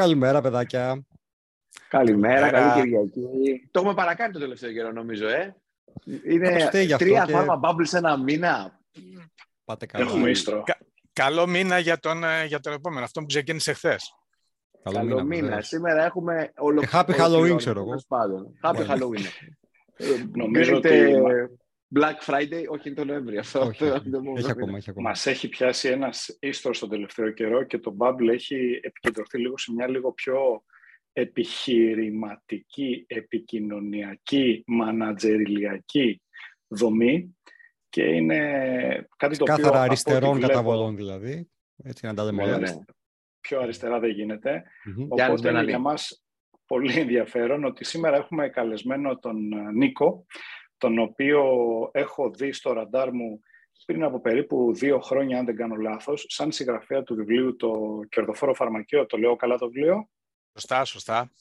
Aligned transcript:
Καλημέρα, 0.00 0.40
παιδάκια. 0.40 1.06
Καλημέρα, 1.88 2.50
καλή 2.50 2.82
Κυριακή. 2.82 3.68
Το 3.70 3.80
έχουμε 3.80 3.94
παρακάνει 3.94 4.32
το 4.32 4.38
τελευταίο 4.38 4.72
καιρό, 4.72 4.92
νομίζω, 4.92 5.28
ε. 5.28 5.56
Είναι 6.24 6.68
τρία 6.70 7.24
και... 7.26 7.32
φάρμα 7.32 7.60
bubble 7.62 7.82
σε 7.82 7.98
ένα 7.98 8.18
μήνα. 8.18 8.80
Πάτε 9.64 9.86
καλά. 9.86 10.04
Έχουμε 10.04 10.32
Κα, 10.64 10.78
καλό 11.12 11.46
μήνα 11.46 11.78
για 11.78 11.98
τον, 11.98 12.24
ε, 12.24 12.44
για 12.44 12.60
τον 12.60 12.72
επόμενο, 12.72 13.04
αυτό 13.04 13.20
που 13.20 13.26
ξεκίνησε 13.26 13.72
χθες. 13.72 14.14
Καλό, 14.82 14.96
καλό 14.96 15.24
μήνα. 15.24 15.46
μήνα. 15.46 15.60
Σήμερα 15.60 16.04
έχουμε 16.04 16.52
όλο... 16.56 16.82
happy 16.92 17.14
Halloween, 17.18 17.56
ξέρω 17.56 17.80
εγώ. 17.80 17.94
Happy 18.62 18.86
Halloween. 18.86 19.24
Ε, 19.96 20.04
νομίζω 20.34 20.76
ότι 20.76 21.12
Black 21.94 22.18
Friday, 22.26 22.64
όχι 22.68 22.88
είναι 22.88 22.96
το 22.96 23.04
Νοέμβριο. 23.04 23.40
Αυτό, 23.40 23.60
όχι, 23.60 23.84
έχει 23.84 24.50
ακόμα, 24.50 24.76
έχει 24.76 24.90
ακόμα. 24.90 25.08
Μας 25.08 25.26
έχει 25.26 25.48
πιάσει 25.48 25.88
ένας 25.88 26.36
ίστρος 26.40 26.78
τον 26.78 26.88
τελευταίο 26.88 27.30
καιρό 27.30 27.62
και 27.62 27.78
το 27.78 27.96
Bubble 27.98 28.28
έχει 28.28 28.80
επικεντρωθεί 28.82 29.38
λίγο 29.38 29.58
σε 29.58 29.72
μια 29.72 29.88
λίγο 29.88 30.12
πιο 30.12 30.64
επιχειρηματική, 31.12 33.04
επικοινωνιακή, 33.08 34.62
μανατζεριλιακή 34.66 36.22
δομή 36.68 37.36
και 37.88 38.02
είναι 38.02 38.38
κάτι 39.16 39.36
το 39.36 39.44
Κάθαρα 39.44 39.68
οποίο... 39.68 39.80
αριστερών 39.80 40.40
καταβολών 40.40 40.96
δηλαδή, 40.96 41.50
έτσι 41.84 42.06
να 42.06 42.14
τα 42.14 42.24
λέμε 42.24 42.42
όλα. 42.42 42.58
Ναι, 42.58 42.74
πιο 43.40 43.60
αριστερά 43.60 43.98
δεν 43.98 44.10
γίνεται. 44.10 44.62
Mm-hmm. 44.62 45.06
Οπότε 45.08 45.48
είναι 45.48 45.64
για 45.64 45.78
μας 45.78 46.24
πολύ 46.66 46.98
ενδιαφέρον 46.98 47.64
ότι 47.64 47.84
σήμερα 47.84 48.16
έχουμε 48.16 48.48
καλεσμένο 48.48 49.18
τον 49.18 49.52
ε, 49.52 49.72
Νίκο, 49.72 50.26
τον 50.80 50.98
οποίο 50.98 51.42
έχω 51.92 52.30
δει 52.30 52.52
στο 52.52 52.72
ραντάρ 52.72 53.12
μου 53.12 53.40
πριν 53.86 54.02
από 54.04 54.20
περίπου 54.20 54.74
δύο 54.74 55.00
χρόνια, 55.00 55.38
αν 55.38 55.44
δεν 55.44 55.56
κάνω 55.56 55.74
λάθος, 55.74 56.24
σαν 56.28 56.52
συγγραφέα 56.52 57.02
του 57.02 57.14
βιβλίου 57.14 57.56
«Το 57.56 58.00
κερδοφόρο 58.08 58.54
φαρμακείο». 58.54 59.06
Το 59.06 59.18
λέω 59.18 59.36
καλά 59.36 59.58
το 59.58 59.66
βιβλίο; 59.70 60.08
Σωστά, 60.52 60.84
σωστά. 60.84 61.32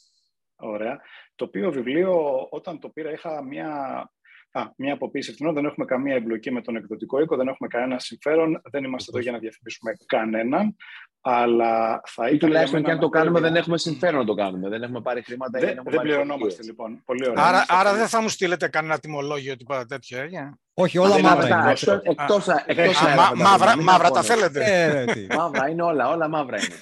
Ωραία. 0.56 1.02
Το 1.36 1.46
οποίο 1.46 1.72
βιβλίο, 1.72 2.48
όταν 2.50 2.80
το 2.80 2.90
πήρα, 2.90 3.12
είχα 3.12 3.44
μια, 3.44 4.12
α, 4.52 4.62
μια 4.76 4.94
αποποίηση 4.94 5.30
ευθυνών. 5.32 5.54
Δεν 5.54 5.66
έχουμε 5.66 5.86
καμία 5.86 6.16
εμπλοκή 6.16 6.52
με 6.52 6.62
τον 6.62 6.76
εκδοτικό 6.76 7.20
οίκο, 7.20 7.36
δεν 7.36 7.48
έχουμε 7.48 7.68
κανένα 7.68 8.00
συμφέρον, 8.00 8.62
δεν 8.72 8.84
είμαστε 8.84 9.12
εδώ 9.14 9.22
για 9.22 9.32
να 9.32 9.38
διαφημίσουμε 9.38 9.92
κανέναν. 10.06 10.76
Αλλά 11.22 12.02
θα 12.06 12.26
ήθελα. 12.26 12.40
τουλάχιστον 12.40 12.84
και 12.84 12.92
αν 12.92 13.00
το 13.00 13.10
κάνουμε, 13.10 13.40
δεν 13.40 13.56
έχουμε 13.56 13.78
συμφέρον 13.78 14.20
να 14.20 14.26
το 14.26 14.34
κάνουμε. 14.34 14.70
Δεν 14.70 14.84
έχουμε 14.84 15.02
πάρει 15.02 15.22
χρήματα. 15.22 15.60
Δεν, 15.60 15.80
δεν 15.86 16.02
πληρωνόμαστε 16.02 16.64
λοιπόν. 16.64 17.02
Πολύ 17.06 17.30
ωραία. 17.30 17.44
Άρα, 17.46 17.66
άρα 17.68 17.94
δεν 17.94 18.08
θα 18.08 18.22
μου 18.22 18.30
στείλετε 18.30 18.68
κανένα 18.68 19.00
τιμολόγιο 19.00 19.56
τίποτα 19.56 19.86
τέτοιο. 19.86 20.20
Ε; 20.20 20.58
Όχι, 20.74 20.98
όλα 20.98 21.20
μαύρα 21.20 21.48
είναι. 21.48 22.02
Εκτός, 22.04 22.48
μαύρα, 23.82 24.10
τα 24.10 24.22
θέλετε; 24.22 24.64
Ε, 25.30 25.36
μαύρα 25.36 25.70
είναι 25.70 25.84
όλα, 25.84 26.10
όλα 26.10 26.28
μαύρα 26.28 26.58
είναι. 26.58 26.80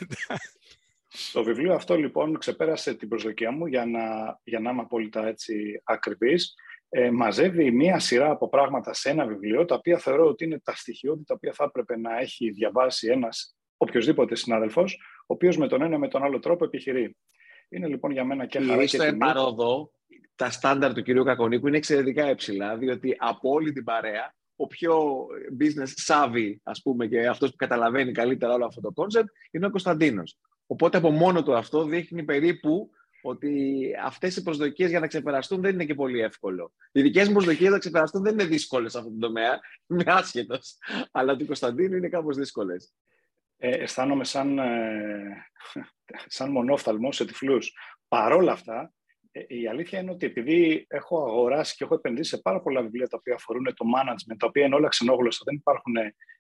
Το 1.34 1.44
βιβλίο 1.44 1.74
αυτό 1.74 1.96
λοιπόν 1.96 2.38
ξεπέρασε 2.38 2.94
την 2.94 3.08
προσδοκία 3.08 3.52
μου 3.52 3.66
για 3.66 3.86
να, 3.86 4.00
για 4.44 4.60
να 4.60 4.70
είμαι 4.70 4.82
απόλυτα 4.82 5.28
έτσι 5.28 5.82
ακριβής. 5.84 6.56
Ε, 6.90 7.12
μαζεύει 7.12 7.72
μία 7.72 8.00
σειρά 8.00 8.30
από 8.30 8.50
πράγματα 8.50 8.94
σε 8.94 9.10
ένα 9.10 9.26
βιβλίο, 9.26 9.66
τα 9.66 9.76
οποία 9.76 9.98
θεωρώ 9.98 10.28
ότι 10.28 10.44
είναι 10.44 10.60
τα 10.60 10.76
στοιχειώδη 10.76 11.24
τα 11.24 11.34
οποία 11.34 11.54
θα 11.54 11.64
έπρεπε 11.64 11.98
να 11.98 12.20
έχει 12.20 12.50
διαβάσει 12.50 13.08
ένας 13.08 13.56
οποιοδήποτε 13.78 14.36
συνάδελφος, 14.36 15.00
ο 15.22 15.34
οποίος 15.34 15.58
με 15.58 15.68
τον 15.68 15.82
ένα 15.82 15.98
με 15.98 16.08
τον 16.08 16.24
άλλο 16.24 16.40
τρόπο 16.40 16.66
επιχειρεί. 16.66 17.18
Είναι 17.70 17.88
λοιπόν 17.88 18.12
για 18.12 18.24
μένα 18.24 18.46
και 18.46 18.60
χαρά 18.60 18.82
και 18.82 18.88
στο 18.88 19.04
επαρόδο, 19.04 19.92
τα 20.36 20.50
στάνταρ 20.50 20.94
του 20.94 21.02
κυρίου 21.02 21.24
Κακονίκου 21.24 21.68
είναι 21.68 21.78
εξαιρετικά 21.78 22.30
υψηλά, 22.30 22.78
διότι 22.78 23.16
από 23.18 23.50
όλη 23.50 23.72
την 23.72 23.84
παρέα, 23.84 24.36
ο 24.56 24.68
πιο 24.68 25.26
business 25.60 26.14
savvy, 26.14 26.56
ας 26.64 26.82
πούμε, 26.82 27.08
και 27.08 27.28
αυτός 27.28 27.50
που 27.50 27.56
καταλαβαίνει 27.56 28.12
καλύτερα 28.12 28.54
όλο 28.54 28.66
αυτό 28.66 28.82
το 28.82 28.92
concept, 28.96 29.28
είναι 29.52 29.66
ο 29.66 29.70
Κωνσταντίνος. 29.70 30.38
Οπότε 30.68 30.98
από 30.98 31.12
μόνο 31.12 31.44
του 31.44 31.56
αυτό 31.56 31.84
δείχνει 31.84 32.24
περίπου 32.24 32.90
ότι 33.22 33.92
αυτές 34.04 34.36
οι 34.36 34.44
προσδοκίες 34.44 34.90
για 34.90 35.00
να 35.00 35.08
ξεπεραστούν 35.08 35.62
δεν 35.62 35.74
είναι 35.74 35.86
και 35.86 35.94
πολύ 35.94 36.20
εύκολο. 36.20 36.74
Οι 36.92 37.02
δικές 37.02 37.28
μου 37.28 37.34
προσδοκίες 37.34 37.72
να 37.72 37.78
ξεπεραστούν 37.78 38.22
δεν 38.24 38.34
είναι 38.34 38.46
δύσκολες 38.46 38.92
σε 38.92 38.98
αυτό 38.98 39.10
το 39.10 39.18
τομέα, 39.18 39.60
είμαι 39.90 40.04
άσχετος. 40.06 40.78
Αλλά 41.12 41.36
του 41.36 41.46
Κωνσταντίνου 41.46 41.96
είναι 41.96 42.10
κάπως 42.10 42.38
δύσκολες 42.38 42.94
ε, 43.58 43.70
αισθάνομαι 43.70 44.24
σαν, 44.24 44.60
ε, 44.60 45.46
σαν 46.28 46.52
μονόφθαλμος 46.52 47.16
σε 47.16 47.26
τυφλούς. 47.26 47.74
Παρόλα 48.08 48.52
αυτά, 48.52 48.94
ε, 49.32 49.42
η 49.48 49.68
αλήθεια 49.68 50.00
είναι 50.00 50.12
ότι 50.12 50.26
επειδή 50.26 50.86
έχω 50.90 51.26
αγοράσει 51.26 51.76
και 51.76 51.84
έχω 51.84 51.94
επενδύσει 51.94 52.30
σε 52.30 52.42
πάρα 52.42 52.62
πολλά 52.62 52.82
βιβλία 52.82 53.08
τα 53.08 53.18
οποία 53.20 53.36
αφορούν 53.36 53.64
το 53.64 53.86
management, 53.98 54.36
τα 54.40 54.48
οποία 54.48 54.66
είναι 54.66 54.76
όλα 54.76 54.88
ξενόγλωσσα, 54.88 55.42
δεν 55.46 55.56
υπάρχουν 55.56 55.94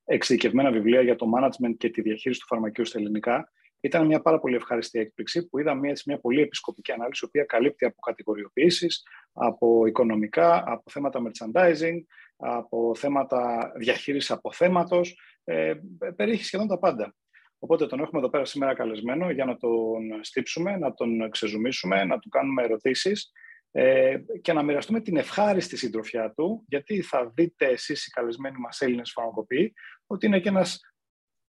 εξειδικευμένα 0.05 0.71
βιβλία 0.71 1.01
για 1.01 1.15
το 1.15 1.25
management 1.38 1.75
και 1.77 1.89
τη 1.89 2.01
διαχείριση 2.01 2.39
του 2.39 2.47
φαρμακείου 2.47 2.85
στα 2.85 2.99
ελληνικά, 2.99 3.51
ήταν 3.87 4.05
μια 4.05 4.21
πάρα 4.21 4.39
πολύ 4.39 4.55
ευχάριστη 4.55 4.99
έκπληξη 4.99 5.47
που 5.47 5.59
είδα 5.59 5.73
μια, 5.73 5.93
μια 6.05 6.19
πολύ 6.19 6.41
επισκοπική 6.41 6.91
ανάλυση, 6.91 7.25
η 7.25 7.27
οποία 7.27 7.43
καλύπτει 7.43 7.85
από 7.85 7.99
κατηγοριοποιήσεις, 7.99 9.03
από 9.33 9.85
οικονομικά, 9.85 10.63
από 10.65 10.83
θέματα 10.89 11.21
merchandising, 11.23 11.97
από 12.37 12.95
θέματα 12.95 13.71
διαχείρισης 13.77 14.31
αποθέματος, 14.31 15.19
ε, 15.43 15.73
περιέχει 16.15 16.43
σχεδόν 16.43 16.67
τα 16.67 16.79
πάντα. 16.79 17.15
Οπότε 17.59 17.87
τον 17.87 17.99
έχουμε 17.99 18.19
εδώ 18.19 18.29
πέρα 18.29 18.45
σήμερα 18.45 18.73
καλεσμένο 18.73 19.31
για 19.31 19.45
να 19.45 19.57
τον 19.57 20.01
στύψουμε, 20.21 20.77
να 20.77 20.93
τον 20.93 21.29
ξεζουμίσουμε, 21.29 22.03
να 22.03 22.19
του 22.19 22.29
κάνουμε 22.29 22.63
ερωτήσεις 22.63 23.31
ε, 23.71 24.17
και 24.41 24.53
να 24.53 24.63
μοιραστούμε 24.63 25.01
την 25.01 25.17
ευχάριστη 25.17 25.77
συντροφιά 25.77 26.33
του, 26.35 26.65
γιατί 26.67 27.01
θα 27.01 27.31
δείτε 27.35 27.65
εσείς 27.65 28.05
οι 28.05 28.09
καλεσμένοι 28.09 28.57
μας 28.57 28.81
Έλληνες 28.81 29.11
φαρμακοποιοί, 29.11 29.73
ότι 30.07 30.25
είναι 30.25 30.39
και 30.39 30.49
ένας 30.49 30.79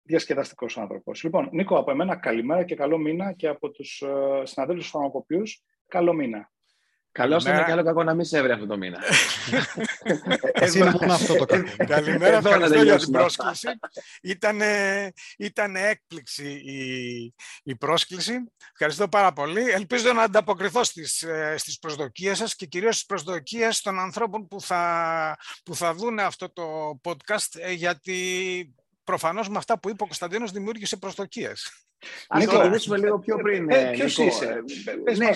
διασκεδαστικός 0.07 0.78
άνθρωπος. 0.78 1.23
Λοιπόν, 1.23 1.50
Νίκο, 1.51 1.78
από 1.78 1.91
εμένα 1.91 2.16
καλημέρα 2.16 2.63
και 2.63 2.75
καλό 2.75 2.97
μήνα 2.97 3.34
και 3.34 3.47
από 3.47 3.69
τους 3.72 4.01
ε, 4.01 4.45
συναδέλφους 4.45 4.90
φαρμακοποιούς, 4.90 5.63
καλό 5.88 6.13
μήνα. 6.13 6.51
Καλώ 7.18 7.44
είναι 7.47 7.63
και 7.66 7.72
άλλο 7.72 7.84
κακό 7.84 8.03
να 8.03 8.13
μην 8.13 8.25
σε 8.25 8.38
έβρε 8.38 8.53
αυτό 8.53 8.66
το 8.66 8.78
μήνα. 8.78 9.00
Εσύ 10.53 10.79
είναι 10.79 10.91
μόνο 11.00 11.13
αυτό 11.13 11.35
το 11.35 11.46
κακό. 11.46 11.85
Καλημέρα, 11.85 12.38
ευχαριστώ 12.38 12.84
για 12.84 12.97
την 12.97 13.12
πρόσκληση. 13.12 13.67
Ήταν, 15.38 15.75
έκπληξη 15.75 16.50
η, 16.50 17.34
η 17.63 17.75
πρόσκληση. 17.75 18.34
Ευχαριστώ 18.72 19.07
πάρα 19.07 19.34
πολύ. 19.34 19.69
Ελπίζω 19.69 20.13
να 20.13 20.22
ανταποκριθώ 20.22 20.84
στις, 20.84 21.22
ε, 21.22 21.56
στις 21.57 21.79
προσδοκίες 21.79 22.38
σας 22.38 22.56
και 22.56 22.66
κυρίως 22.66 22.94
στις 22.96 23.06
προσδοκίες 23.06 23.81
των 23.81 24.00
ανθρώπων 24.00 24.47
που 24.47 24.62
θα, 24.62 25.38
που 25.63 25.75
θα 25.75 25.94
δουν 25.94 26.19
αυτό 26.19 26.53
το 26.53 27.00
podcast 27.03 27.59
ε, 27.59 27.72
γιατί 27.72 28.16
προφανώς 29.07 29.50
με 29.50 29.57
αυτά 29.57 29.79
που 29.79 29.90
είπε 29.90 30.03
ο 30.03 30.06
Κωνσταντίνος 30.06 30.51
δημιούργησε 30.51 30.97
προσδοκίες. 30.97 31.72
Αν 32.28 32.45
το 32.45 32.59
μιλήσουμε 32.63 32.97
λίγο 32.97 33.19
πιο 33.19 33.38
πριν. 33.38 33.69
Ε, 33.69 33.91
Ποιος 33.94 34.18
είσαι, 34.18 34.63
ναι, 35.18 35.28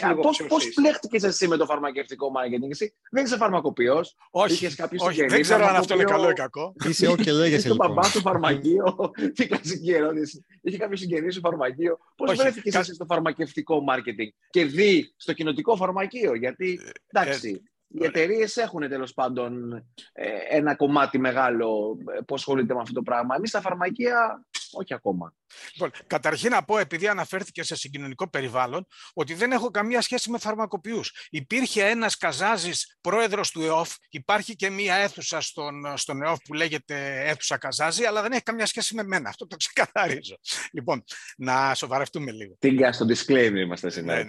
Πώ 0.47 0.57
πλέχτηκες 0.75 1.23
εσύ 1.23 1.47
με 1.47 1.57
το 1.57 1.65
φαρμακευτικό 1.65 2.31
marketing, 2.37 2.69
εσύ 2.69 2.93
δεν 3.11 3.25
είσαι 3.25 3.37
φαρμακοποιός. 3.37 4.15
Όχι, 4.31 4.65
όχι 4.99 5.25
δεν 5.25 5.41
ξέρω 5.41 5.65
αν 5.65 5.75
αυτό 5.75 5.93
είναι 5.93 6.03
καλό 6.03 6.29
ή 6.29 6.33
κακό. 6.33 6.73
Είσαι 6.87 7.07
ό,τι 7.07 7.23
και 7.23 7.31
λέγεσαι. 7.31 7.67
Λοιπόν. 7.67 7.87
Το 7.87 7.93
παπάς 7.93 8.09
στο 8.09 8.19
φαρμακείο. 8.19 9.11
Τι 9.35 9.47
κλασική 9.47 9.91
ερώτηση. 9.91 10.45
Είχε 10.61 10.77
κάποιο 10.77 10.97
συγγενή 10.97 11.31
στο 11.31 11.39
φαρμακείο. 11.39 11.97
Πώς 12.15 12.35
βρέθηκες 12.35 12.75
εσύ 12.75 12.93
στο 12.93 13.05
φαρμακευτικό 13.05 13.83
marketing 13.89 14.29
και 14.49 14.65
δει 14.65 15.13
στο 15.17 15.33
κοινοτικό 15.33 15.75
φαρμακείο. 15.75 16.35
Γιατί 16.35 16.79
ε, 16.85 17.19
εντάξει. 17.19 17.61
Οι 17.93 18.05
εταιρείες 18.05 18.57
έχουν 18.57 18.89
τέλος 18.89 19.13
πάντων 19.13 19.73
ε, 20.11 20.29
ένα 20.49 20.75
κομμάτι 20.75 21.19
μεγάλο 21.19 21.97
που 22.25 22.35
ασχολείται 22.35 22.73
με 22.73 22.79
αυτό 22.81 22.93
το 22.93 23.01
πράγμα. 23.01 23.35
Εμείς 23.35 23.49
στα 23.49 23.61
φαρμακεία 23.61 24.45
όχι 24.71 24.93
ακόμα. 24.93 25.33
Λοιπόν, 25.73 25.91
καταρχήν 26.07 26.51
να 26.51 26.63
πω, 26.63 26.77
επειδή 26.77 27.07
αναφέρθηκε 27.07 27.63
σε 27.63 27.75
συγκοινωνικό 27.75 28.29
περιβάλλον, 28.29 28.87
ότι 29.13 29.33
δεν 29.33 29.51
έχω 29.51 29.71
καμία 29.71 30.01
σχέση 30.01 30.29
με 30.29 30.37
φαρμακοποιούς. 30.37 31.27
Υπήρχε 31.29 31.83
ένας 31.85 32.17
Καζάζης 32.17 32.97
πρόεδρος 33.01 33.51
του 33.51 33.61
ΕΟΦ, 33.61 33.95
υπάρχει 34.09 34.55
και 34.55 34.69
μία 34.69 34.95
αίθουσα 34.95 35.41
στον, 35.41 35.97
στον 35.97 36.21
ΕΟΦ 36.21 36.39
που 36.43 36.53
λέγεται 36.53 37.23
αίθουσα 37.29 37.57
Καζάζη, 37.57 38.03
αλλά 38.03 38.21
δεν 38.21 38.31
έχει 38.31 38.43
καμία 38.43 38.65
σχέση 38.65 38.95
με 38.95 39.03
μένα. 39.03 39.29
Αυτό 39.29 39.47
το 39.47 39.55
ξεκαθαρίζω. 39.55 40.39
Λοιπόν, 40.71 41.03
να 41.37 41.75
σοβαρευτούμε 41.75 42.31
λίγο. 42.31 42.55
Τίγκα 42.59 42.91
στο 42.91 43.05
disclaimer 43.09 43.55
είμαστε 43.55 43.89
σήμερα. 43.89 44.25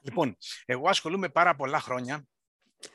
Ναι, 0.00 0.10
ναι. 0.14 0.24
λοιπόν, 0.24 0.36
εγώ 0.64 0.88
ασχολούμαι 0.88 1.28
πάρα 1.28 1.56
πολλά 1.56 1.80
χρόνια 1.80 2.24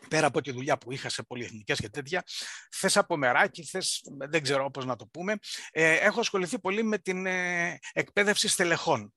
πέρα 0.08 0.28
από 0.28 0.42
τη 0.42 0.52
δουλειά 0.52 0.78
που 0.78 0.92
είχα 0.92 1.10
σε 1.10 1.24
πολυεθνικές 1.24 1.80
και 1.80 1.90
τέτοια, 1.90 2.24
θες 2.72 2.98
από 2.98 3.18
μεράκι, 3.18 3.64
θες, 3.64 4.02
δεν 4.18 4.44
ξέρω 4.44 4.72
πώς 4.72 4.86
να 4.86 4.96
το 4.96 5.08
πούμε, 5.08 5.36
ε, 5.72 5.94
έχω 5.94 6.20
ασχοληθεί 6.20 6.60
πολύ 6.60 6.84
με 6.84 6.98
την 6.98 7.26
ε, 7.26 7.80
εκπαίδευση 7.94 8.48
στελεχών. 8.48 9.14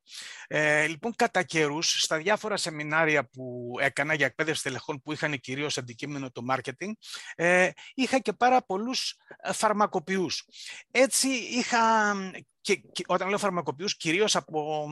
Ε, 0.47 0.87
λοιπόν, 0.87 1.15
κατά 1.17 1.43
καιρούς, 1.43 2.03
στα 2.03 2.17
διάφορα 2.17 2.57
σεμινάρια 2.57 3.29
που 3.29 3.75
έκανα 3.81 4.15
για 4.15 4.27
εκπαίδευση 4.27 4.61
στελεχών 4.61 5.03
που 5.03 5.13
είχαν 5.13 5.41
κυρίως 5.41 5.79
αντικείμενο 5.79 6.31
το 6.31 6.43
marketing, 6.51 6.93
ε, 7.35 7.71
είχα 7.95 8.19
και 8.19 8.33
πάρα 8.33 8.65
πολλούς 8.65 9.17
ε, 9.39 9.53
φαρμακοποιούς. 9.53 10.45
Έτσι 10.91 11.29
είχα 11.29 12.15
και, 12.61 12.77
και, 12.77 13.05
όταν 13.07 13.29
λέω 13.29 13.39
φαρμακοποιούς, 13.39 13.97
κυρίως 13.97 14.37
από, 14.37 14.89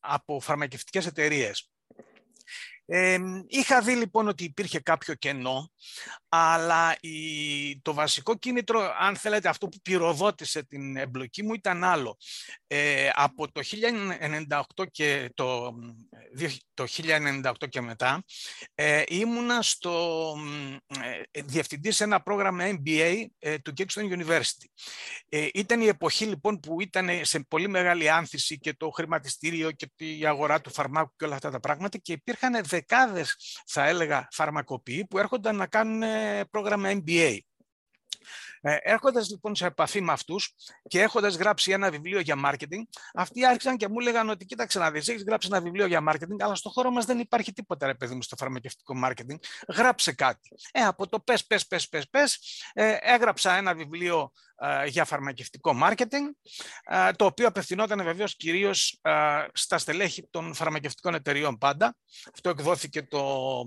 από 0.00 0.40
φαρμακευτικές 0.40 1.06
εταιρείες. 1.06 1.70
Είχα 3.48 3.80
δει 3.80 3.94
λοιπόν 3.94 4.28
ότι 4.28 4.44
υπήρχε 4.44 4.80
κάποιο 4.80 5.14
κενό, 5.14 5.70
αλλά 6.36 6.96
η, 7.00 7.80
το 7.82 7.94
βασικό 7.94 8.36
κίνητρο, 8.38 8.94
αν 8.98 9.16
θέλετε, 9.16 9.48
αυτό 9.48 9.68
που 9.68 9.78
πυροδότησε 9.82 10.62
την 10.64 10.96
εμπλοκή 10.96 11.42
μου 11.42 11.54
ήταν 11.54 11.84
άλλο. 11.84 12.16
Ε, 12.66 13.10
από 13.14 13.52
το 13.52 13.60
1998 14.78 14.84
και, 14.90 15.30
το, 15.34 15.74
το 16.74 16.84
1998 17.42 17.52
και 17.68 17.80
μετά 17.80 18.24
ε, 18.74 19.02
ήμουνα 19.08 19.62
στο 19.62 20.34
ε, 21.32 21.42
διευθυντή 21.42 21.90
σε 21.90 22.04
ένα 22.04 22.22
πρόγραμμα 22.22 22.64
MBA 22.70 23.24
ε, 23.38 23.58
του 23.58 23.72
Kingston 23.76 24.18
University. 24.18 24.66
Ε, 25.28 25.48
ήταν 25.54 25.80
η 25.80 25.86
εποχή 25.86 26.24
λοιπόν 26.24 26.60
που 26.60 26.80
ήταν 26.80 27.08
σε 27.22 27.40
πολύ 27.40 27.68
μεγάλη 27.68 28.10
άνθηση 28.10 28.58
και 28.58 28.74
το 28.74 28.90
χρηματιστήριο 28.90 29.70
και 29.70 29.90
η 29.96 30.26
αγορά 30.26 30.60
του 30.60 30.72
φαρμάκου 30.72 31.12
και 31.16 31.24
όλα 31.24 31.34
αυτά 31.34 31.50
τα 31.50 31.60
πράγματα 31.60 31.98
και 31.98 32.12
υπήρχαν 32.12 32.64
δεκάδες, 32.64 33.36
θα 33.66 33.86
έλεγα, 33.86 34.28
φαρμακοποιοί 34.30 35.06
που 35.06 35.18
έρχονταν 35.18 35.56
να 35.56 35.66
κάνουν 35.66 36.02
ε, 36.02 36.25
πρόγραμμα 36.50 36.90
MBA. 36.92 37.38
Ε, 38.60 38.76
Έρχοντας 38.82 39.30
λοιπόν 39.30 39.54
σε 39.54 39.66
επαφή 39.66 40.00
με 40.00 40.12
αυτούς 40.12 40.54
και 40.88 41.00
έχοντας 41.00 41.36
γράψει 41.36 41.72
ένα 41.72 41.90
βιβλίο 41.90 42.20
για 42.20 42.34
marketing, 42.44 42.82
αυτοί 43.14 43.46
άρχισαν 43.46 43.76
και 43.76 43.88
μου 43.88 44.00
έλεγαν 44.00 44.28
ότι 44.28 44.44
κοίταξε 44.44 44.78
να 44.78 44.90
δεις, 44.90 45.08
έχεις 45.08 45.22
γράψει 45.22 45.48
ένα 45.50 45.60
βιβλίο 45.60 45.86
για 45.86 46.02
marketing, 46.08 46.36
αλλά 46.38 46.54
στο 46.54 46.70
χώρο 46.70 46.90
μας 46.90 47.04
δεν 47.04 47.18
υπάρχει 47.18 47.52
τίποτα, 47.52 47.86
ρε 47.86 47.94
παιδί 47.94 48.14
μου, 48.14 48.22
στο 48.22 48.36
φαρμακευτικό 48.36 48.94
marketing. 49.04 49.36
Γράψε 49.68 50.12
κάτι. 50.12 50.50
Ε, 50.72 50.80
από 50.80 51.08
το 51.08 51.20
πες, 51.20 51.46
πες, 51.46 51.66
πες, 51.66 51.88
πες, 51.88 52.08
πες, 52.08 52.38
ε, 52.72 52.96
έγραψα 53.00 53.56
ένα 53.56 53.74
βιβλίο 53.74 54.32
ε, 54.55 54.55
για 54.86 55.04
φαρμακευτικό 55.04 55.78
marketing, 55.82 56.30
ε, 56.84 57.12
το 57.12 57.24
οποίο 57.24 57.46
απευθυνόταν 57.46 58.02
βεβαίως 58.04 58.36
κυρίως 58.36 58.98
ε, 59.02 59.46
στα 59.52 59.78
στελέχη 59.78 60.28
των 60.30 60.54
φαρμακευτικών 60.54 61.14
εταιριών 61.14 61.58
πάντα. 61.58 61.96
Αυτό 62.32 62.50
εκδόθηκε 62.50 63.02
το, 63.02 63.66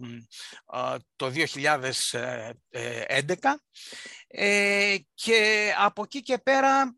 το 1.15 1.31
2011 1.35 1.55
και 5.13 5.71
από 5.77 6.03
εκεί 6.03 6.21
και 6.21 6.37
πέρα 6.37 6.95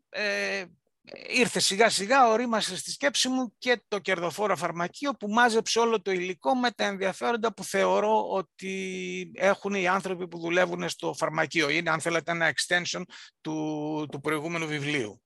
ήρθε 1.28 1.60
σιγά 1.60 1.88
σιγά, 1.88 2.28
ορίμασε 2.28 2.76
στη 2.76 2.90
σκέψη 2.90 3.28
μου 3.28 3.54
και 3.58 3.82
το 3.88 3.98
κερδοφόρο 3.98 4.56
φαρμακείο 4.56 5.12
που 5.12 5.28
μάζεψε 5.28 5.78
όλο 5.78 6.02
το 6.02 6.10
υλικό 6.10 6.54
με 6.54 6.70
τα 6.70 6.84
ενδιαφέροντα 6.84 7.54
που 7.54 7.64
θεωρώ 7.64 8.28
ότι 8.28 9.32
έχουν 9.34 9.74
οι 9.74 9.88
άνθρωποι 9.88 10.28
που 10.28 10.38
δουλεύουν 10.38 10.88
στο 10.88 11.14
φαρμακείο. 11.14 11.68
Είναι 11.68 11.90
αν 11.90 12.00
θέλετε 12.00 12.30
ένα 12.30 12.52
extension 12.52 13.02
του, 13.40 14.06
του 14.10 14.20
προηγούμενου 14.20 14.66
βιβλίου. 14.66 15.22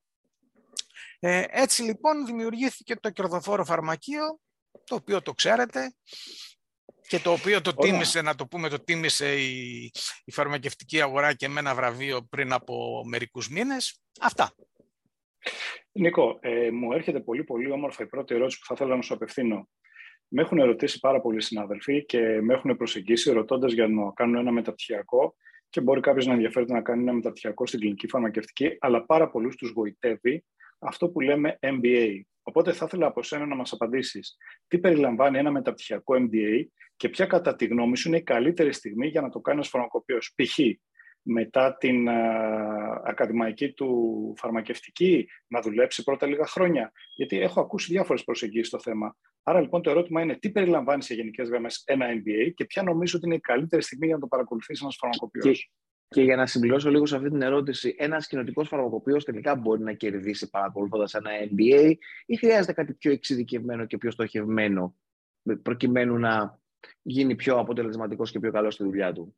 Ε, 1.19 1.44
έτσι 1.49 1.82
λοιπόν 1.82 2.26
δημιουργήθηκε 2.26 2.96
το 2.96 3.11
κερδοφόρο 3.11 3.64
φαρμακείο, 3.64 4.40
το 4.84 4.94
οποίο 4.94 5.22
το 5.22 5.34
ξέρετε 5.34 5.94
και 7.08 7.19
το 7.19 7.32
οποίο 7.32 7.61
το 7.61 7.75
τίμησε, 7.75 8.22
να 8.22 8.34
το 8.34 8.46
πούμε, 8.46 8.69
το 8.69 8.84
τίμησε 8.84 9.40
η, 9.40 9.90
η 10.25 10.32
φαρμακευτική 10.32 11.00
αγορά 11.00 11.34
και 11.34 11.49
με 11.49 11.61
ένα 11.61 11.75
βραβείο 11.75 12.22
πριν 12.22 12.52
από 12.52 13.02
μερικούς 13.06 13.49
μήνες. 13.49 14.00
Αυτά. 14.20 14.55
Νίκο, 15.93 16.38
ε, 16.40 16.70
μου 16.70 16.93
έρχεται 16.93 17.20
πολύ 17.20 17.44
πολύ 17.44 17.70
όμορφα 17.70 18.02
η 18.02 18.06
πρώτη 18.06 18.34
ερώτηση 18.34 18.58
που 18.58 18.66
θα 18.66 18.75
ήθελα 18.75 18.96
να 18.96 19.02
σου 19.02 19.14
απευθύνω. 19.14 19.69
Με 20.28 20.43
έχουν 20.43 20.58
ερωτήσει 20.58 20.98
πάρα 20.98 21.20
πολλοί 21.20 21.43
συνάδελφοι 21.43 22.04
και 22.04 22.40
με 22.40 22.54
έχουν 22.54 22.76
προσεγγίσει 22.76 23.32
ρωτώντας 23.32 23.72
για 23.72 23.88
να 23.88 24.12
κάνουν 24.14 24.37
ένα 24.37 24.52
μεταπτυχιακό 24.52 25.37
και 25.69 25.81
μπορεί 25.81 26.00
κάποιος 26.00 26.26
να 26.26 26.32
ενδιαφέρεται 26.32 26.72
να 26.72 26.82
κάνει 26.82 27.02
ένα 27.02 27.12
μεταπτυχιακό 27.12 27.66
στην 27.66 27.81
κλινική 27.81 28.08
φαρμακευτική, 28.08 28.76
αλλά 28.78 29.04
πάρα 29.04 29.31
πολλούς 29.31 29.56
τους 29.56 29.70
γοητεύει 29.70 30.44
αυτό 30.78 31.08
που 31.08 31.20
λέμε 31.20 31.58
MBA. 31.60 32.20
Οπότε 32.43 32.72
θα 32.72 32.84
ήθελα 32.84 33.06
από 33.06 33.22
σένα 33.22 33.46
να 33.46 33.54
μας 33.54 33.72
απαντήσεις 33.72 34.37
τι 34.69 34.78
περιλαμβάνει 34.78 35.38
ένα 35.38 35.50
μεταπτυχιακό 35.50 36.14
MBA 36.14 36.64
και 36.96 37.08
ποια 37.08 37.26
κατά 37.26 37.56
τη 37.56 37.66
γνώμη 37.66 37.96
σου 37.96 38.08
είναι 38.08 38.16
η 38.16 38.22
καλύτερη 38.22 38.72
στιγμή 38.72 39.06
για 39.06 39.20
να 39.20 39.28
το 39.28 39.40
κάνει 39.40 39.60
ως 39.60 39.69
φαρμακοποιός. 39.69 40.34
Π.χ 40.37 40.58
μετά 41.28 41.76
την 41.76 42.08
ακαδημαϊκή 43.05 43.73
του 43.73 44.34
φαρμακευτική 44.37 45.28
να 45.46 45.61
δουλέψει 45.61 46.02
πρώτα 46.02 46.26
λίγα 46.26 46.46
χρόνια. 46.46 46.93
Γιατί 47.14 47.40
έχω 47.40 47.61
ακούσει 47.61 47.93
διάφορες 47.93 48.25
προσεγγίσεις 48.25 48.67
στο 48.67 48.81
θέμα. 48.81 49.17
Άρα 49.43 49.61
λοιπόν 49.61 49.82
το 49.82 49.90
ερώτημα 49.90 50.23
είναι 50.23 50.37
τι 50.37 50.50
περιλαμβάνει 50.50 51.02
σε 51.02 51.14
γενικές 51.14 51.49
γραμμές 51.49 51.82
ένα 51.87 52.06
MBA 52.06 52.52
και 52.55 52.64
ποια 52.64 52.82
νομίζω 52.82 53.17
ότι 53.17 53.26
είναι 53.26 53.37
η 53.37 53.40
καλύτερη 53.40 53.82
στιγμή 53.82 54.06
για 54.06 54.14
να 54.14 54.20
το 54.20 54.26
παρακολουθήσει 54.26 54.81
ένας 54.82 54.96
φαρμακοποιός. 54.96 55.58
Και, 55.58 55.69
και 56.08 56.23
για 56.23 56.37
να 56.37 56.46
συμπληρώσω 56.46 56.90
λίγο 56.90 57.06
σε 57.06 57.17
αυτή 57.17 57.31
την 57.31 57.43
ερώτηση, 57.43 57.94
ένας 57.99 58.26
κοινοτικός 58.26 58.69
φαρμακοποιός 58.69 59.25
τελικά 59.25 59.55
μπορεί 59.55 59.82
να 59.82 59.93
κερδίσει 59.93 60.50
παρακολουθώντας 60.50 61.14
ένα 61.14 61.31
MBA 61.50 61.94
ή 62.26 62.37
χρειάζεται 62.37 62.72
κάτι 62.72 62.94
πιο 62.94 63.12
εξειδικευμένο 63.12 63.87
και 63.87 63.99
πιο 63.99 64.11
στοχευμένο 64.11 64.96
προκειμένου 65.62 66.19
να 66.19 66.61
γίνει 67.02 67.34
πιο 67.34 67.58
αποτελεσματικός 67.58 68.31
και 68.31 68.40
πιο 68.40 68.50
καλός 68.50 68.75
στη 68.75 68.84
δουλειά 68.84 69.12
του; 69.12 69.37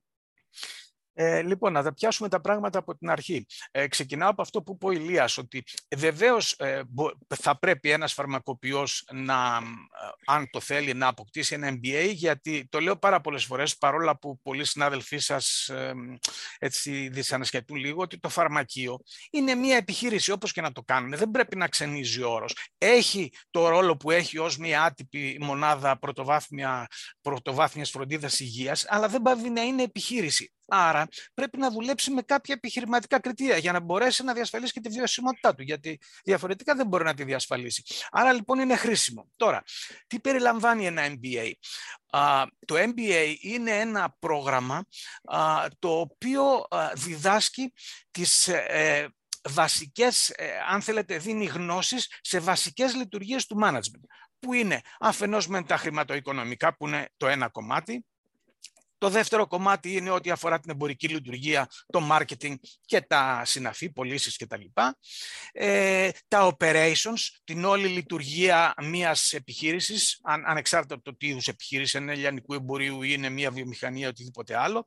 Ε, 1.21 1.43
λοιπόν, 1.43 1.73
να 1.73 1.83
τα 1.83 1.95
πιάσουμε 1.95 2.29
τα 2.29 2.41
πράγματα 2.41 2.79
από 2.79 2.97
την 2.97 3.11
αρχή. 3.11 3.47
Ε, 3.71 3.87
ξεκινάω 3.89 4.31
από 4.31 4.43
αυτό 4.43 4.63
που 4.63 4.73
είπε 4.73 4.87
ο 4.87 4.91
Ηλίας, 4.91 5.39
ότι 5.39 5.65
βεβαίως 5.97 6.53
ε, 6.53 6.83
θα 7.37 7.59
πρέπει 7.59 7.91
ένας 7.91 8.13
φαρμακοποιός 8.13 9.09
να, 9.13 9.35
ε, 9.35 10.33
αν 10.33 10.51
το 10.51 10.61
θέλει, 10.61 10.95
να 10.95 11.07
αποκτήσει 11.07 11.55
ένα 11.55 11.69
MBA, 11.71 12.11
γιατί 12.13 12.69
το 12.69 12.81
λέω 12.81 12.97
πάρα 12.97 13.21
πολλές 13.21 13.45
φορές, 13.45 13.77
παρόλα 13.77 14.19
που 14.19 14.41
πολλοί 14.43 14.65
συνάδελφοί 14.65 15.19
σας 15.19 15.69
ε, 15.69 15.95
έτσι 16.59 17.09
δυσανασχετούν 17.09 17.77
λίγο, 17.77 18.03
ότι 18.03 18.19
το 18.19 18.29
φαρμακείο 18.29 19.01
είναι 19.31 19.55
μια 19.55 19.77
επιχείρηση, 19.77 20.31
όπως 20.31 20.53
και 20.53 20.61
να 20.61 20.73
το 20.73 20.83
κάνουν. 20.83 21.17
Δεν 21.17 21.31
πρέπει 21.31 21.57
να 21.57 21.69
ξενίζει 21.69 22.23
ο 22.23 22.31
όρος. 22.31 22.57
Έχει 22.79 23.33
το 23.51 23.69
ρόλο 23.69 23.97
που 23.97 24.11
έχει 24.11 24.39
ως 24.39 24.59
μια 24.59 24.83
άτυπη 24.83 25.39
μονάδα 25.41 25.99
πρωτοβάθμια, 25.99 26.87
πρωτοβάθμιας 27.21 27.91
φροντίδας 27.91 28.41
υγείας, 28.41 28.85
αλλά 28.89 29.09
δεν 29.09 29.23
πάει 29.23 29.51
να 29.51 29.63
είναι 29.63 29.83
επιχείρηση. 29.83 30.53
Άρα 30.71 31.08
πρέπει 31.35 31.59
να 31.59 31.71
δουλέψει 31.71 32.11
με 32.11 32.23
κάποια 32.23 32.55
επιχειρηματικά 32.55 33.21
κριτήρια 33.21 33.57
για 33.57 33.73
να 33.73 33.81
μπορέσει 33.81 34.25
να 34.25 34.33
διασφαλίσει 34.33 34.73
και 34.73 34.81
τη 34.81 34.89
βιωσιμότητά 34.89 35.55
του, 35.55 35.63
γιατί 35.63 35.99
διαφορετικά 36.25 36.75
δεν 36.75 36.87
μπορεί 36.87 37.05
να 37.05 37.15
τη 37.15 37.25
διασφαλίσει. 37.25 37.83
Άρα 38.11 38.33
λοιπόν 38.33 38.59
είναι 38.59 38.77
χρήσιμο. 38.77 39.29
Τώρα, 39.37 39.63
τι 40.07 40.21
περιλαμβάνει 40.21 40.87
ένα 40.87 41.03
MBA. 41.09 41.53
το 42.65 42.75
MBA 42.75 43.35
είναι 43.41 43.71
ένα 43.71 44.17
πρόγραμμα 44.19 44.85
το 45.79 46.01
οποίο 46.01 46.67
διδάσκει 46.95 47.73
τις 48.11 48.49
ε, 48.49 49.09
βασικές, 49.49 50.31
ε, 50.31 50.51
αν 50.71 50.83
θέλετε, 50.83 51.19
δίνει 51.19 51.45
γνώσεις 51.45 52.19
σε 52.21 52.39
βασικές 52.39 52.95
λειτουργίες 52.95 53.47
του 53.47 53.59
management, 53.63 54.05
που 54.39 54.53
είναι 54.53 54.81
αφενός 55.01 55.47
με 55.47 55.63
τα 55.63 55.77
χρηματοοικονομικά, 55.77 56.77
που 56.77 56.87
είναι 56.87 57.09
το 57.17 57.27
ένα 57.27 57.49
κομμάτι, 57.49 58.05
το 58.99 59.09
δεύτερο 59.09 59.47
κομμάτι 59.47 59.93
είναι 59.93 60.11
ό,τι 60.11 60.31
αφορά 60.31 60.61
την 60.61 60.71
εμπορική 60.71 61.09
λειτουργία, 61.09 61.69
το 61.87 62.09
marketing 62.11 62.55
και 62.85 63.01
τα 63.01 63.43
συναφή, 63.45 63.93
πωλήσεις 63.93 64.37
κτλ. 64.37 64.61
Ε, 65.53 66.11
τα 66.29 66.57
operations, 66.57 67.21
την 67.45 67.65
όλη 67.65 67.87
λειτουργία 67.89 68.75
μιας 68.83 69.33
επιχείρησης, 69.33 70.21
αν, 70.23 70.45
ανεξάρτητα 70.47 70.95
από 70.95 71.05
το 71.05 71.17
τι 71.17 71.27
είδους 71.27 71.49
επιχείρηση, 71.49 71.99
είναι 71.99 72.15
λιανικού 72.15 72.55
εμπορίου 72.55 73.03
ή 73.03 73.09
είναι 73.13 73.29
μια 73.29 73.51
βιομηχανία 73.51 74.09
οτιδήποτε 74.09 74.59
άλλο. 74.59 74.85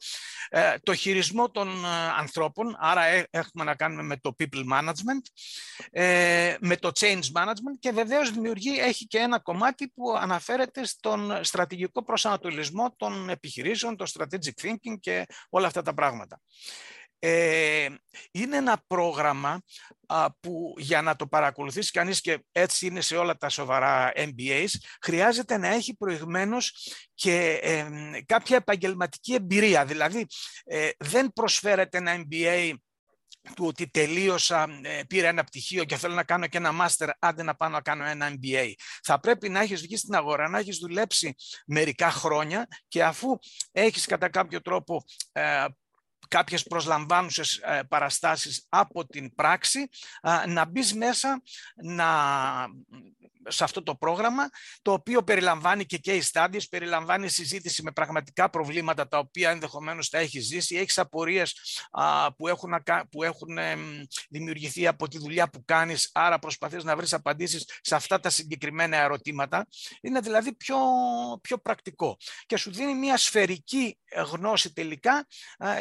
Ε, 0.49 0.75
το 0.83 0.95
χειρισμό 0.95 1.51
των 1.51 1.85
ε, 1.85 1.87
ανθρώπων, 2.17 2.75
άρα 2.79 3.05
ε, 3.05 3.27
έχουμε 3.29 3.63
να 3.63 3.75
κάνουμε 3.75 4.03
με 4.03 4.17
το 4.17 4.35
people 4.39 4.63
management, 4.73 5.23
ε, 5.91 6.55
με 6.59 6.77
το 6.77 6.91
change 6.99 7.31
management 7.35 7.77
και 7.79 7.91
βεβαίως 7.91 8.31
δημιουργεί, 8.31 8.79
έχει 8.79 9.07
και 9.07 9.17
ένα 9.17 9.39
κομμάτι 9.39 9.87
που 9.87 10.17
αναφέρεται 10.17 10.85
στον 10.85 11.43
στρατηγικό 11.43 12.03
προσανατολισμό 12.03 12.93
των 12.97 13.29
επιχειρήσεων, 13.29 13.95
το 14.03 14.12
strategic 14.13 14.65
thinking 14.65 15.00
και 15.00 15.25
όλα 15.50 15.67
αυτά 15.67 15.81
τα 15.81 15.93
πράγματα. 15.93 16.41
Ε, 17.24 17.88
είναι 18.31 18.58
ένα 18.58 18.84
πρόγραμμα 18.88 19.62
που 20.39 20.74
για 20.77 21.01
να 21.01 21.15
το 21.15 21.27
παρακολουθήσει 21.27 21.91
κανείς 21.91 22.22
και 22.22 22.46
έτσι 22.51 22.86
είναι 22.86 23.01
σε 23.01 23.17
όλα 23.17 23.38
τα 23.38 23.50
σοβαρά 23.50 24.12
MBAs, 24.15 24.70
χρειάζεται 25.01 25.58
να 25.58 25.67
έχει 25.67 25.96
προηγμένως 25.96 26.91
και 27.13 27.60
κάποια 28.25 28.55
επαγγελματική 28.55 29.34
εμπειρία. 29.34 29.86
Δηλαδή, 29.86 30.25
ε, 30.63 30.89
δεν 30.98 31.34
προσφέρεται 31.34 31.98
ένα 31.98 32.25
MBA 32.25 32.74
του 33.55 33.65
ότι 33.65 33.89
τελείωσα, 33.89 34.67
ε, 34.81 35.03
πήρα 35.07 35.27
ένα 35.27 35.43
πτυχίο 35.43 35.83
και 35.83 35.98
θέλω 35.98 36.13
να 36.13 36.24
κάνω 36.24 36.48
και 36.48 36.57
ένα 36.57 36.71
μάστερ, 36.71 37.10
άντε 37.19 37.43
να 37.43 37.55
πάω 37.55 37.69
να 37.69 37.81
κάνω 37.81 38.05
ένα 38.05 38.31
MBA. 38.31 38.71
Θα 39.03 39.19
πρέπει 39.19 39.50
να 39.50 39.60
έχεις 39.60 39.81
βγει 39.81 39.98
στην 39.98 40.15
αγορά, 40.15 40.50
να 40.50 40.60
έχεις 40.60 40.77
δουλέψει 40.77 41.36
μερικά 41.65 42.12
χρόνια 42.12 42.67
και 42.88 43.03
αφού 43.03 43.39
έχεις 43.71 44.05
κατά 44.05 44.29
κάποιο 44.29 44.62
τρόπο 44.62 45.03
ε, 45.31 45.65
κάποιες 46.27 46.63
προσλαμβάνουσες 46.63 47.57
ε, 47.57 47.81
παραστάσεις 47.89 48.65
από 48.69 49.05
την 49.05 49.36
πράξη, 49.36 49.89
να 50.48 50.65
μπεις 50.65 50.93
μέσα, 50.93 51.41
να 51.75 52.07
σε 53.48 53.63
αυτό 53.63 53.83
το 53.83 53.95
πρόγραμμα, 53.95 54.50
το 54.81 54.93
οποίο 54.93 55.24
περιλαμβάνει 55.24 55.86
και 55.86 56.00
case 56.03 56.21
studies, 56.31 56.62
περιλαμβάνει 56.69 57.29
συζήτηση 57.29 57.83
με 57.83 57.91
πραγματικά 57.91 58.50
προβλήματα 58.50 59.07
τα 59.07 59.17
οποία 59.17 59.50
ενδεχομένως 59.50 60.10
τα 60.10 60.17
έχει 60.17 60.39
ζήσει, 60.39 60.75
έχεις 60.75 60.98
απορίες 60.98 61.60
που 62.38 62.48
έχουν, 62.48 62.74
που 63.12 63.24
έχουν 63.24 63.57
δημιουργηθεί 64.29 64.88
από 64.88 65.07
τη 65.07 65.17
δουλειά 65.17 65.50
που 65.50 65.65
κάνεις, 65.65 66.10
άρα 66.13 66.39
προσπαθείς 66.39 66.83
να 66.83 66.95
βρεις 66.95 67.13
απαντήσεις 67.13 67.65
σε 67.81 67.95
αυτά 67.95 68.19
τα 68.19 68.29
συγκεκριμένα 68.29 68.98
ερωτήματα. 68.98 69.67
Είναι 70.01 70.19
δηλαδή 70.19 70.55
πιο, 70.55 70.77
πιο 71.41 71.57
πρακτικό 71.57 72.17
και 72.45 72.57
σου 72.57 72.71
δίνει 72.71 72.95
μια 72.95 73.17
σφαιρική 73.17 74.00
γνώση 74.31 74.74
τελικά 74.74 75.27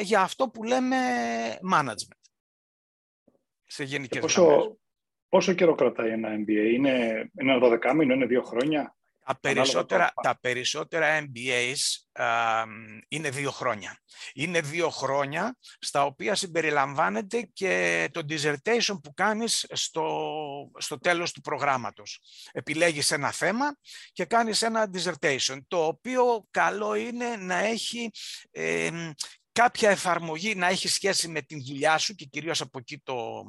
για 0.01 0.21
αυτό 0.21 0.49
που 0.49 0.63
λέμε 0.63 0.97
management. 1.73 2.19
Σε 3.65 3.85
γενικές 3.85 4.21
πόσο, 4.21 4.77
πόσο 5.31 5.53
καιρό 5.53 5.75
κρατάει 5.75 6.11
ένα 6.11 6.29
MBA, 6.29 6.73
είναι 6.75 7.25
ένα 7.35 7.59
12 7.63 7.95
μήνο, 7.95 8.15
είναι 8.15 8.27
δύο 8.27 8.43
χρόνια; 8.43 8.95
Τα 9.25 9.39
περισσότερα, 9.41 10.13
τα 10.23 10.39
περισσότερα 10.41 11.21
MBAs 11.21 11.79
είναι 13.09 13.31
δύο 13.31 13.51
χρόνια. 13.51 13.99
Είναι 14.33 14.61
δύο 14.61 14.91
χρόνια 14.91 15.57
στα 15.79 16.05
οποία 16.05 16.35
συμπεριλαμβάνεται 16.35 17.49
και 17.53 18.09
το 18.13 18.21
dissertation 18.29 18.99
που 19.03 19.15
κάνεις 19.15 19.67
στο, 19.73 20.31
στο 20.79 20.99
τέλος 20.99 21.33
του 21.33 21.41
προγράμματος. 21.41 22.21
Επιλέγεις 22.53 23.11
ένα 23.11 23.31
θέμα 23.33 23.77
και 24.13 24.25
κάνεις 24.25 24.63
ένα 24.63 24.91
dissertation, 24.95 25.59
το 25.69 25.85
οποίο 25.85 26.47
καλό 26.51 26.95
είναι 26.95 27.37
να 27.37 27.57
έχει 27.57 28.11
κάποια 29.53 29.91
εφαρμογή 29.91 30.55
να 30.55 30.67
έχει 30.67 30.89
σχέση 30.89 31.29
με 31.29 31.43
την 31.43 31.65
δουλειά 31.65 31.99
σου 31.99 32.15
και 32.15 32.25
κυρίως 32.25 32.61
από 32.61 32.79
εκεί 32.79 32.99
το 32.99 33.45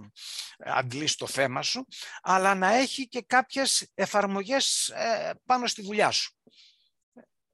ε, 0.58 0.72
αντλείς 0.74 1.16
το 1.16 1.28
θέμα 1.28 1.62
σου, 1.62 1.88
αλλά 2.22 2.56
να 2.56 2.74
έχει 2.74 3.08
και 3.08 3.22
κάποιες 3.28 3.92
εφαρμογές 3.94 4.90
ε, 4.90 5.34
πάνω 5.46 5.68
στη 5.68 5.82
δουλειά 5.82 6.12
σου. 6.12 6.36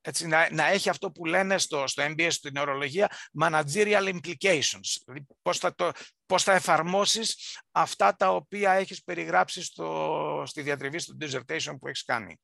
Έτσι, 0.01 0.27
να, 0.27 0.54
να 0.54 0.66
έχει 0.68 0.89
αυτό 0.89 1.12
που 1.12 1.25
λένε 1.25 1.58
στο, 1.58 1.88
στο 1.88 2.04
MBA, 2.04 2.27
στην 2.30 2.51
νευρολογία, 2.54 3.12
managerial 3.42 4.20
implications. 4.20 4.98
Δηλαδή 5.06 5.25
πώς 5.42 5.58
θα, 5.58 5.75
το, 5.75 5.92
πώς 6.25 6.44
θα 6.44 6.54
εφαρμόσεις 6.54 7.58
αυτά 7.72 8.16
τα 8.16 8.30
οποία 8.30 8.72
έχεις 8.72 9.04
περιγράψει 9.04 9.63
στο, 9.63 10.44
στη 10.46 10.62
διατριβή, 10.62 11.00
στο 11.00 11.18
dissertation 11.22 11.75
που 11.80 11.88
έχεις 11.88 12.04
κάνει. 12.04 12.39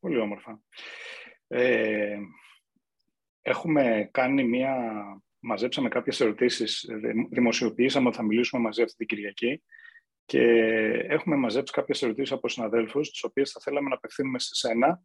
Πολύ 0.00 0.18
όμορφα. 0.18 0.60
Ε, 1.46 2.16
Έχουμε 3.48 4.08
κάνει 4.12 4.44
μία... 4.44 4.74
Μαζέψαμε 5.38 5.88
κάποιες 5.88 6.20
ερωτήσεις, 6.20 6.88
δημοσιοποιήσαμε 7.30 8.08
ότι 8.08 8.16
θα 8.16 8.22
μιλήσουμε 8.22 8.62
μαζί 8.62 8.82
αυτή 8.82 8.96
την 8.96 9.06
Κυριακή 9.06 9.62
και 10.24 10.42
έχουμε 11.08 11.36
μαζέψει 11.36 11.72
κάποιες 11.72 12.02
ερωτήσεις 12.02 12.32
από 12.32 12.48
συναδέλφους, 12.48 13.10
τις 13.10 13.22
οποίες 13.24 13.50
θα 13.50 13.60
θέλαμε 13.60 13.88
να 13.88 13.94
απευθύνουμε 13.94 14.38
σε 14.38 14.54
σένα, 14.54 15.02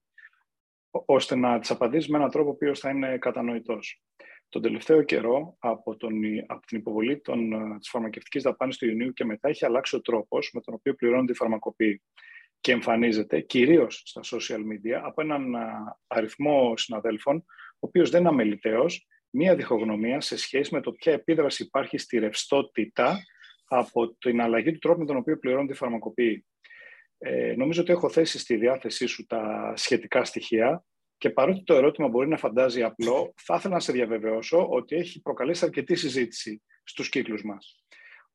ώστε 0.89 1.36
να 1.36 1.60
τις 1.60 1.71
απαντήσεις 1.71 2.10
με 2.10 2.17
έναν 2.17 2.29
τρόπο 2.29 2.50
ο 2.50 2.51
οποίος 2.51 2.79
θα 2.79 2.89
είναι 2.89 3.17
κατανοητός. 3.17 4.03
Τον 4.50 4.62
τελευταίο 4.62 5.03
καιρό, 5.03 5.55
από, 5.60 5.95
τον, 5.95 6.13
από 6.48 6.65
την 6.65 6.77
υποβολή 6.77 7.19
των, 7.21 7.50
της 7.79 7.89
φαρμακευτικής 7.89 8.43
δαπάνης 8.43 8.77
του 8.77 8.86
Ιουνίου 8.86 9.13
και 9.13 9.25
μετά, 9.25 9.50
έχει 9.50 9.65
αλλάξει 9.65 9.95
ο 9.95 10.01
τρόπος 10.01 10.51
με 10.53 10.62
τον 10.62 10.74
οποίο 10.74 10.93
πληρώνονται 10.93 11.31
οι 11.31 11.36
φαρμακοποιοί 11.36 12.01
και 12.60 12.71
εμφανίζεται 12.71 13.41
κυρίως 13.41 14.01
στα 14.05 14.21
social 14.24 14.60
media 14.60 15.00
από 15.03 15.21
έναν 15.21 15.53
αριθμό 16.07 16.77
συναδέλφων 16.77 17.45
ο 17.83 17.88
οποίος 17.88 18.09
δεν 18.09 18.19
είναι 18.19 18.29
αμεληταίος, 18.29 19.07
μία 19.29 19.55
διχογνωμία 19.55 20.21
σε 20.21 20.38
σχέση 20.38 20.73
με 20.73 20.81
το 20.81 20.91
ποια 20.91 21.13
επίδραση 21.13 21.63
υπάρχει 21.63 21.97
στη 21.97 22.19
ρευστότητα 22.19 23.17
από 23.65 24.15
την 24.15 24.41
αλλαγή 24.41 24.71
του 24.71 24.79
τρόπου 24.79 25.00
με 25.00 25.05
τον 25.05 25.17
οποίο 25.17 25.38
πληρώνεται 25.38 25.73
η 25.73 25.75
φαρμακοποιή. 25.75 26.45
Ε, 27.17 27.53
νομίζω 27.57 27.81
ότι 27.81 27.91
έχω 27.91 28.09
θέσει 28.09 28.39
στη 28.39 28.55
διάθεσή 28.55 29.05
σου 29.05 29.25
τα 29.25 29.73
σχετικά 29.75 30.23
στοιχεία 30.23 30.83
και 31.17 31.29
παρότι 31.29 31.63
το 31.63 31.73
ερώτημα 31.73 32.07
μπορεί 32.07 32.27
να 32.27 32.38
φαντάζει 32.38 32.83
απλό, 32.83 33.33
θα 33.35 33.55
ήθελα 33.55 33.73
να 33.73 33.79
σε 33.79 33.91
διαβεβαιώσω 33.91 34.67
ότι 34.69 34.95
έχει 34.95 35.21
προκαλέσει 35.21 35.65
αρκετή 35.65 35.95
συζήτηση 35.95 36.61
στους 36.83 37.09
κύκλους 37.09 37.43
μας. 37.43 37.83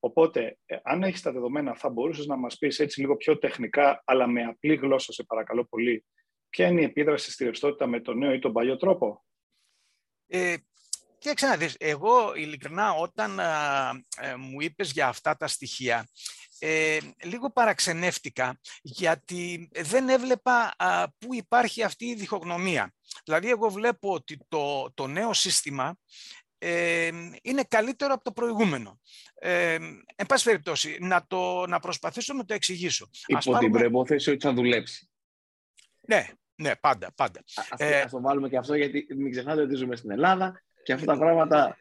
Οπότε, 0.01 0.59
ε, 0.67 0.77
αν 0.83 1.03
έχεις 1.03 1.23
τα 1.23 1.33
δεδομένα, 1.33 1.75
θα 1.75 1.89
μπορούσες 1.89 2.27
να 2.27 2.37
μας 2.37 2.59
πεις 2.59 2.79
έτσι 2.79 3.01
λίγο 3.01 3.17
πιο 3.17 3.39
τεχνικά, 3.39 4.03
αλλά 4.05 4.27
με 4.27 4.43
απλή 4.43 4.75
γλώσσα, 4.75 5.13
σε 5.13 5.25
παρακαλώ 5.25 5.65
πολύ, 5.65 6.05
ποια 6.49 6.67
είναι 6.67 6.81
η 6.81 6.85
επίδραση 6.85 7.31
στη 7.31 7.45
ρευστότητα 7.45 7.87
με 7.87 8.01
τον 8.01 8.19
νέο 8.19 8.33
ή 8.33 8.39
τον 8.39 8.53
παλιό 8.53 8.77
τρόπο; 8.77 9.25
Ε, 10.27 10.57
και 11.19 11.47
να 11.47 11.57
δεις, 11.57 11.75
εγώ 11.79 12.35
ειλικρινά 12.35 12.93
όταν 12.93 13.39
ε, 13.39 14.35
μου 14.37 14.61
είπες 14.61 14.93
για 14.93 15.09
αυτά 15.09 15.37
τα 15.37 15.47
στοιχεία, 15.47 16.09
ε, 16.59 16.99
λίγο 17.23 17.51
παραξενεύτηκα 17.51 18.61
γιατί 18.83 19.69
δεν 19.73 20.09
έβλεπα 20.09 20.75
πού 21.19 21.35
υπάρχει 21.35 21.83
αυτή 21.83 22.07
η 22.07 22.15
διχογνωμία. 22.15 22.95
Δηλαδή 23.25 23.51
εγώ 23.51 23.71
βλέπω 23.71 24.13
ότι 24.13 24.39
το, 24.49 24.91
το 24.95 25.07
νέο 25.07 25.33
σύστημα 25.33 25.99
ε, 26.59 27.11
είναι 27.43 27.63
καλύτερο 27.69 28.15
από 28.15 28.25
το 28.25 28.33
προηγούμενο. 28.33 29.01
Ε, 29.35 29.79
εν 30.17 30.27
πάση 30.27 30.45
περιπτώσει, 30.45 30.97
να, 31.01 31.27
το, 31.27 31.67
να 31.67 31.79
προσπαθήσω 31.79 32.35
να 32.35 32.45
το 32.45 32.55
εξηγήσω. 32.55 33.11
Υπό 33.27 33.59
την 33.59 33.73
προπόθεση 33.73 34.31
ότι 34.31 34.47
θα 34.47 34.53
δουλέψει. 34.53 35.09
Ναι, 36.01 36.27
ναι, 36.57 36.77
πάντα, 36.81 37.13
πάντα. 37.15 37.41
Ας, 37.71 37.81
ε, 37.81 38.01
ας 38.01 38.11
το 38.11 38.21
βάλουμε 38.21 38.49
και 38.49 38.57
αυτό, 38.57 38.75
γιατί 38.75 39.07
μην 39.17 39.31
ξεχνάτε 39.31 39.61
ότι 39.61 39.75
ζούμε 39.75 39.97
στην 39.97 40.11
Ελλάδα 40.11 40.63
και 40.83 40.93
αυτά 40.93 41.07
τα 41.07 41.19
πράγματα 41.19 41.77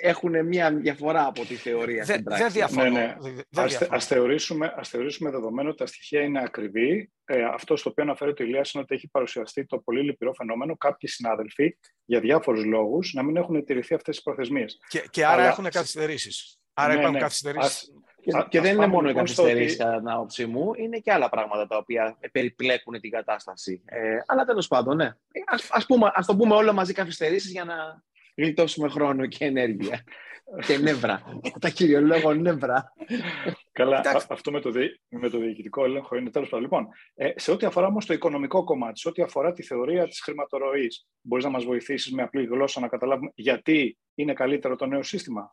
έχουν 0.00 0.46
μια 0.46 0.72
διαφορά 0.72 1.26
από 1.26 1.44
τη 1.44 1.54
θεωρία 1.54 2.04
στην 2.04 2.22
πράξη. 2.22 2.42
Δεν 2.42 2.52
διαφωνώ. 2.52 2.90
Ναι, 2.90 3.16
ναι. 3.20 3.62
ας, 3.62 3.82
ας, 3.82 4.06
θεωρήσουμε, 4.06 4.74
ας 4.76 4.88
θεωρήσουμε 4.88 5.30
δεδομένο 5.30 5.68
ότι 5.68 5.78
τα 5.78 5.86
στοιχεία 5.86 6.22
είναι 6.22 6.40
ακριβή. 6.40 7.12
Ε, 7.24 7.44
αυτό 7.44 7.76
στο 7.76 7.90
οποίο 7.90 8.04
αναφέρει 8.04 8.34
το 8.34 8.44
Ηλίας 8.44 8.72
είναι 8.72 8.82
ότι 8.82 8.94
έχει 8.94 9.08
παρουσιαστεί 9.08 9.66
το 9.66 9.78
πολύ 9.78 10.02
λυπηρό 10.02 10.32
φαινόμενο 10.34 10.76
κάποιοι 10.76 11.08
συνάδελφοι 11.08 11.78
για 12.04 12.20
διάφορους 12.20 12.64
λόγους 12.64 13.12
να 13.12 13.22
μην 13.22 13.36
έχουν 13.36 13.64
τηρηθεί 13.64 13.94
αυτές 13.94 14.14
τις 14.14 14.24
προθεσμίες. 14.24 14.78
Και, 14.88 15.04
και 15.10 15.24
άρα 15.24 15.34
Αλλά... 15.34 15.48
έχουν 15.48 15.68
καθυστερήσεις. 15.70 16.58
Άρα 16.72 16.88
ναι, 16.88 16.94
υπάρχουν 16.94 17.14
ναι. 17.14 17.20
καθυστερήσεις. 17.20 17.92
Και, 18.32 18.46
και 18.48 18.60
δεν 18.60 18.74
είναι 18.74 18.86
μόνο 18.86 19.10
οι 19.10 19.14
καθυστερήσει, 19.14 19.76
κατά 19.76 19.98
την 19.98 20.08
άποψή 20.08 20.46
μου, 20.46 20.72
είναι 20.76 20.98
και 20.98 21.12
άλλα 21.12 21.28
πράγματα 21.28 21.66
τα 21.66 21.76
οποία 21.76 22.18
περιπλέκουν 22.32 23.00
την 23.00 23.10
κατάσταση. 23.10 23.82
Ε, 23.84 24.18
αλλά 24.26 24.44
τέλος 24.44 24.68
πάντων, 24.68 24.96
ναι. 24.96 25.14
Ας, 25.46 25.68
ας, 25.70 25.86
πούμε, 25.86 26.10
ας 26.14 26.26
το 26.26 26.36
πούμε 26.36 26.54
όλο 26.54 26.72
μαζί 26.72 26.92
καθυστερήσεις 26.92 27.50
για 27.50 27.64
να 27.64 28.02
γλιτώσουμε 28.36 28.88
χρόνο 28.88 29.26
και 29.26 29.44
ενέργεια. 29.44 30.04
και 30.66 30.78
νεύρα. 30.78 31.22
Τα 31.60 31.68
κυριολόγω 31.68 32.34
νεύρα. 32.34 32.92
Καλά, 33.78 34.24
αυτό 34.28 34.50
με 34.50 34.60
το, 34.60 34.72
με 35.08 35.28
το 35.28 35.38
διοικητικό 35.38 35.84
έλεγχο 35.84 36.16
είναι 36.16 36.30
τέλος 36.30 36.48
πάντων. 36.48 36.64
Λοιπόν, 36.64 36.88
ε, 37.14 37.32
σε 37.36 37.50
ό,τι 37.50 37.66
αφορά 37.66 37.86
όμως 37.86 38.06
το 38.06 38.12
οικονομικό 38.12 38.64
κομμάτι, 38.64 39.00
σε 39.00 39.08
ό,τι 39.08 39.22
αφορά 39.22 39.52
τη 39.52 39.62
θεωρία 39.62 40.08
της 40.08 40.20
χρηματορροή, 40.20 40.88
μπορείς 41.20 41.44
να 41.44 41.50
μας 41.50 41.64
βοηθήσεις 41.64 42.12
με 42.12 42.22
απλή 42.22 42.44
γλώσσα 42.44 42.80
να 42.80 42.88
καταλάβουμε 42.88 43.30
γιατί 43.34 43.98
είναι 44.14 44.32
καλύτερο 44.32 44.76
το 44.76 44.86
νέο 44.86 45.02
σύστημα; 45.02 45.48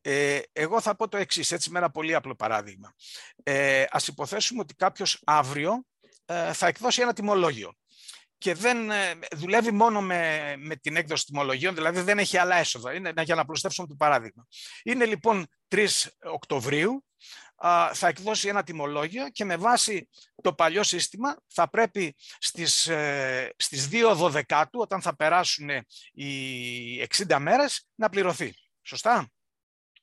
Ε, 0.00 0.38
εγώ 0.52 0.80
θα 0.80 0.96
πω 0.96 1.08
το 1.08 1.16
εξής, 1.16 1.52
έτσι 1.52 1.70
με 1.70 1.78
ένα 1.78 1.90
πολύ 1.90 2.14
απλό 2.14 2.34
παράδειγμα. 2.34 2.94
Ε, 3.42 3.84
ας 3.90 4.08
υποθέσουμε 4.08 4.60
ότι 4.60 4.74
κάποιος 4.74 5.22
αύριο 5.26 5.84
ε, 6.24 6.52
θα 6.52 6.66
εκδώσει 6.66 7.02
ένα 7.02 7.12
τιμολόγιο 7.12 7.72
και 8.38 8.54
δεν 8.54 8.90
ε, 8.90 9.18
δουλεύει 9.36 9.72
μόνο 9.72 10.02
με, 10.02 10.54
με 10.58 10.76
την 10.76 10.96
έκδοση 10.96 11.24
τιμολογίων, 11.24 11.74
δηλαδή 11.74 12.00
δεν 12.00 12.18
έχει 12.18 12.36
άλλα 12.36 12.56
έσοδα. 12.56 12.94
Είναι, 12.94 13.12
για 13.22 13.34
να 13.34 13.40
απλουστεύσουμε 13.40 13.86
το 13.86 13.94
παράδειγμα. 13.98 14.46
Είναι 14.82 15.04
λοιπόν 15.04 15.46
3 15.68 15.86
Οκτωβρίου, 16.32 17.04
θα 17.92 18.06
εκδώσει 18.06 18.48
ένα 18.48 18.62
τιμολόγιο 18.62 19.28
και 19.28 19.44
με 19.44 19.56
βάση 19.56 20.08
το 20.42 20.52
παλιό 20.52 20.82
σύστημα 20.82 21.36
θα 21.46 21.68
πρέπει 21.70 22.16
στις, 22.38 22.86
ε, 22.86 23.54
στις 23.56 23.88
2 23.88 24.14
Δωδεκάτου, 24.14 24.80
όταν 24.80 25.02
θα 25.02 25.16
περάσουν 25.16 25.68
οι 26.12 27.00
60 27.00 27.38
μέρες, 27.38 27.86
να 27.94 28.08
πληρωθεί. 28.08 28.54
Σωστά; 28.82 29.28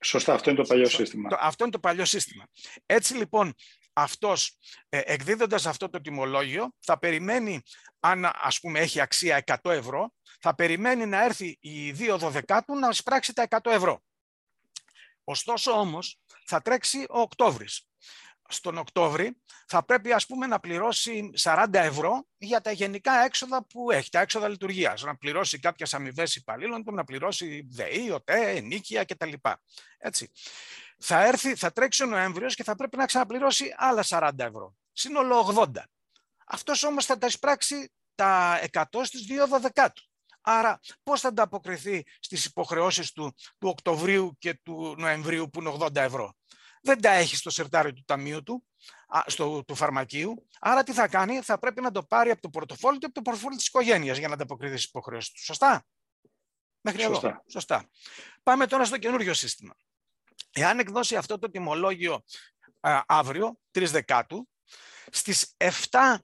Σωστά, 0.00 0.34
αυτό 0.34 0.50
είναι 0.50 0.62
το 0.62 0.68
παλιό 0.68 0.88
σύστημα. 0.88 1.28
Αυτό 1.40 1.64
είναι 1.64 1.72
το 1.72 1.78
παλιό 1.78 2.04
σύστημα. 2.04 2.44
Έτσι 2.86 3.14
λοιπόν, 3.14 3.54
αυτός 3.92 4.58
ε, 4.88 5.00
εκδίδοντας 5.04 5.66
αυτό 5.66 5.88
το 5.88 6.00
τιμολόγιο 6.00 6.74
θα 6.80 6.98
περιμένει, 6.98 7.62
αν 8.00 8.30
ας 8.34 8.60
πούμε 8.60 8.78
έχει 8.78 9.00
αξία 9.00 9.44
100 9.62 9.70
ευρώ, 9.70 10.12
θα 10.40 10.54
περιμένει 10.54 11.06
να 11.06 11.24
έρθει 11.24 11.58
η 11.60 11.90
2 11.90 12.16
Δωδεκάτου 12.18 12.78
να 12.78 12.92
σπράξει 12.92 13.32
τα 13.32 13.46
100 13.48 13.70
ευρώ. 13.70 14.02
Ωστόσο 15.24 15.70
όμως 15.70 16.18
θα 16.46 16.62
τρέξει 16.62 17.06
ο 17.10 17.20
Οκτώβρης. 17.20 17.86
Στον 18.48 18.78
Οκτώβρη 18.78 19.42
θα 19.66 19.84
πρέπει 19.84 20.12
ας 20.12 20.26
πούμε 20.26 20.46
να 20.46 20.60
πληρώσει 20.60 21.30
40 21.42 21.66
ευρώ 21.72 22.26
για 22.36 22.60
τα 22.60 22.70
γενικά 22.70 23.24
έξοδα 23.24 23.66
που 23.66 23.90
έχει, 23.90 24.10
τα 24.10 24.20
έξοδα 24.20 24.48
λειτουργίας. 24.48 25.02
Να 25.02 25.16
πληρώσει 25.16 25.58
κάποιες 25.58 25.94
αμοιβές 25.94 26.36
υπαλλήλων 26.36 26.84
του, 26.84 26.94
να 26.94 27.04
πληρώσει 27.04 27.66
ΔΕΗ, 27.70 28.10
ΟΤΕ, 28.10 28.50
ενίκεια 28.50 29.04
κτλ. 29.04 29.32
Έτσι. 29.98 30.30
Θα, 30.98 31.24
έρθει, 31.24 31.54
θα 31.54 31.72
τρέξει 31.72 32.02
ο 32.02 32.06
Νοέμβριος 32.06 32.54
και 32.54 32.64
θα 32.64 32.74
πρέπει 32.74 32.96
να 32.96 33.06
ξαναπληρώσει 33.06 33.74
άλλα 33.76 34.04
40 34.08 34.30
ευρώ. 34.36 34.76
Σύνολο 34.92 35.54
80. 35.56 35.66
Αυτός 36.46 36.82
όμως 36.82 37.04
θα 37.04 37.18
τα 37.18 37.26
εισπράξει 37.26 37.92
τα 38.14 38.60
100 38.72 38.82
στις 39.04 39.26
2 39.28 39.46
Δωδεκάτου. 39.48 40.02
Άρα 40.40 40.80
πώς 41.02 41.20
θα 41.20 41.28
ανταποκριθεί 41.28 42.04
στις 42.20 42.44
υποχρεώσεις 42.44 43.12
του 43.12 43.34
του 43.58 43.68
Οκτωβρίου 43.68 44.36
και 44.38 44.54
του 44.62 44.94
Νοεμβρίου 44.98 45.50
που 45.50 45.60
είναι 45.60 45.76
80 45.80 45.96
ευρώ; 45.96 46.35
Δεν 46.86 47.00
τα 47.00 47.10
έχει 47.10 47.36
στο 47.36 47.50
σερτάρι 47.50 47.92
του 47.92 48.02
ταμείου 48.06 48.42
του. 48.42 48.64
στο, 49.26 49.64
του 49.64 49.74
φαρμακείου. 49.74 50.46
Άρα 50.60 50.82
τι 50.82 50.92
θα 50.92 51.08
κάνει, 51.08 51.40
θα 51.40 51.58
πρέπει 51.58 51.80
να 51.80 51.90
το 51.90 52.02
πάρει 52.02 52.30
από 52.30 52.40
το 52.40 52.48
πορτοφόλι 52.48 52.98
του 52.98 53.06
από 53.06 53.14
το 53.14 53.22
πορτοφόλι 53.22 53.56
της 53.56 53.66
οικογένειας 53.66 54.18
για 54.18 54.28
να 54.28 54.34
ανταποκριθείς 54.34 54.78
στις 54.78 54.90
υποχρεώσεις 54.90 55.32
του. 55.32 55.44
Σωστά; 55.44 55.84
Μέχρι 56.80 57.02
Σωστά. 57.02 57.28
εδώ. 57.28 57.42
Σωστά. 57.46 57.88
Πάμε 58.42 58.66
τώρα 58.66 58.84
στο 58.84 58.98
καινούριο 58.98 59.34
σύστημα. 59.34 59.74
Εάν 60.52 60.78
εκδώσει 60.78 61.16
αυτό 61.16 61.38
το 61.38 61.50
τιμολόγιο 61.50 62.24
α, 62.80 63.02
αύριο, 63.06 63.58
3 63.72 63.86
Δεκάτου, 63.86 64.48
στις 65.10 65.56
7 65.56 66.16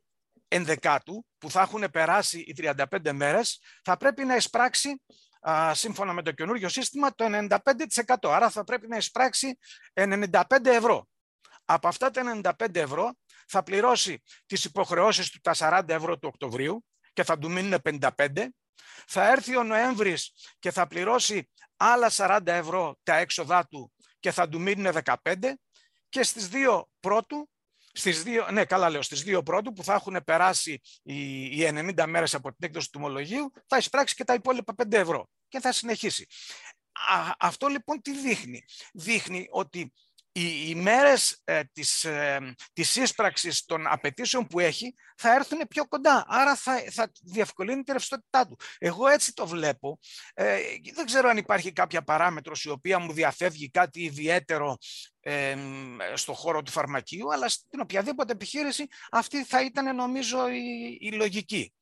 ενδεκάτου 0.49 1.27
που 1.39 1.51
θα 1.51 1.61
έχουν 1.61 1.91
περάσει 1.91 2.39
οι 2.39 2.55
35 2.57 3.13
μέρες 3.13 3.61
θα 3.83 3.97
πρέπει 3.97 4.25
να 4.25 4.37
εισπράξει 4.37 4.89
α, 4.89 5.32
σύμφωνα 5.73 6.13
με 6.13 6.23
το 6.23 6.33
καινούργιο 6.33 6.69
σύστημα 6.69 7.15
το 7.15 7.49
95%. 7.59 8.15
Άρα 8.23 8.51
θα 8.51 8.65
πρέπει 8.65 8.89
να 8.89 8.97
εισπράξει 8.97 9.59
95 9.95 10.31
ευρώ. 10.65 11.09
Από 11.65 11.89
αυτά 11.89 12.11
τα 12.11 12.41
95 12.59 12.75
ευρώ 12.75 13.17
θα 13.47 13.63
πληρώσει 13.63 14.23
τις 14.47 14.65
υποχρεώσεις 14.65 15.31
του 15.31 15.39
τα 15.41 15.55
40 15.57 15.89
ευρώ 15.89 16.19
του 16.19 16.29
Οκτωβρίου 16.33 16.85
και 17.13 17.25
θα 17.25 17.39
του 17.39 17.51
μείνουν 17.51 17.81
55. 17.85 18.47
Θα 19.07 19.31
έρθει 19.31 19.57
ο 19.57 19.63
Νοέμβρης 19.63 20.33
και 20.59 20.71
θα 20.71 20.87
πληρώσει 20.87 21.51
άλλα 21.77 22.11
40 22.13 22.41
ευρώ 22.45 22.97
τα 23.03 23.17
έξοδά 23.17 23.67
του 23.67 23.93
και 24.21 24.31
θα 24.31 24.49
του 24.49 24.61
μείνουν 24.61 24.93
15 25.05 25.15
και 26.09 26.23
στις 26.23 26.49
2 26.53 26.83
πρώτου 27.01 27.51
στις 27.93 28.23
δύο, 28.23 28.51
ναι, 28.51 28.65
καλά 28.65 28.91
λέω, 28.91 29.03
στις 29.03 29.23
δύο 29.23 29.43
πρώτου 29.43 29.73
που 29.73 29.85
θα 29.85 29.95
έχουν 29.95 30.17
περάσει 30.25 30.81
οι, 31.03 31.45
οι 31.45 31.69
90 31.97 32.05
μέρες 32.07 32.35
από 32.35 32.49
την 32.49 32.59
έκδοση 32.69 32.91
του 32.91 33.01
ομολογίου, 33.03 33.53
θα 33.67 33.77
εισπράξει 33.77 34.15
και 34.15 34.25
τα 34.25 34.35
υπόλοιπα 34.35 34.75
5 34.83 34.93
ευρώ 34.93 35.29
και 35.49 35.61
θα 35.61 35.73
συνεχίσει. 35.73 36.27
αυτό 37.39 37.67
λοιπόν 37.67 38.01
τι 38.03 38.19
δείχνει; 38.19 38.65
Δείχνει 38.93 39.47
ότι 39.51 39.93
οι, 40.33 40.69
οι 40.69 40.75
μέρες 40.75 41.41
ε, 41.45 41.61
της, 41.73 42.05
ε, 42.05 42.55
της 42.73 42.97
ίσπραξης 42.97 43.65
των 43.65 43.87
απαιτήσεων 43.87 44.47
που 44.47 44.61
έχει 44.61 44.95
θα 45.17 45.35
έρθουν 45.35 45.59
πιο 45.69 45.87
κοντά. 45.89 46.25
Άρα 46.27 46.57
θα, 46.57 46.83
θα 46.91 47.11
διευκολύνει 47.23 47.83
τη 47.83 47.93
ρευστότητά 47.93 48.47
του. 48.47 48.57
Εγώ 48.79 49.09
έτσι 49.09 49.35
το 49.35 49.47
βλέπω. 49.47 49.99
Ε, 50.35 50.59
δεν 50.95 51.07
ξέρω 51.07 51.29
αν 51.29 51.37
υπάρχει 51.37 51.73
κάποια 51.73 52.03
παράμετρος 52.03 52.65
η 52.65 52.71
οποία 52.71 52.99
μου 52.99 53.13
διαφεύγει 53.13 53.71
κάτι 53.71 54.03
ιδιαίτερο 54.03 54.77
ε, 55.21 55.57
στο 56.15 56.33
χώρο 56.33 56.63
του 56.63 56.71
φαρμακείου, 56.71 57.33
αλλά 57.33 57.49
στην 57.49 57.81
οποιαδήποτε 57.81 58.33
επιχείρηση 58.33 58.87
αυτή 59.11 59.45
θα 59.45 59.63
ήταν 59.63 59.97
νομίζω 59.97 60.49
η, 60.49 60.99
η 61.01 61.13
λογική. 61.13 61.73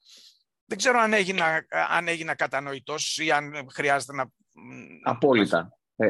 Δεν 0.64 0.78
ξέρω 0.78 0.98
αν 0.98 1.12
έγινα, 1.12 1.66
αν 1.88 2.08
έγινα 2.08 2.34
κατανοητός 2.34 3.18
ή 3.18 3.30
αν 3.30 3.68
χρειάζεται 3.72 4.12
να... 4.12 4.30
Απόλυτα. 5.02 5.78
Ε, 5.96 6.06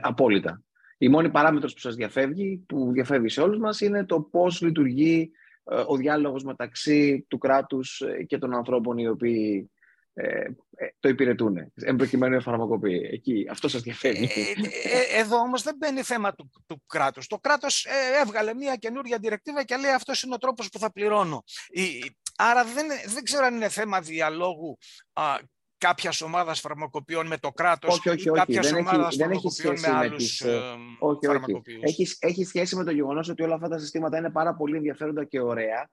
απόλυτα. 0.00 0.62
Η 1.02 1.08
μόνη 1.08 1.30
παράμετρος 1.30 1.74
που 1.74 1.80
σας 1.80 1.94
διαφεύγει, 1.94 2.64
που 2.68 2.92
διαφεύγει 2.92 3.28
σε 3.28 3.40
όλους 3.40 3.58
μας, 3.58 3.80
είναι 3.80 4.04
το 4.04 4.20
πώς 4.20 4.60
λειτουργεί 4.60 5.30
ε, 5.64 5.82
ο 5.86 5.96
διάλογος 5.96 6.44
μεταξύ 6.44 7.26
του 7.28 7.38
κράτους 7.38 8.00
ε, 8.00 8.22
και 8.22 8.38
των 8.38 8.54
ανθρώπων 8.54 8.98
οι 8.98 9.08
οποίοι 9.08 9.70
ε, 10.12 10.44
το 11.00 11.08
υπηρετούν. 11.08 11.72
Εν 11.74 11.96
προκειμένου 11.96 12.34
εφαρμοκοποιεί. 12.34 13.08
Εκεί, 13.12 13.46
αυτό 13.50 13.68
σας 13.68 13.82
διαφεύγει. 13.82 14.28
εδώ 15.12 15.36
όμως 15.36 15.62
δεν 15.62 15.76
μπαίνει 15.78 16.02
θέμα 16.02 16.34
του, 16.34 16.50
του 16.66 16.82
κράτους. 16.86 17.26
Το 17.26 17.38
κράτος 17.38 17.86
έβγαλε 18.22 18.54
μια 18.54 18.76
καινούργια 18.76 19.18
διρεκτίβα 19.18 19.64
και 19.64 19.76
λέει 19.76 19.92
αυτός 19.92 20.22
είναι 20.22 20.34
ο 20.34 20.38
τρόπος 20.38 20.68
που 20.68 20.78
θα 20.78 20.92
πληρώνω. 20.92 21.44
άρα 22.36 22.64
δεν, 22.64 22.86
δεν 23.14 23.22
ξέρω 23.22 23.44
αν 23.44 23.54
είναι 23.54 23.68
θέμα 23.68 24.00
διαλόγου 24.00 24.78
κάποιας 25.80 26.20
ομάδας 26.20 26.60
φαρμακοποιών 26.60 27.26
με 27.26 27.38
το 27.38 27.50
κράτος 27.50 28.00
ή 28.04 28.30
κάποιας 28.30 28.72
ομάδας 28.72 29.16
φαρμακοποιών 29.16 29.80
με 29.80 29.88
άλλους 29.88 30.40
ε, 30.40 30.60
φαρμακοποιούς. 31.26 31.82
Έχει, 31.82 32.06
έχει 32.18 32.44
σχέση 32.44 32.76
με 32.76 32.84
το 32.84 32.90
γεγονός 32.90 33.28
ότι 33.28 33.42
όλα 33.42 33.54
αυτά 33.54 33.68
τα 33.68 33.78
συστήματα 33.78 34.18
είναι 34.18 34.30
πάρα 34.30 34.54
πολύ 34.54 34.76
ενδιαφέροντα 34.76 35.24
και 35.24 35.40
ωραία. 35.40 35.90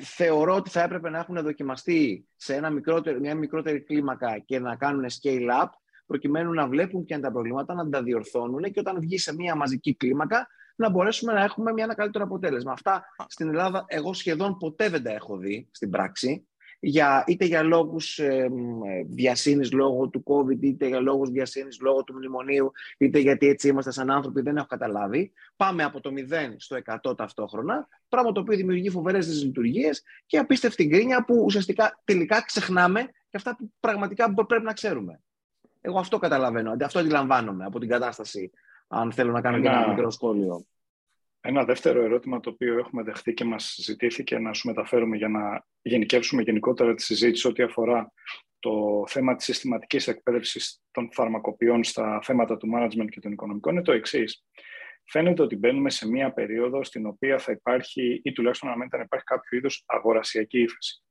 Θεωρώ 0.00 0.54
ότι 0.54 0.70
θα 0.70 0.82
έπρεπε 0.82 1.10
να 1.10 1.18
έχουν 1.18 1.42
δοκιμαστεί 1.42 2.26
σε 2.36 2.54
ένα 2.54 2.70
μικρότερο, 2.70 3.18
μια 3.18 3.34
μικρότερη 3.34 3.80
κλίμακα 3.80 4.38
και 4.38 4.58
να 4.58 4.76
κάνουν 4.76 5.04
scale-up, 5.04 5.68
προκειμένου 6.06 6.52
να 6.52 6.68
βλέπουν 6.68 7.04
ποια 7.04 7.16
είναι 7.16 7.26
τα 7.26 7.32
προβλήματα, 7.32 7.74
να 7.74 7.88
τα 7.88 8.02
διορθώνουν 8.02 8.62
και 8.62 8.80
όταν 8.80 9.00
βγει 9.00 9.18
σε 9.18 9.34
μια 9.34 9.54
μαζική 9.54 9.94
κλίμακα 9.94 10.46
να 10.76 10.90
μπορέσουμε 10.90 11.32
να 11.32 11.42
έχουμε 11.42 11.72
μια, 11.72 11.84
ένα 11.84 11.94
καλύτερο 11.94 12.24
αποτέλεσμα. 12.24 12.72
Αυτά 12.72 13.04
στην 13.26 13.48
Ελλάδα 13.48 13.84
εγώ 13.86 14.12
σχεδόν 14.12 14.56
ποτέ 14.56 14.88
δεν 14.88 15.02
τα 15.02 15.10
έχω 15.12 15.36
δει 15.36 15.68
στην 15.70 15.90
πράξη 15.90 16.46
για, 16.80 17.24
είτε 17.26 17.44
για 17.44 17.62
λόγους 17.62 18.18
ε, 18.18 18.48
διασύνης 19.06 19.72
λόγω 19.72 20.08
του 20.08 20.22
COVID, 20.26 20.62
είτε 20.62 20.86
για 20.86 21.00
λόγους 21.00 21.30
διασύνης 21.30 21.80
λόγω 21.80 22.04
του 22.04 22.14
μνημονίου, 22.14 22.72
είτε 22.98 23.18
γιατί 23.18 23.46
έτσι 23.46 23.68
είμαστε 23.68 23.90
σαν 23.90 24.10
άνθρωποι, 24.10 24.40
δεν 24.40 24.56
έχω 24.56 24.66
καταλάβει. 24.66 25.32
Πάμε 25.56 25.82
από 25.82 26.00
το 26.00 26.10
0 26.30 26.54
στο 26.56 26.76
100 27.10 27.16
ταυτόχρονα, 27.16 27.88
πράγμα 28.08 28.32
το 28.32 28.40
οποίο 28.40 28.56
δημιουργεί 28.56 28.90
φοβερές 28.90 29.26
δυσλειτουργίες 29.26 30.02
και 30.26 30.38
απίστευτη 30.38 30.84
γκρίνια 30.84 31.24
που 31.24 31.42
ουσιαστικά 31.44 32.00
τελικά 32.04 32.42
ξεχνάμε 32.42 33.02
και 33.02 33.36
αυτά 33.36 33.56
που 33.56 33.72
πραγματικά 33.80 34.34
πρέπει 34.34 34.64
να 34.64 34.72
ξέρουμε. 34.72 35.20
Εγώ 35.80 35.98
αυτό 35.98 36.18
καταλαβαίνω, 36.18 36.76
αυτό 36.84 36.98
αντιλαμβάνομαι 36.98 37.64
από 37.64 37.78
την 37.78 37.88
κατάσταση, 37.88 38.50
αν 38.88 39.12
θέλω 39.12 39.32
να 39.32 39.40
κάνω 39.40 39.60
και 39.60 39.68
ένα 39.68 39.88
μικρό 39.88 40.10
σχόλιο. 40.10 40.66
Ένα 41.48 41.64
δεύτερο 41.64 42.02
ερώτημα 42.02 42.40
το 42.40 42.50
οποίο 42.50 42.78
έχουμε 42.78 43.02
δεχτεί 43.02 43.34
και 43.34 43.44
μας 43.44 43.76
ζητήθηκε 43.78 44.38
να 44.38 44.52
σου 44.52 44.68
μεταφέρουμε 44.68 45.16
για 45.16 45.28
να 45.28 45.66
γενικεύσουμε 45.82 46.42
γενικότερα 46.42 46.94
τη 46.94 47.02
συζήτηση 47.02 47.48
ό,τι 47.48 47.62
αφορά 47.62 48.12
το 48.58 49.04
θέμα 49.06 49.34
της 49.34 49.44
συστηματικής 49.44 50.08
εκπαίδευσης 50.08 50.82
των 50.90 51.08
φαρμακοποιών 51.12 51.84
στα 51.84 52.20
θέματα 52.22 52.56
του 52.56 52.68
management 52.76 53.08
και 53.08 53.20
των 53.20 53.32
οικονομικών 53.32 53.72
είναι 53.72 53.82
το 53.82 53.92
εξής. 53.92 54.44
Φαίνεται 55.04 55.42
ότι 55.42 55.56
μπαίνουμε 55.56 55.90
σε 55.90 56.08
μία 56.08 56.32
περίοδο 56.32 56.84
στην 56.84 57.06
οποία 57.06 57.38
θα 57.38 57.52
υπάρχει 57.52 58.20
ή 58.24 58.32
τουλάχιστον 58.32 58.68
αναμένεται 58.68 58.96
να 58.96 59.02
υπάρχει 59.02 59.24
κάποιο 59.24 59.58
είδος 59.58 59.84
αγορασιακή 59.86 60.58
ύφεση. 60.60 61.04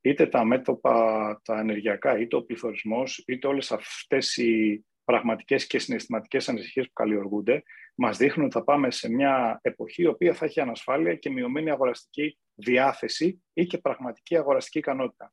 Είτε 0.00 0.26
τα 0.26 0.44
μέτωπα, 0.44 1.40
τα 1.44 1.58
ενεργειακά, 1.58 2.18
είτε 2.18 2.36
ο 2.36 2.42
πληθωρισμός, 2.42 3.22
είτε 3.26 3.46
όλες 3.46 3.72
αυτές 3.72 4.36
οι 4.36 4.84
πραγματικές 5.10 5.66
και 5.66 5.78
συναισθηματικές 5.78 6.48
ανησυχίες 6.48 6.86
που 6.86 6.92
καλλιεργούνται, 6.92 7.62
μας 7.94 8.16
δείχνουν 8.16 8.46
ότι 8.46 8.54
θα 8.54 8.64
πάμε 8.64 8.90
σε 8.90 9.10
μια 9.10 9.58
εποχή 9.62 10.02
η 10.02 10.06
οποία 10.06 10.34
θα 10.34 10.44
έχει 10.44 10.60
ανασφάλεια 10.60 11.14
και 11.14 11.30
μειωμένη 11.30 11.70
αγοραστική 11.70 12.38
διάθεση 12.54 13.42
ή 13.52 13.66
και 13.66 13.78
πραγματική 13.78 14.36
αγοραστική 14.36 14.78
ικανότητα. 14.78 15.32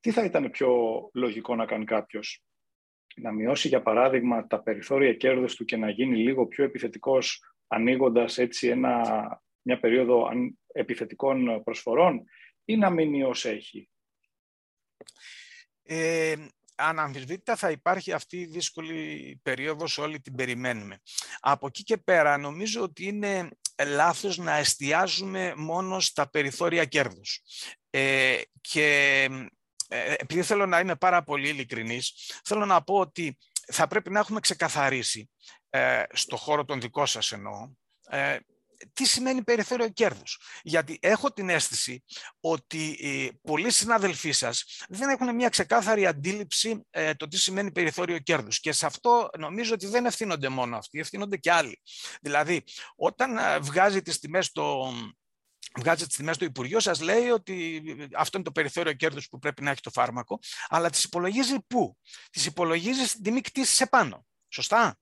Τι 0.00 0.10
θα 0.10 0.24
ήταν 0.24 0.50
πιο 0.50 0.70
λογικό 1.14 1.54
να 1.54 1.66
κάνει 1.66 1.84
κάποιος, 1.84 2.44
να 3.16 3.32
μειώσει 3.32 3.68
για 3.68 3.82
παράδειγμα 3.82 4.46
τα 4.46 4.62
περιθώρια 4.62 5.14
κέρδους 5.14 5.54
του 5.54 5.64
και 5.64 5.76
να 5.76 5.90
γίνει 5.90 6.16
λίγο 6.16 6.46
πιο 6.46 6.64
επιθετικός 6.64 7.54
ανοίγοντας 7.66 8.38
έτσι 8.38 8.68
ένα, 8.68 9.02
μια 9.62 9.80
περίοδο 9.80 10.28
επιθετικών 10.66 11.62
προσφορών 11.62 12.24
ή 12.64 12.76
να 12.76 12.90
μείνει 12.90 13.22
ως 13.22 13.44
έχει; 13.44 13.88
Ε, 15.82 16.34
αναμφισβήτητα 16.74 17.56
θα 17.56 17.70
υπάρχει 17.70 18.12
αυτή 18.12 18.36
η 18.36 18.46
δύσκολη 18.46 19.40
περίοδος, 19.42 19.98
όλοι 19.98 20.20
την 20.20 20.34
περιμένουμε. 20.34 21.00
Από 21.40 21.66
εκεί 21.66 21.82
και 21.82 21.96
πέρα 21.96 22.36
νομίζω 22.36 22.82
ότι 22.82 23.04
είναι 23.04 23.48
λάθος 23.86 24.36
να 24.36 24.56
εστιάζουμε 24.56 25.54
μόνο 25.56 26.00
στα 26.00 26.30
περιθώρια 26.30 26.84
κέρδους. 26.84 27.42
Ε, 27.90 28.40
και 28.60 29.22
ε, 29.88 30.14
επειδή 30.18 30.42
θέλω 30.42 30.66
να 30.66 30.80
είμαι 30.80 30.96
πάρα 30.96 31.22
πολύ 31.22 31.48
ειλικρινής, 31.48 32.32
θέλω 32.44 32.64
να 32.64 32.82
πω 32.82 32.94
ότι 32.94 33.38
θα 33.66 33.86
πρέπει 33.86 34.10
να 34.10 34.18
έχουμε 34.18 34.40
ξεκαθαρίσει, 34.40 35.30
ε, 35.70 36.02
στο 36.12 36.36
χώρο 36.36 36.64
των 36.64 36.80
δικών 36.80 37.06
σας 37.06 37.32
εννοώ, 37.32 37.70
ε, 38.08 38.36
τι 38.92 39.04
σημαίνει 39.04 39.42
περιθώριο 39.42 39.88
κέρδους. 39.88 40.40
Γιατί 40.62 40.98
έχω 41.00 41.32
την 41.32 41.48
αίσθηση 41.48 42.04
ότι 42.40 42.96
ε, 43.00 43.28
πολλοί 43.42 43.70
συνάδελφοί 43.70 44.32
σας 44.32 44.84
δεν 44.88 45.08
έχουν 45.08 45.34
μια 45.34 45.48
ξεκάθαρη 45.48 46.06
αντίληψη 46.06 46.86
ε, 46.90 47.14
το 47.14 47.28
τι 47.28 47.36
σημαίνει 47.36 47.72
περιθώριο 47.72 48.18
κέρδους. 48.18 48.60
Και 48.60 48.72
σε 48.72 48.86
αυτό 48.86 49.30
νομίζω 49.38 49.74
ότι 49.74 49.86
δεν 49.86 50.06
ευθύνονται 50.06 50.48
μόνο 50.48 50.76
αυτοί, 50.76 50.98
ευθύνονται 50.98 51.36
και 51.36 51.52
άλλοι. 51.52 51.80
Δηλαδή, 52.20 52.64
όταν 52.96 53.36
ε, 53.36 53.58
βγάζει 53.58 54.02
τις 54.02 54.18
τιμές 54.18 54.52
το, 54.52 54.92
βγάζει 55.78 56.06
τις 56.06 56.16
τιμές 56.16 56.38
του 56.38 56.44
Υπουργείο, 56.44 56.80
σας 56.80 57.00
λέει 57.00 57.28
ότι 57.28 57.82
αυτό 58.16 58.36
είναι 58.36 58.46
το 58.46 58.52
περιθώριο 58.52 58.92
κέρδους 58.92 59.28
που 59.28 59.38
πρέπει 59.38 59.62
να 59.62 59.70
έχει 59.70 59.80
το 59.80 59.90
φάρμακο, 59.90 60.38
αλλά 60.68 60.90
τις 60.90 61.04
υπολογίζει 61.04 61.56
πού; 61.66 61.98
Τις 62.30 62.46
υπολογίζει 62.46 63.06
στην 63.06 63.22
τιμή 63.22 63.40
κτήσης 63.40 63.80
επάνω. 63.80 64.26
Σωστά; 64.48 64.98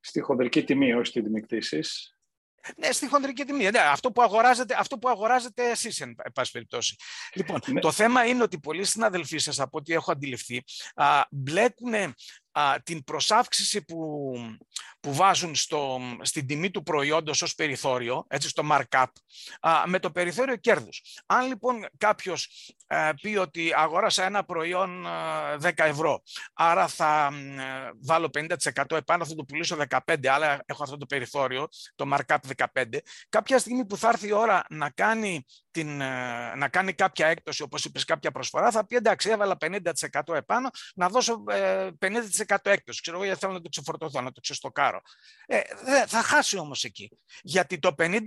Στη 0.00 0.20
χοντρική 0.20 0.64
τιμή, 0.64 0.92
όχι 0.92 1.06
στην 1.06 1.24
τιμή 1.24 1.40
κτήσης. 1.40 2.13
Ναι, 2.76 2.92
στη 2.92 3.08
χοντρική 3.08 3.44
τιμή. 3.44 3.70
Ναι, 3.70 3.78
αυτό, 3.78 4.12
που 4.12 4.22
αγοράζετε, 4.22 4.76
αυτό 4.78 4.98
που 4.98 5.08
αγοράζετε 5.08 5.70
εσείς, 5.70 6.00
εν 6.00 6.14
πάση 6.34 6.50
περιπτώσει. 6.50 6.96
Λοιπόν, 7.34 7.60
ναι. 7.66 7.80
το 7.80 7.92
θέμα 7.92 8.24
είναι 8.26 8.42
ότι 8.42 8.58
πολλοί 8.58 8.84
συναδελφοί 8.84 9.38
σας, 9.38 9.60
από 9.60 9.78
ό,τι 9.78 9.92
έχω 9.92 10.12
αντιληφθεί, 10.12 10.64
μπλέκουν 11.30 11.94
την 12.82 13.04
προσάυξηση 13.04 13.84
που, 13.84 14.32
που 15.00 15.14
βάζουν 15.14 15.54
στο, 15.54 16.00
στην 16.22 16.46
τιμή 16.46 16.70
του 16.70 16.82
προϊόντος 16.82 17.42
ως 17.42 17.54
περιθώριο, 17.54 18.24
έτσι 18.28 18.48
στο 18.48 18.62
markup, 18.70 19.06
με 19.86 19.98
το 19.98 20.10
περιθώριο 20.10 20.56
κέρδους. 20.56 21.02
Αν 21.26 21.46
λοιπόν 21.46 21.86
κάποιος 21.98 22.74
ε, 22.86 23.10
πει 23.20 23.36
ότι 23.36 23.72
αγόρασα 23.76 24.24
ένα 24.24 24.44
προϊόν 24.44 25.06
10 25.60 25.70
ε, 25.76 25.88
ευρώ, 25.88 26.22
άρα 26.52 26.88
θα 26.88 27.30
ε, 27.58 27.90
βάλω 28.02 28.30
50% 28.34 28.96
επάνω, 28.96 29.24
θα 29.26 29.34
το 29.34 29.44
πουλήσω 29.44 29.76
15, 30.06 30.26
αλλά 30.26 30.62
έχω 30.66 30.82
αυτό 30.82 30.96
το 30.96 31.06
περιθώριο, 31.06 31.68
το 31.94 32.08
markup 32.12 32.36
15, 32.74 32.84
κάποια 33.28 33.58
στιγμή 33.58 33.86
που 33.86 33.96
θα 33.96 34.08
έρθει 34.08 34.28
η 34.28 34.32
ώρα 34.32 34.64
να 34.70 34.90
κάνει, 34.90 35.44
την, 35.74 35.96
να 36.56 36.68
κάνει 36.68 36.92
κάποια 36.92 37.26
έκπτωση, 37.26 37.62
όπως 37.62 37.84
είπες, 37.84 38.04
κάποια 38.04 38.30
προσφορά, 38.30 38.70
θα 38.70 38.86
πει 38.86 38.96
εντάξει, 38.96 39.30
έβαλα 39.30 39.56
50% 39.60 40.34
επάνω, 40.34 40.70
να 40.94 41.08
δώσω 41.08 41.44
50% 41.98 42.56
έκπτωση. 42.62 43.00
Ξέρω 43.00 43.16
εγώ 43.16 43.24
γιατί 43.24 43.40
θέλω 43.40 43.52
να 43.52 43.60
το 43.60 43.68
ξεφορτωθώ, 43.68 44.20
να 44.20 44.32
το 44.32 44.40
ξεστοκάρω. 44.40 45.00
Ε, 45.46 45.60
θα 46.06 46.22
χάσει 46.22 46.58
όμως 46.58 46.84
εκεί. 46.84 47.18
Γιατί 47.42 47.78
το 47.78 47.94
50% 47.98 48.20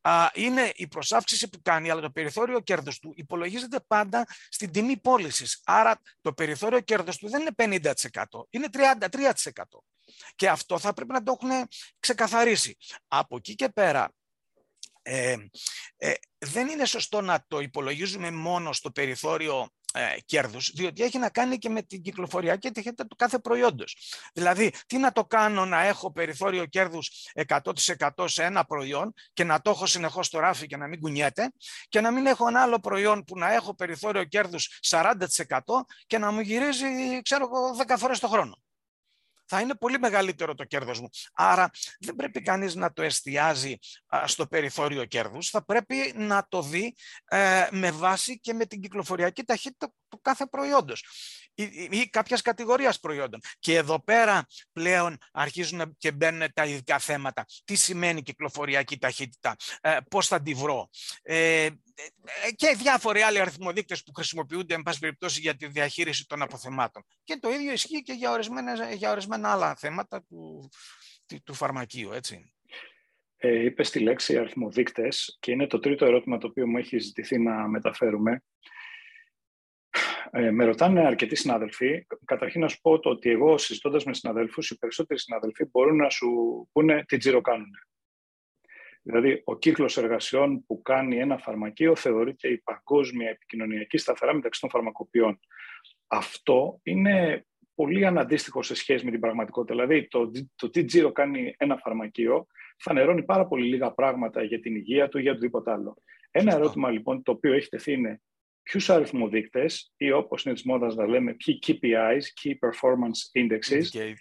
α, 0.00 0.30
είναι 0.34 0.72
η 0.74 0.86
προσάυξηση 0.88 1.48
που 1.48 1.62
κάνει, 1.62 1.90
αλλά 1.90 2.00
το 2.00 2.10
περιθώριο 2.10 2.60
κέρδος 2.60 2.98
του 2.98 3.12
υπολογίζεται 3.16 3.80
πάντα 3.86 4.26
στην 4.48 4.72
τιμή 4.72 4.96
πώλησης. 4.96 5.60
Άρα 5.64 6.00
το 6.20 6.32
περιθώριο 6.32 6.80
κέρδος 6.80 7.16
του 7.16 7.28
δεν 7.28 7.40
είναι 7.40 7.80
50%, 8.12 8.22
είναι 8.50 8.66
33%. 8.72 9.08
Και 10.34 10.48
αυτό 10.48 10.78
θα 10.78 10.92
πρέπει 10.92 11.12
να 11.12 11.22
το 11.22 11.38
έχουν 11.40 11.68
ξεκαθαρίσει. 12.00 12.76
Από 13.08 13.36
εκεί 13.36 13.54
και 13.54 13.68
πέρα, 13.68 14.12
ε, 15.02 15.36
ε, 15.96 16.12
δεν 16.38 16.68
είναι 16.68 16.84
σωστό 16.84 17.20
να 17.20 17.44
το 17.48 17.60
υπολογίζουμε 17.60 18.30
μόνο 18.30 18.72
στο 18.72 18.90
περιθώριο 18.90 19.68
ε, 19.94 20.16
κέρδους, 20.24 20.70
διότι 20.74 21.02
έχει 21.02 21.18
να 21.18 21.30
κάνει 21.30 21.58
και 21.58 21.68
με 21.68 21.82
την 21.82 22.02
κυκλοφοριακή 22.02 22.70
ταχύτητα 22.70 23.06
του 23.06 23.16
κάθε 23.16 23.38
προϊόντος. 23.38 23.96
Δηλαδή, 24.32 24.72
τι 24.86 24.98
να 24.98 25.12
το 25.12 25.24
κάνω 25.24 25.64
να 25.64 25.82
έχω 25.82 26.12
περιθώριο 26.12 26.66
κέρδους 26.66 27.10
100% 27.48 28.08
σε 28.24 28.44
ένα 28.44 28.64
προϊόν 28.64 29.12
και 29.32 29.44
να 29.44 29.60
το 29.60 29.70
έχω 29.70 29.86
συνεχώς 29.86 30.26
στο 30.26 30.38
ράφι 30.38 30.66
και 30.66 30.76
να 30.76 30.86
μην 30.86 31.00
κουνιέται 31.00 31.52
και 31.88 32.00
να 32.00 32.10
μην 32.10 32.26
έχω 32.26 32.48
ένα 32.48 32.62
άλλο 32.62 32.80
προϊόν 32.80 33.24
που 33.24 33.38
να 33.38 33.52
έχω 33.52 33.74
περιθώριο 33.74 34.24
κέρδους 34.24 34.78
40% 34.88 35.12
και 36.06 36.18
να 36.18 36.30
μου 36.30 36.40
γυρίζει, 36.40 37.22
ξέρω 37.22 37.48
10 37.86 37.94
φορές 37.98 38.18
το 38.18 38.28
χρόνο 38.28 38.56
θα 39.44 39.60
είναι 39.60 39.74
πολύ 39.74 39.98
μεγαλύτερο 39.98 40.54
το 40.54 40.64
κέρδος 40.64 41.00
μου. 41.00 41.08
Άρα 41.32 41.70
δεν 42.00 42.14
πρέπει 42.14 42.42
κανείς 42.42 42.74
να 42.74 42.92
το 42.92 43.02
εστιάζει 43.02 43.78
στο 44.24 44.46
περιθώριο 44.46 45.04
κέρδους, 45.04 45.48
θα 45.48 45.64
πρέπει 45.64 46.12
να 46.16 46.46
το 46.48 46.62
δει 46.62 46.94
ε, 47.24 47.66
με 47.70 47.90
βάση 47.90 48.40
και 48.40 48.52
με 48.52 48.66
την 48.66 48.80
κυκλοφοριακή 48.80 49.44
ταχύτητα 49.44 49.92
του 50.08 50.20
κάθε 50.20 50.46
προϊόντος 50.46 51.04
ή, 51.54 51.62
ή 51.90 52.08
κάποιας 52.08 52.42
κατηγορίας 52.42 53.00
προϊόντων. 53.00 53.40
Και 53.58 53.76
εδώ 53.76 54.02
πέρα 54.02 54.46
πλέον 54.72 55.18
αρχίζουν 55.32 55.96
και 55.98 56.12
μπαίνουν 56.12 56.52
τα 56.54 56.64
ειδικά 56.64 56.98
θέματα. 56.98 57.44
Τι 57.64 57.74
σημαίνει 57.74 58.22
κυκλοφοριακή 58.22 58.98
ταχύτητα, 58.98 59.56
ε, 59.80 59.96
πώς 60.10 60.26
θα 60.26 60.42
τη 60.42 60.54
βρω. 60.54 60.88
Ε, 61.94 62.02
ε, 62.46 62.50
και 62.52 62.76
διάφοροι 62.76 63.20
άλλοι 63.20 63.40
αριθμοδείκτες 63.40 64.02
που 64.02 64.12
χρησιμοποιούνται 64.12 64.74
εν 64.74 64.82
πάση 64.82 64.98
περιπτώσει 64.98 65.40
για 65.40 65.56
τη 65.56 65.66
διαχείριση 65.66 66.26
των 66.26 66.42
αποθεμάτων. 66.42 67.04
Και 67.24 67.36
το 67.40 67.50
ίδιο 67.50 67.72
ισχύει 67.72 68.02
και 68.02 68.12
για, 68.12 68.38
για 68.94 69.10
ορισμένα 69.10 69.52
άλλα 69.52 69.74
θέματα 69.74 70.22
του, 70.22 70.70
του 71.44 71.54
φαρμακείου, 71.54 72.12
έτσι. 72.12 72.52
Ε, 73.36 73.64
είπες 73.64 73.90
τη 73.90 74.00
λέξη 74.00 74.38
αριθμοδείκτες 74.38 75.36
και 75.40 75.50
είναι 75.50 75.66
το 75.66 75.78
τρίτο 75.78 76.04
ερώτημα 76.04 76.38
το 76.38 76.46
οποίο 76.46 76.66
μου 76.66 76.78
έχει 76.78 76.98
ζητηθεί 76.98 77.38
να 77.38 77.68
μεταφέρουμε. 77.68 78.42
Ε, 80.30 80.50
με 80.50 80.64
ρωτάνε 80.64 81.06
αρκετοί 81.06 81.34
συνάδελφοι. 81.34 82.06
Καταρχήν 82.24 82.60
να 82.60 82.68
σου 82.68 82.80
πω 82.80 82.98
το 82.98 83.10
ότι 83.10 83.30
εγώ 83.30 83.58
συζητώντας 83.58 84.04
με 84.04 84.14
συναδέλφους, 84.14 84.70
οι 84.70 84.78
περισσότεροι 84.78 85.20
συναδελφοί 85.20 85.64
μπορούν 85.64 85.96
να 85.96 86.10
σου 86.10 86.28
πούνε 86.72 87.04
τι 87.04 87.16
τζίρο 87.16 87.40
κάνουν. 87.40 87.70
Δηλαδή, 89.02 89.42
ο 89.44 89.58
κύκλος 89.58 89.96
εργασιών 89.96 90.64
που 90.66 90.82
κάνει 90.82 91.18
ένα 91.18 91.38
φαρμακείο 91.38 91.96
θεωρείται 91.96 92.48
η 92.48 92.58
παγκόσμια 92.58 93.28
επικοινωνιακή 93.28 93.98
σταθερά 93.98 94.34
μεταξύ 94.34 94.60
των 94.60 94.70
φαρμακοποιών. 94.70 95.40
Αυτό 96.06 96.80
είναι 96.82 97.46
πολύ 97.74 98.06
αναντίστοιχο 98.06 98.62
σε 98.62 98.74
σχέση 98.74 99.04
με 99.04 99.10
την 99.10 99.20
πραγματικότητα. 99.20 99.74
Δηλαδή, 99.74 100.08
το, 100.08 100.30
το 100.56 100.70
τι 100.70 100.84
τζίρο 100.84 101.12
κάνει 101.12 101.54
ένα 101.58 101.76
φαρμακείο 101.76 102.46
φανερώνει 102.78 103.22
πάρα 103.22 103.46
πολύ 103.46 103.68
λίγα 103.68 103.92
πράγματα 103.92 104.42
για 104.42 104.60
την 104.60 104.76
υγεία 104.76 105.08
του 105.08 105.18
ή 105.18 105.22
για 105.22 105.30
οτιδήποτε 105.30 105.70
άλλο. 105.70 105.96
Ένα 106.30 106.54
ερώτημα 106.54 106.90
λοιπόν 106.90 107.22
το 107.22 107.32
οποίο 107.32 107.52
έχει 107.52 107.68
τεθεί 107.68 107.92
είναι 107.92 108.20
ποιους 108.62 108.90
αριθμοδείκτες 108.90 109.92
ή 109.96 110.12
όπως 110.12 110.44
είναι 110.44 110.54
της 110.54 110.64
μόδας 110.64 110.94
να 110.94 111.06
λέμε 111.06 111.34
ποιοι 111.34 111.58
KPIs, 111.66 112.22
Key 112.42 112.50
Performance 112.50 113.42
Indexes, 113.42 114.14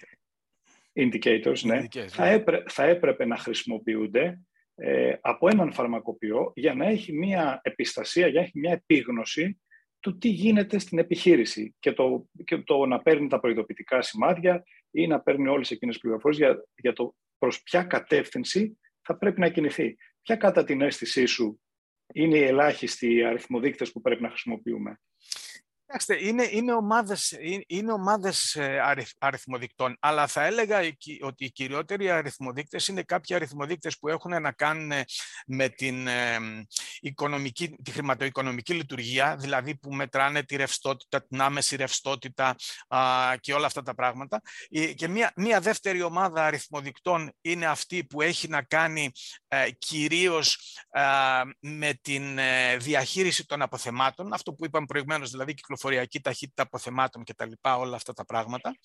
indicators, 0.94 1.62
ναι, 1.64 1.88
θα, 2.08 2.24
ναι. 2.24 2.32
έπρε, 2.32 2.64
θα 2.68 2.84
έπρεπε 2.84 3.26
να 3.26 3.38
χρησιμοποιούνται 3.38 4.40
ε, 4.84 5.18
από 5.22 5.48
έναν 5.48 5.74
φαρμακοποιό 5.74 6.52
για 6.56 6.74
να 6.74 6.86
έχει 6.86 7.14
μια 7.14 7.60
επιστασία, 7.64 8.28
για 8.28 8.40
να 8.40 8.46
έχει 8.46 8.60
μια 8.60 8.72
επίγνωση 8.72 9.62
του 10.00 10.18
τι 10.18 10.30
γίνεται 10.30 10.80
στην 10.80 11.00
επιχείρηση 11.00 11.76
και 11.80 11.92
το, 11.94 12.30
και 12.44 12.58
το 12.58 12.86
να 12.86 13.02
παίρνει 13.02 13.28
τα 13.28 13.40
προειδοποιητικά 13.40 14.02
σημάδια 14.02 14.64
ή 14.92 15.08
να 15.08 15.22
παίρνει 15.22 15.48
όλες 15.48 15.72
εκείνες 15.72 15.96
τις 15.96 16.04
πληροφορίες 16.04 16.40
για, 16.40 16.66
για 16.76 16.94
το 16.94 17.16
προς 17.38 17.62
ποια 17.64 17.84
κατεύθυνση 17.84 18.80
θα 19.02 19.18
πρέπει 19.18 19.40
να 19.40 19.50
κινηθεί. 19.50 19.98
Ποια 20.22 20.36
κατά 20.36 20.64
την 20.64 20.82
αίσθησή 20.82 21.26
σου 21.26 21.62
είναι 22.14 22.38
οι 22.38 22.44
ελάχιστοι 22.44 23.24
αριθμοδείκτες 23.24 23.92
που 23.92 24.02
πρέπει 24.02 24.22
να 24.22 24.30
χρησιμοποιούμε; 24.30 25.00
Κοιτάξτε, 25.92 26.28
είναι, 26.28 26.48
είναι 26.52 26.74
ομάδες, 26.74 27.38
είναι 27.68 27.92
ομάδες 27.92 28.56
ε, 28.56 28.80
αριθμοδικτών, 29.18 29.98
αλλά 30.00 30.28
θα 30.28 30.46
έλεγα 30.46 30.80
ότι 31.22 31.46
οι 31.46 31.52
κυριότεροι 31.52 32.10
αριθμοδείκτες 32.10 32.88
είναι 32.88 33.04
κάποιοι 33.04 33.36
αριθμοδείκτες 33.36 34.00
που 34.00 34.08
έχουν 34.08 34.42
να 34.42 34.52
κάνουν 34.52 34.92
με 35.46 35.70
την, 35.70 36.08
οικονομική, 37.00 37.70
τη 37.84 37.92
χρηματοοικονομική 37.92 38.74
λειτουργία, 38.74 39.36
δηλαδή 39.36 39.76
που 39.76 39.94
μετράνε 39.94 40.44
τη 40.44 40.56
ρευστότητα, 40.56 41.26
την 41.26 41.42
άμεση 41.42 41.76
ρευστότητα 41.76 42.56
και 43.40 43.54
όλα 43.54 43.66
αυτά 43.66 43.82
τα 43.82 43.96
πράγματα. 43.96 44.42
Και 44.96 45.08
μία, 45.08 45.32
μία 45.36 45.60
δεύτερη 45.60 46.02
ομάδα 46.02 46.46
αριθμοδικτών 46.46 47.34
είναι 47.42 47.66
αυτή 47.66 48.04
που 48.04 48.22
έχει 48.22 48.48
να 48.48 48.62
κάνει 48.62 49.12
ε, 49.48 49.72
κυρίως 49.72 50.78
με 51.60 51.94
την 52.02 52.38
ε, 52.38 52.78
διαχείριση 52.78 53.46
των 53.46 53.62
αποθεμάτων, 53.62 54.34
αυτό 54.34 54.54
που 54.54 54.66
είπαμε 54.66 54.86
προηγουμένως, 54.86 55.32
δηλαδή 55.32 55.54
κυκλοφοριακή 55.82 56.20
ταχύτητα 56.22 56.64
αποθεμάτων 56.64 57.24
και 57.24 57.34
τα 57.34 57.46
λοιπά, 57.46 57.78
όλα 57.78 57.96
αυτά 57.96 58.14
τα 58.14 58.26
πράγματα. 58.26 58.76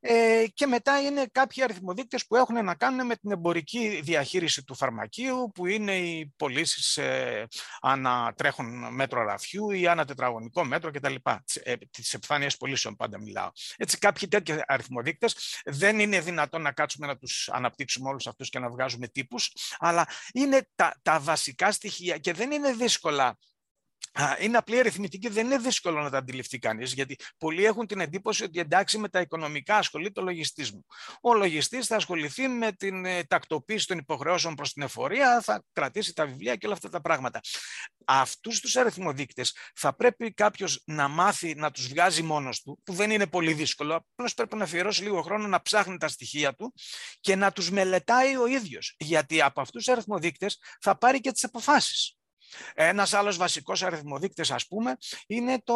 Ε, 0.00 0.44
και 0.54 0.66
μετά 0.66 1.00
είναι 1.00 1.26
κάποιοι 1.32 1.62
αριθμοδείκτες 1.62 2.26
που 2.26 2.36
έχουν 2.36 2.64
να 2.64 2.74
κάνουν 2.74 3.06
με 3.06 3.16
την 3.16 3.30
εμπορική 3.30 4.00
διαχείριση 4.02 4.64
του 4.64 4.74
φαρμακείου, 4.74 5.50
που 5.54 5.66
είναι 5.66 5.98
οι 5.98 6.32
πωλήσεις 6.36 6.96
ε, 6.96 7.46
ανά 7.80 8.32
τρέχον 8.36 8.94
μέτρο 8.94 9.22
ραφιού 9.22 9.70
ή 9.70 9.86
ανά 9.86 10.04
τετραγωνικό 10.04 10.64
μέτρο 10.64 10.90
κτλ. 10.90 11.14
Ε, 11.62 11.74
τις 11.90 12.14
επιφάνειες 12.14 12.56
πωλήσεων 12.56 12.96
πάντα 12.96 13.20
μιλάω. 13.20 13.50
Έτσι 13.76 13.98
κάποιοι 13.98 14.28
τέτοιοι 14.28 14.62
αριθμοδείκτες 14.66 15.62
δεν 15.64 15.98
είναι 15.98 16.20
δυνατόν 16.20 16.62
να 16.62 16.72
κάτσουμε 16.72 17.06
να 17.06 17.16
τους 17.16 17.48
αναπτύξουμε 17.52 18.08
όλους 18.08 18.26
αυτούς 18.26 18.48
και 18.48 18.58
να 18.58 18.70
βγάζουμε 18.70 19.08
τύπους, 19.08 19.52
αλλά 19.78 20.06
είναι 20.32 20.68
τα, 20.74 20.94
τα 21.02 21.20
βασικά 21.20 21.72
στοιχεία 21.72 22.18
και 22.18 22.32
δεν 22.32 22.50
είναι 22.50 22.72
δύσκολα 22.72 23.38
είναι 24.40 24.56
απλή 24.56 24.78
αριθμητική, 24.78 25.28
δεν 25.28 25.46
είναι 25.46 25.58
δύσκολο 25.58 26.02
να 26.02 26.10
τα 26.10 26.18
αντιληφθεί 26.18 26.58
κανείς, 26.58 26.92
γιατί 26.92 27.16
πολλοί 27.38 27.64
έχουν 27.64 27.86
την 27.86 28.00
εντύπωση 28.00 28.44
ότι 28.44 28.58
εντάξει 28.58 28.98
με 28.98 29.08
τα 29.08 29.20
οικονομικά 29.20 29.76
ασχολείται 29.76 30.20
ο 30.20 30.22
λογιστής 30.22 30.72
μου. 30.72 30.86
Ο 31.20 31.34
λογιστής 31.34 31.86
θα 31.86 31.96
ασχοληθεί 31.96 32.48
με 32.48 32.72
την 32.72 33.04
ε, 33.04 33.24
τακτοποίηση 33.24 33.86
των 33.86 33.98
υποχρεώσεων 33.98 34.54
προς 34.54 34.72
την 34.72 34.82
εφορία, 34.82 35.40
θα 35.40 35.64
κρατήσει 35.72 36.14
τα 36.14 36.26
βιβλία 36.26 36.56
και 36.56 36.66
όλα 36.66 36.74
αυτά 36.74 36.88
τα 36.88 37.00
πράγματα. 37.00 37.40
Αυτούς 38.04 38.60
τους 38.60 38.76
αριθμοδείκτες 38.76 39.56
θα 39.74 39.94
πρέπει 39.96 40.32
κάποιος 40.32 40.82
να 40.86 41.08
μάθει 41.08 41.54
να 41.54 41.70
τους 41.70 41.88
βγάζει 41.88 42.22
μόνος 42.22 42.62
του, 42.62 42.80
που 42.84 42.92
δεν 42.92 43.10
είναι 43.10 43.26
πολύ 43.26 43.52
δύσκολο. 43.52 43.94
Απλώς 43.94 44.34
πρέπει 44.34 44.56
να 44.56 44.64
αφιερώσει 44.64 45.02
λίγο 45.02 45.22
χρόνο 45.22 45.46
να 45.46 45.62
ψάχνει 45.62 45.96
τα 45.96 46.08
στοιχεία 46.08 46.54
του 46.54 46.74
και 47.20 47.36
να 47.36 47.52
τους 47.52 47.70
μελετάει 47.70 48.36
ο 48.36 48.46
ίδιος. 48.46 48.94
Γιατί 48.98 49.42
από 49.42 49.60
αυτούς 49.60 49.84
τους 49.84 49.92
αριθμοδείκτες 49.92 50.58
θα 50.80 50.98
πάρει 50.98 51.20
και 51.20 51.32
τις 51.32 51.44
αποφάσεις. 51.44 52.16
Ένας 52.74 53.12
άλλος 53.12 53.36
βασικός 53.36 53.82
αριθμοδείκτης, 53.82 54.50
ας 54.50 54.66
πούμε, 54.66 54.96
είναι 55.26 55.60
το 55.64 55.74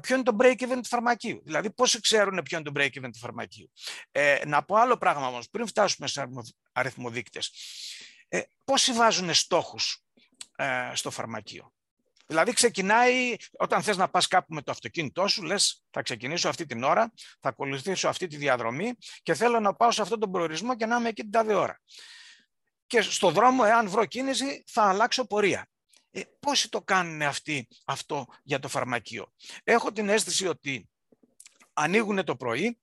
ποιο 0.00 0.14
είναι 0.14 0.24
το 0.24 0.36
break-even 0.40 0.78
του 0.82 0.88
φαρμακείου. 0.88 1.42
Δηλαδή, 1.44 1.70
πώς 1.70 2.00
ξέρουν 2.00 2.42
ποιο 2.42 2.58
είναι 2.58 2.70
το 2.70 2.80
break-even 2.80 3.10
του 3.12 3.18
φαρμακείου. 3.18 3.72
Ε, 4.10 4.40
να 4.46 4.64
πω 4.64 4.76
άλλο 4.76 4.96
πράγμα 4.96 5.26
όμως, 5.26 5.50
πριν 5.50 5.66
φτάσουμε 5.66 6.06
σε 6.06 6.28
αριθμοδείκτες. 6.72 7.52
Ε, 8.28 8.40
πόσοι 8.64 8.92
βάζουν 8.92 9.34
στόχους 9.34 10.04
ε, 10.56 10.90
στο 10.94 11.10
φαρμακείο. 11.10 11.72
Δηλαδή 12.26 12.52
ξεκινάει, 12.52 13.36
όταν 13.58 13.82
θες 13.82 13.96
να 13.96 14.08
πας 14.08 14.26
κάπου 14.26 14.54
με 14.54 14.62
το 14.62 14.70
αυτοκίνητό 14.70 15.28
σου, 15.28 15.42
λες 15.42 15.84
θα 15.90 16.02
ξεκινήσω 16.02 16.48
αυτή 16.48 16.66
την 16.66 16.82
ώρα, 16.82 17.12
θα 17.40 17.48
ακολουθήσω 17.48 18.08
αυτή 18.08 18.26
τη 18.26 18.36
διαδρομή 18.36 18.92
και 19.22 19.34
θέλω 19.34 19.60
να 19.60 19.74
πάω 19.74 19.90
σε 19.90 20.02
αυτόν 20.02 20.20
τον 20.20 20.30
προορισμό 20.30 20.76
και 20.76 20.86
να 20.86 20.96
είμαι 20.96 21.08
εκεί 21.08 21.22
την 21.22 21.30
τάδε 21.30 21.54
ώρα 21.54 21.80
και 22.88 23.00
στο 23.00 23.30
δρόμο, 23.30 23.62
εάν 23.66 23.88
βρω 23.88 24.04
κίνηση, 24.04 24.64
θα 24.66 24.82
αλλάξω 24.82 25.26
πορεία. 25.26 25.66
Ε, 26.10 26.20
πόσοι 26.40 26.70
το 26.70 26.82
κάνουν 26.82 27.22
αυτοί 27.22 27.68
αυτό 27.84 28.26
για 28.42 28.58
το 28.58 28.68
φαρμακείο; 28.68 29.32
Έχω 29.64 29.92
την 29.92 30.08
αίσθηση 30.08 30.46
ότι 30.46 30.88
ανοίγουν 31.72 32.24
το 32.24 32.36
πρωί, 32.36 32.78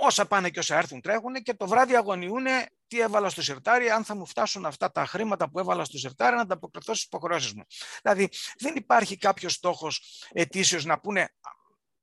όσα 0.00 0.26
πάνε 0.26 0.50
και 0.50 0.58
όσα 0.58 0.76
έρθουν 0.76 1.00
τρέχουν 1.00 1.34
και 1.34 1.54
το 1.54 1.66
βράδυ 1.66 1.96
αγωνιούν 1.96 2.44
τι 2.86 3.00
έβαλα 3.00 3.28
στο 3.28 3.42
σιρτάρι, 3.42 3.90
αν 3.90 4.04
θα 4.04 4.14
μου 4.14 4.26
φτάσουν 4.26 4.66
αυτά 4.66 4.90
τα 4.90 5.06
χρήματα 5.06 5.50
που 5.50 5.58
έβαλα 5.58 5.84
στο 5.84 5.98
σιρτάρι 5.98 6.36
να 6.36 6.42
ανταποκριθώ 6.42 6.94
στις 6.94 7.06
υποχρεώσεις 7.06 7.52
μου. 7.52 7.62
Δηλαδή, 8.02 8.28
δεν 8.58 8.76
υπάρχει 8.76 9.16
κάποιος 9.16 9.52
στόχος 9.52 10.22
ετήσιος 10.32 10.84
να 10.84 11.00
πούνε 11.00 11.34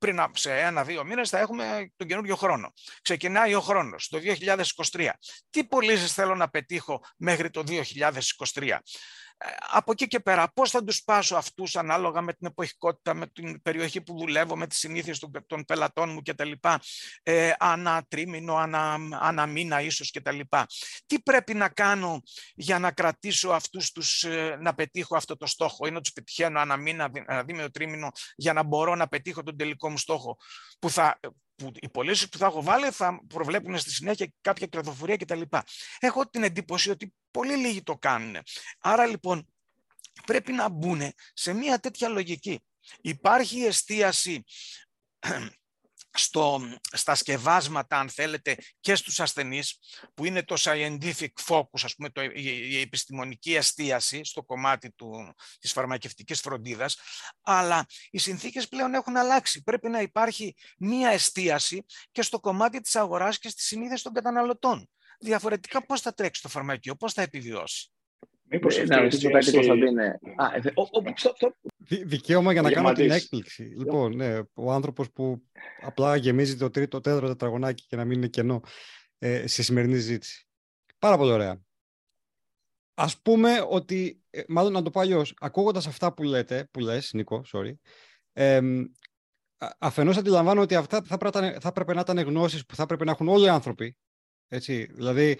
πριν 0.02 0.20
σε 0.32 0.58
ένα-δύο 0.58 1.04
μήνες 1.04 1.28
θα 1.28 1.38
έχουμε 1.38 1.92
τον 1.96 2.06
καινούριο 2.06 2.36
χρόνο. 2.36 2.72
Ξεκινάει 3.02 3.54
ο 3.54 3.60
χρόνος, 3.60 4.08
το 4.08 4.18
2023. 4.92 5.08
Τι 5.50 5.64
πωλήσεις 5.64 6.12
θέλω 6.12 6.34
να 6.34 6.48
πετύχω 6.48 7.04
μέχρι 7.16 7.50
το 7.50 7.62
2023 7.66 8.78
από 9.70 9.92
εκεί 9.92 10.06
και 10.06 10.20
πέρα, 10.20 10.52
πώς 10.52 10.70
θα 10.70 10.84
τους 10.84 11.02
πάσω 11.04 11.36
αυτούς 11.36 11.76
ανάλογα 11.76 12.20
με 12.20 12.32
την 12.32 12.46
εποχικότητα, 12.46 13.14
με 13.14 13.26
την 13.26 13.62
περιοχή 13.62 14.02
που 14.02 14.18
δουλεύω, 14.18 14.56
με 14.56 14.66
τις 14.66 14.78
συνήθειες 14.78 15.18
των, 15.18 15.30
των 15.46 15.64
πελατών 15.64 16.10
μου 16.10 16.22
κτλ. 16.22 16.52
Ε, 17.22 17.52
ανά 17.58 18.04
τρίμηνο, 18.08 18.56
ανά, 18.56 18.98
ανά 19.20 19.46
μήνα 19.46 19.80
ίσως 19.80 20.10
κτλ. 20.10 20.40
Τι 21.06 21.20
πρέπει 21.20 21.54
να 21.54 21.68
κάνω 21.68 22.22
για 22.54 22.78
να 22.78 22.90
κρατήσω 22.90 23.50
αυτούς 23.50 23.92
τους, 23.92 24.24
ε, 24.24 24.56
να 24.60 24.74
πετύχω 24.74 25.16
αυτό 25.16 25.36
το 25.36 25.46
στόχο; 25.46 25.86
Ή 25.86 25.90
να 25.90 26.00
τους 26.00 26.12
πετυχαίνω 26.12 26.60
ανά 26.60 26.76
μήνα, 26.76 27.10
ανά 27.26 27.44
δίμηνο, 27.44 27.70
τρίμηνο 27.70 28.10
για 28.36 28.52
να 28.52 28.62
μπορώ 28.62 28.94
να 28.94 29.08
πετύχω 29.08 29.42
τον 29.42 29.56
τελικό 29.56 29.90
μου 29.90 29.98
στόχο 29.98 30.36
που 30.78 30.90
θα, 30.90 31.18
που 31.62 31.72
οι 31.80 31.88
πωλήσει 31.88 32.28
που 32.28 32.38
θα 32.38 32.46
έχω 32.46 32.62
βάλει 32.62 32.90
θα 32.90 33.20
προβλέπουν 33.28 33.78
στη 33.78 33.90
συνέχεια 33.90 34.32
κάποια 34.40 34.66
κερδοφορία 34.66 35.16
κτλ. 35.16 35.42
Έχω 35.98 36.28
την 36.28 36.42
εντύπωση 36.42 36.90
ότι 36.90 37.14
πολύ 37.30 37.56
λίγοι 37.56 37.82
το 37.82 37.96
κάνουν. 37.96 38.36
Άρα 38.78 39.06
λοιπόν 39.06 39.46
πρέπει 40.26 40.52
να 40.52 40.68
μπουν 40.68 41.02
σε 41.32 41.52
μια 41.52 41.78
τέτοια 41.78 42.08
λογική. 42.08 42.60
Υπάρχει 43.00 43.60
εστίαση 43.64 44.44
στο, 46.14 46.60
στα 46.92 47.14
σκευάσματα, 47.14 47.98
αν 47.98 48.08
θέλετε, 48.08 48.56
και 48.80 48.94
στους 48.94 49.20
ασθενείς, 49.20 49.78
που 50.14 50.24
είναι 50.24 50.42
το 50.42 50.56
scientific 50.58 51.28
focus, 51.46 51.80
ας 51.82 51.94
πούμε, 51.94 52.10
το, 52.10 52.22
η, 52.22 52.80
επιστημονική 52.80 53.54
εστίαση 53.54 54.24
στο 54.24 54.42
κομμάτι 54.42 54.92
του, 54.92 55.34
της 55.58 55.72
φαρμακευτικής 55.72 56.40
φροντίδας, 56.40 56.98
αλλά 57.42 57.86
οι 58.10 58.18
συνθήκες 58.18 58.68
πλέον 58.68 58.94
έχουν 58.94 59.16
αλλάξει. 59.16 59.62
Πρέπει 59.62 59.88
να 59.88 60.00
υπάρχει 60.00 60.54
μία 60.78 61.10
εστίαση 61.10 61.84
και 62.10 62.22
στο 62.22 62.40
κομμάτι 62.40 62.80
της 62.80 62.96
αγοράς 62.96 63.38
και 63.38 63.48
στις 63.48 63.66
συνήθειες 63.66 64.02
των 64.02 64.12
καταναλωτών. 64.12 64.90
Διαφορετικά 65.20 65.86
πώς 65.86 66.00
θα 66.00 66.14
τρέξει 66.14 66.42
το 66.42 66.48
φαρμακείο, 66.48 66.96
πώς 66.96 67.12
θα 67.12 67.22
επιβιώσει. 67.22 67.92
Μήπως 68.52 68.78
ε, 68.78 68.84
να 68.84 69.00
ρωτήσω 69.00 69.30
κάτι, 69.30 69.52
Κωνσταντίνε. 69.52 70.18
Δικαίωμα 72.04 72.52
για 72.52 72.62
να 72.62 72.70
κάνω 72.70 72.92
την 72.92 73.10
έκπληξη. 73.10 73.62
Λοιπόν, 73.62 74.16
ναι, 74.16 74.40
ο 74.54 74.72
άνθρωπος 74.72 75.10
που 75.10 75.42
απλά 75.80 76.16
γεμίζει 76.16 76.56
το 76.56 76.70
τρίτο 76.70 77.00
τέταρτο 77.00 77.28
τετραγωνάκι 77.28 77.84
και 77.86 77.96
να 77.96 78.04
μην 78.04 78.18
είναι 78.18 78.28
κενό 78.28 78.60
ε, 79.18 79.46
στη 79.46 79.62
σημερινή 79.62 79.96
ζήτηση. 79.96 80.46
Πάρα 80.98 81.16
πολύ 81.16 81.32
ωραία. 81.32 81.60
Ας 82.94 83.20
πούμε 83.20 83.66
ότι, 83.68 84.22
ε, 84.30 84.42
μάλλον 84.48 84.72
να 84.72 84.82
το 84.82 84.90
πω 84.90 85.00
αλλιώς, 85.00 85.34
ακούγοντας 85.40 85.86
αυτά 85.86 86.14
που 86.14 86.22
λέτε, 86.22 86.68
που 86.70 86.80
λες, 86.80 87.12
Νίκο, 87.12 87.44
sorry, 87.52 87.72
ε, 88.32 88.60
αφενός 89.78 90.16
αντιλαμβάνω 90.16 90.60
ότι 90.60 90.74
αυτά 90.74 91.02
θα, 91.02 91.16
πρέπει, 91.16 91.56
θα 91.60 91.72
πρέπει 91.72 91.94
να 91.94 92.00
ήταν 92.00 92.18
γνώσεις 92.18 92.66
που 92.66 92.74
θα 92.74 92.86
πρέπει 92.86 93.04
να 93.04 93.10
έχουν 93.10 93.28
όλοι 93.28 93.44
οι 93.44 93.48
άνθρωποι. 93.48 93.96
Έτσι, 94.48 94.84
δηλαδή, 94.92 95.38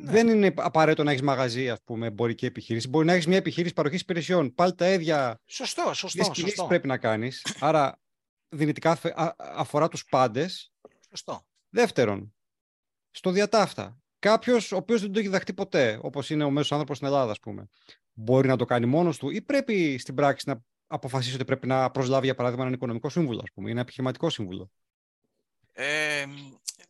ναι. 0.00 0.10
Δεν 0.10 0.28
είναι 0.28 0.54
απαραίτητο 0.56 1.04
να 1.04 1.10
έχεις 1.10 1.22
μαγαζί, 1.22 1.70
ας 1.70 1.82
πούμε, 1.84 2.06
εμπορική 2.06 2.46
επιχείρηση. 2.46 2.88
Μπορεί 2.88 3.06
να 3.06 3.12
έχεις 3.12 3.26
μια 3.26 3.36
επιχείρηση 3.36 3.74
παροχής 3.74 4.00
υπηρεσιών. 4.00 4.54
Πάλι 4.54 4.74
τα 4.74 4.92
ίδια. 4.92 5.40
Σωστό, 5.46 5.94
σωστό. 5.94 6.34
σωστό. 6.34 6.66
πρέπει 6.66 6.86
να 6.86 6.98
κάνεις. 6.98 7.46
Άρα, 7.60 7.98
δυνητικά 8.48 8.98
αφορά 9.36 9.88
τους 9.88 10.04
πάντες. 10.04 10.72
Σωστό. 11.10 11.46
Δεύτερον, 11.68 12.34
στο 13.10 13.30
διατάφτα. 13.30 13.98
Κάποιος 14.18 14.72
ο 14.72 14.76
οποίος 14.76 15.00
δεν 15.00 15.12
το 15.12 15.18
έχει 15.18 15.28
δεχτεί 15.28 15.54
ποτέ, 15.54 15.98
όπως 16.02 16.30
είναι 16.30 16.44
ο 16.44 16.50
μέσος 16.50 16.72
άνθρωπος 16.72 16.96
στην 16.96 17.08
Ελλάδα, 17.08 17.30
ας 17.30 17.40
πούμε, 17.40 17.68
μπορεί 18.12 18.48
να 18.48 18.56
το 18.56 18.64
κάνει 18.64 18.86
μόνος 18.86 19.18
του 19.18 19.30
ή 19.30 19.42
πρέπει 19.42 19.98
στην 19.98 20.14
πράξη 20.14 20.48
να 20.48 20.62
αποφασίσει 20.86 21.34
ότι 21.34 21.44
πρέπει 21.44 21.66
να 21.66 21.90
προσλάβει, 21.90 22.24
για 22.24 22.34
παράδειγμα, 22.34 22.62
έναν 22.64 22.76
οικονομικό 22.76 23.08
σύμβουλο, 23.08 23.40
ας 23.42 23.50
πούμε, 23.54 23.68
ή 23.68 23.70
ένα 23.70 23.80
επιχειρηματικό 23.80 24.30
σύμβουλο; 24.30 24.70
Ε, 25.72 26.24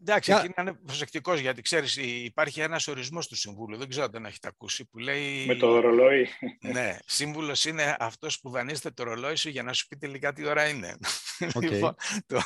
Εντάξει, 0.01 0.33
εκεί 0.33 0.53
να 0.57 0.63
είναι 0.63 0.73
προσεκτικός 0.73 1.41
γιατί 1.41 1.63
ξέρεις, 1.63 1.97
υπάρχει 2.25 2.61
ένας 2.61 2.89
ορισμός 2.89 3.29
του 3.29 3.37
Συμβούλου. 3.37 3.77
Δεν 3.77 3.89
ξέρω 3.89 4.05
αν 4.05 4.11
τον 4.11 4.27
έχετε 4.27 4.49
ακούσει 4.49 4.85
που 4.85 4.99
λέει. 4.99 5.47
Με 5.47 5.55
το 5.55 5.81
ρολόι. 5.81 6.29
Ναι, 6.61 6.97
σύμβουλος 7.07 7.65
είναι 7.65 7.97
αυτός 7.99 8.41
που 8.41 8.51
δανείζεται 8.51 8.91
το 8.91 9.03
ρολόι 9.03 9.37
σου 9.37 9.49
για 9.49 9.63
να 9.63 9.73
σου 9.73 9.87
πει 9.87 9.97
τελικά 9.97 10.33
τι 10.33 10.47
ώρα 10.47 10.69
είναι. 10.69 10.97
Okay. 11.39 11.63
λοιπόν, 11.71 11.95
το... 12.27 12.41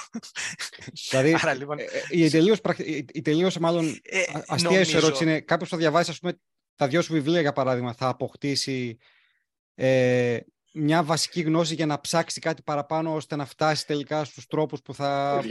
Δηλαδή, 1.11 1.35
Άρα, 1.43 1.55
λοιπόν... 1.55 1.79
Ε, 1.79 1.83
ε, 1.83 1.89
η 2.11 2.31
τελείως 2.31 2.59
η 3.13 3.23
τελείως, 3.23 3.59
μάλλον 3.59 4.01
ε, 4.03 4.23
αστεία 4.47 4.71
νομίζω... 4.71 4.97
ερώτηση 4.97 5.25
είναι 5.25 5.41
κάποιο 5.41 5.67
θα 5.67 5.77
διαβάσεις, 5.77 6.09
ας 6.09 6.19
πούμε, 6.19 6.41
τα 6.77 6.89
δυο 6.89 7.03
σου 7.03 7.13
βιβλία 7.13 7.41
για 7.41 7.53
παράδειγμα, 7.53 7.93
θα 7.93 8.09
αποκτήσει 8.09 8.99
ε, 9.75 10.39
μια 10.73 11.03
βασική 11.03 11.41
γνώση 11.41 11.75
για 11.75 11.87
να 11.87 12.01
ψάξει 12.01 12.41
κάτι 12.41 12.63
παραπάνω 12.63 13.15
ώστε 13.15 13.37
να 13.37 13.45
φτάσει 13.45 13.87
τελικά 13.87 14.25
στους 14.25 14.47
τρόπους 14.47 14.83
που 14.83 14.95
θα... 14.95 15.43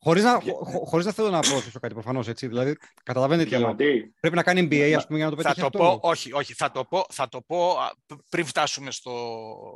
Χωρίς 0.00 0.22
να, 0.22 0.40
χωρίς 0.84 1.06
να 1.06 1.12
θέλω 1.12 1.30
να 1.30 1.40
προσθέσω 1.40 1.78
κάτι 1.80 1.94
προφανώς 1.94 2.28
έτσι. 2.28 2.46
Δηλαδή, 2.46 2.76
καταλαβαίνετε 3.02 3.48
τι 3.48 3.54
εννοώ. 3.54 3.74
Πρέπει 4.20 4.36
να 4.36 4.42
κάνει 4.42 4.68
MBA, 4.70 4.92
ας 4.96 5.06
πούμε, 5.06 5.18
για 5.18 5.28
να 5.28 5.36
το 5.36 5.42
πετύχει. 5.42 5.60
Θα 5.60 5.70
το 5.70 5.78
πω, 5.78 5.98
όχι, 6.02 6.32
όχι. 6.32 6.54
Θα 6.54 6.70
το 6.70 6.84
πω, 6.84 7.06
θα 7.10 7.28
το 7.28 7.42
πω 7.42 7.76
πριν 8.28 8.46
φτάσουμε 8.46 8.90
στο, 8.90 9.12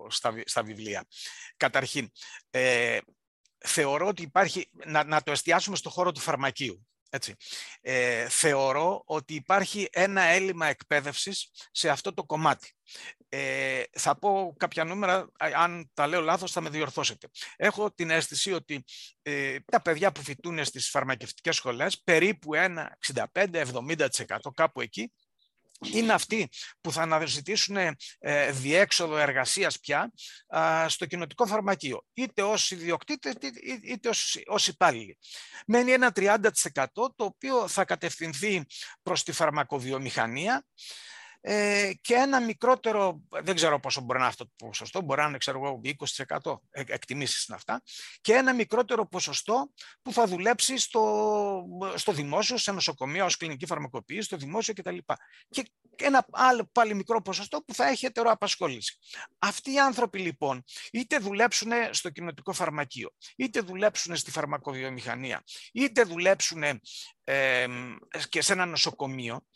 στα, 0.09 0.35
στα 0.45 0.63
βιβλία. 0.63 1.07
Καταρχήν, 1.57 2.11
ε, 2.51 2.99
θεωρώ 3.59 4.07
ότι 4.07 4.23
υπάρχει. 4.23 4.69
Να, 4.87 5.05
να 5.05 5.23
το 5.23 5.31
εστιάσουμε 5.31 5.77
στο 5.77 5.91
χώρο 5.91 6.13
του 6.13 6.21
φαρμακείου. 6.21 6.87
Έτσι. 7.15 7.35
Ε, 7.81 8.29
θεωρώ 8.29 9.03
ότι 9.07 9.35
υπάρχει 9.35 9.89
ένα 9.93 10.23
έλλειμμα 10.23 10.67
εκπαίδευσης 10.67 11.51
σε 11.71 11.89
αυτό 11.89 12.15
το 12.15 12.25
κομμάτι. 12.25 12.73
Ε, 13.29 13.83
θα 13.93 14.19
πω 14.19 14.55
κάποια 14.57 14.85
νούμερα, 14.85 15.31
αν 15.55 15.91
τα 15.95 16.07
λέω 16.07 16.21
λάθος 16.21 16.53
θα 16.53 16.61
με 16.61 16.69
διορθώσετε. 16.71 17.29
Έχω 17.57 17.93
την 17.93 18.11
αίσθηση 18.11 18.53
ότι 18.53 18.85
ε, 19.23 19.57
τα 19.61 19.83
παιδιά 19.83 20.13
που 20.13 20.23
φοιτούν 20.23 20.65
στις 20.65 20.89
φαρμακευτικές 20.91 21.57
σχολές, 21.57 22.03
περίπου 22.03 22.55
ένα 22.55 22.99
65-70% 23.33 24.07
κάπου 24.55 24.81
εκεί, 24.81 25.13
είναι 25.91 26.13
αυτοί 26.13 26.49
που 26.81 26.93
θα 26.93 27.03
αναζητήσουν 27.03 27.77
ε, 28.19 28.51
διέξοδο 28.51 29.17
εργασίας 29.17 29.81
πια 29.81 30.13
στο 30.87 31.07
κοινοτικό 31.07 31.47
φαρμακείο, 31.47 32.05
είτε 32.13 32.43
ως 32.43 32.71
ιδιοκτήτες 32.71 33.35
είτε 33.83 34.09
ως, 34.09 34.43
ως 34.47 34.69
υπάλληλοι. 34.69 35.19
Μένει 35.67 35.93
ένα 35.93 36.13
30% 36.15 36.39
το 36.95 37.13
οποίο 37.17 37.69
θα 37.69 37.85
κατευθυνθεί 37.85 38.65
προς 39.03 39.23
τη 39.23 39.33
φαρμακοβιομηχανία, 39.33 40.65
ε, 41.45 41.91
και 42.01 42.15
ένα 42.15 42.41
μικρότερο, 42.41 43.23
δεν 43.29 43.55
ξέρω 43.55 43.81
πόσο 43.81 44.01
μπορεί 44.01 44.19
να 44.19 44.25
είναι 44.25 44.29
αυτό 44.29 44.45
το 44.45 44.67
ποσοστό, 44.67 45.01
μπορεί 45.01 45.21
να 45.21 45.29
είναι 45.29 45.39
ξέρω 45.39 45.59
εγώ 45.59 45.81
20% 46.41 46.57
εκτιμήσεις 46.71 47.47
είναι 47.47 47.57
αυτά, 47.57 47.83
και 48.21 48.33
ένα 48.33 48.55
μικρότερο 48.55 49.07
ποσοστό 49.07 49.71
που 50.03 50.13
θα 50.13 50.27
δουλέψει 50.27 50.79
στο, 50.79 51.65
στο 51.95 52.13
δημόσιο, 52.13 52.57
σε 52.57 52.73
νοσοκομεία 52.73 53.25
ως 53.25 53.37
κλινική 53.37 53.67
φαρμακοποίηση, 53.67 54.23
στο 54.23 54.37
δημόσιο 54.37 54.75
κτλ. 54.75 54.97
Και 55.49 55.65
ένα 55.97 56.27
άλλο 56.31 56.69
πάλι 56.73 56.95
μικρό 56.95 57.23
ποσοστό 57.23 57.63
που 57.63 57.75
θα 57.75 57.89
έχει 57.89 58.07
ετεροαπασχόληση. 58.07 58.99
Αυτοί 59.39 59.73
οι 59.73 59.81
άνθρωποι 59.81 60.19
λοιπόν 60.19 60.65
είτε 60.93 61.19
δουλέψουν 61.19 61.71
στο 61.91 62.11
κοινοτικό 62.11 62.53
φαρμακείο, 62.53 63.11
είτε 63.37 63.61
δουλέψουν 63.61 64.17
στη 64.17 64.31
φαρμακοβιομηχανία, 64.31 65.43
είτε 65.73 66.03
δουλέψουν 66.03 66.63
και 68.29 68.43
σε 68.43 68.53
ένα 68.53 68.67
νοσοκομείο, 68.67 69.47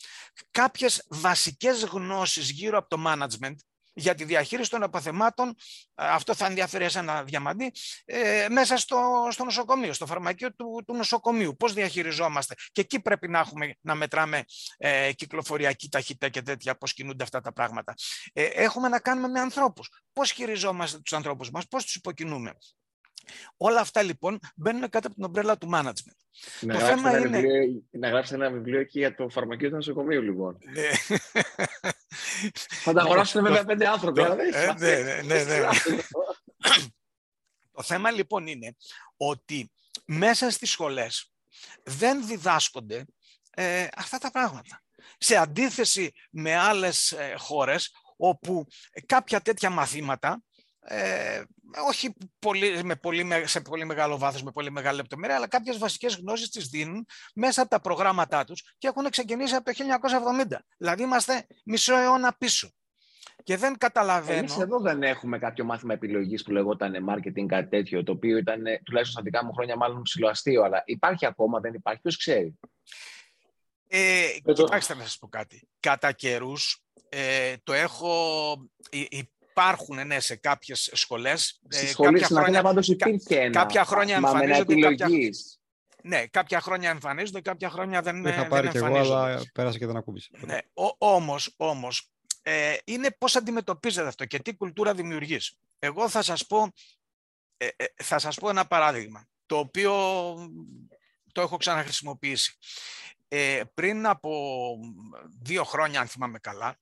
κάποιες 0.50 1.06
βασικές 1.08 1.84
γνώσεις 1.84 2.50
γύρω 2.50 2.78
από 2.78 2.88
το 2.88 3.04
management 3.06 3.54
για 3.98 4.14
τη 4.14 4.24
διαχείριση 4.24 4.70
των 4.70 4.82
αποθεμάτων, 4.82 5.54
αυτό 5.94 6.34
θα 6.34 6.46
ενδιαφέρει 6.46 6.86
ένα 6.94 7.24
διαμαντή, 7.24 7.72
ε, 8.04 8.46
μέσα 8.50 8.76
στο, 8.76 9.28
στο 9.30 9.44
νοσοκομείο, 9.44 9.92
στο 9.92 10.06
φαρμακείο 10.06 10.54
του, 10.54 10.82
του 10.86 10.94
νοσοκομείου. 10.94 11.56
Πώς 11.56 11.72
διαχειριζόμαστε. 11.72 12.54
Και 12.72 12.80
εκεί 12.80 13.00
πρέπει 13.00 13.28
να, 13.28 13.38
έχουμε, 13.38 13.74
να 13.80 13.94
μετράμε 13.94 14.44
ε, 14.76 15.12
κυκλοφοριακή 15.12 15.88
ταχύτητα 15.88 16.28
και 16.28 16.42
τέτοια, 16.42 16.76
πώς 16.76 16.92
κινούνται 16.92 17.22
αυτά 17.22 17.40
τα 17.40 17.52
πράγματα. 17.52 17.94
Ε, 18.32 18.44
έχουμε 18.44 18.88
να 18.88 19.00
κάνουμε 19.00 19.28
με 19.28 19.40
ανθρώπους. 19.40 19.90
Πώς 20.12 20.30
χειριζόμαστε 20.30 20.98
τους 20.98 21.12
ανθρώπους 21.12 21.50
μας, 21.50 21.66
πώς 21.68 21.84
τους 21.84 21.94
υποκινούμε. 21.94 22.52
Όλα 23.56 23.80
αυτά 23.80 24.02
λοιπόν 24.02 24.38
μπαίνουν 24.56 24.88
κάτω 24.88 25.06
από 25.06 25.16
την 25.16 25.24
ομπρέλα 25.24 25.58
του 25.58 25.70
management. 25.72 26.16
Να 26.60 26.74
το 26.74 26.80
θέμα 26.80 27.18
είναι... 27.18 27.40
Βιβλίο, 27.40 27.82
να 27.90 28.08
γράψεις 28.08 28.32
ένα 28.32 28.50
βιβλίο 28.50 28.80
εκεί 28.80 28.98
για 28.98 29.14
το 29.14 29.28
φαρμακείο 29.28 29.68
του 29.68 29.74
νοσοκομείου, 29.74 30.22
λοιπόν. 30.22 30.58
Ναι. 30.72 30.88
Θα 32.54 32.92
τα 32.92 33.02
αγοράσουν 33.02 33.42
με 33.42 33.64
πέντε 33.64 33.88
άνθρωποι. 33.88 34.20
Ε, 34.20 34.34
ναι, 34.78 34.96
ναι, 35.02 35.22
ναι, 35.22 35.44
ναι. 35.44 35.58
Το 37.72 37.82
θέμα 37.82 38.10
λοιπόν 38.10 38.46
είναι 38.46 38.76
ότι 39.16 39.70
μέσα 40.04 40.50
στις 40.50 40.70
σχολές 40.70 41.32
δεν 41.82 42.26
διδάσκονται 42.26 43.04
ε, 43.50 43.86
αυτά 43.96 44.18
τα 44.18 44.30
πράγματα. 44.30 44.82
Σε 45.18 45.36
αντίθεση 45.36 46.12
με 46.30 46.54
άλλες 46.54 47.12
ε, 47.12 47.34
χώρες 47.38 47.90
όπου 48.16 48.66
κάποια 49.06 49.40
τέτοια 49.40 49.70
μαθήματα 49.70 50.42
ε, 50.88 51.42
όχι 51.88 52.14
πολύ, 52.38 52.84
με 52.84 52.96
πολύ, 52.96 53.26
σε 53.44 53.60
πολύ 53.60 53.84
μεγάλο 53.84 54.18
βάθος, 54.18 54.42
με 54.42 54.50
πολύ 54.50 54.70
μεγάλη 54.70 54.96
λεπτομέρεια, 54.96 55.36
αλλά 55.36 55.48
κάποιες 55.48 55.78
βασικές 55.78 56.16
γνώσεις 56.16 56.48
τις 56.48 56.68
δίνουν 56.68 57.06
μέσα 57.34 57.60
από 57.60 57.70
τα 57.70 57.80
προγράμματά 57.80 58.44
τους 58.44 58.74
και 58.78 58.88
έχουν 58.88 59.10
ξεκινήσει 59.10 59.54
από 59.54 59.64
το 59.64 59.72
1970. 60.48 60.56
Δηλαδή 60.78 61.02
είμαστε 61.02 61.46
μισό 61.64 61.96
αιώνα 61.96 62.34
πίσω. 62.38 62.70
Και 63.42 63.56
δεν 63.56 63.78
καταλαβαίνω. 63.78 64.38
Εμείς 64.38 64.58
εδώ 64.58 64.80
δεν 64.80 65.02
έχουμε 65.02 65.38
κάποιο 65.38 65.64
μάθημα 65.64 65.94
επιλογής 65.94 66.42
που 66.42 66.50
λεγόταν 66.50 67.06
marketing, 67.08 67.46
κάτι 67.46 67.68
τέτοιο, 67.68 68.02
το 68.02 68.12
οποίο 68.12 68.36
ήταν 68.36 68.62
τουλάχιστον 68.84 69.04
στα 69.12 69.22
δικά 69.22 69.44
μου 69.44 69.52
χρόνια 69.52 69.76
μάλλον 69.76 70.02
ψηλοαστείο, 70.02 70.62
αλλά 70.62 70.82
υπάρχει 70.86 71.26
ακόμα, 71.26 71.60
δεν 71.60 71.74
υπάρχει, 71.74 72.00
ποιος 72.00 72.16
ξέρει; 72.16 72.58
Ε, 73.88 74.26
κοιτάξτε 74.52 74.94
να 74.94 75.02
σας 75.02 75.18
πω 75.18 75.28
κάτι. 75.28 75.68
Κατά 75.80 76.12
καιρούς, 76.12 76.84
ε, 77.08 77.54
το 77.62 77.72
έχω, 77.72 78.12
υπάρχουν 79.56 80.06
ναι, 80.06 80.20
σε 80.20 80.36
κάποιες 80.36 80.90
σχολές. 80.92 81.60
Στη 81.68 81.86
ε, 81.86 81.88
σχολή 81.88 82.20
κάποια 82.20 82.36
χρόνια, 82.36 82.62
πάντως 82.62 82.88
υπήρχε 82.88 83.40
ένα. 83.40 83.50
Κάποια 83.50 83.84
χρόνια 83.84 84.16
εμφανίζονται. 84.16 84.74
Κάποια, 84.80 85.08
ναι, 86.02 86.26
κάποια 86.26 86.60
χρόνια 86.60 86.90
εμφανίζονται, 86.90 87.40
κάποια 87.40 87.70
χρόνια 87.70 88.02
δεν, 88.02 88.22
δεν, 88.22 88.34
δεν 88.34 88.48
πάρει 88.48 88.68
και 88.68 88.78
εγώ, 88.78 88.96
αλλά 88.96 89.42
πέρασε 89.52 89.78
και 89.78 89.86
δεν 89.86 89.96
ακούμπησε. 89.96 90.30
Ναι, 90.40 90.58
όμως, 90.98 91.54
όμως 91.56 92.10
ε, 92.42 92.76
είναι 92.84 93.10
πώς 93.18 93.36
αντιμετωπίζετε 93.36 94.08
αυτό 94.08 94.24
και 94.24 94.38
τι 94.38 94.54
κουλτούρα 94.54 94.94
δημιουργείς. 94.94 95.56
Εγώ 95.78 96.08
θα 96.08 96.22
σας 96.22 96.46
πω, 96.46 96.72
ε, 97.56 97.68
ε, 97.76 97.84
θα 98.02 98.18
σας 98.18 98.36
πω 98.36 98.48
ένα 98.48 98.66
παράδειγμα, 98.66 99.28
το 99.46 99.58
οποίο 99.58 99.92
το 101.32 101.40
έχω 101.40 101.56
ξαναχρησιμοποιήσει. 101.56 102.56
Ε, 103.28 103.62
πριν 103.74 104.06
από 104.06 104.74
δύο 105.42 105.64
χρόνια, 105.64 106.00
αν 106.00 106.06
θυμάμαι 106.06 106.38
καλά, 106.38 106.78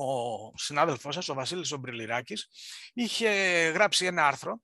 ο 0.00 0.52
συνάδελφός 0.56 1.14
σας, 1.14 1.28
ο 1.28 1.34
Βασίλης 1.34 1.72
Ομπριλιράκης, 1.72 2.48
είχε 2.92 3.30
γράψει 3.74 4.06
ένα 4.06 4.26
άρθρο 4.26 4.60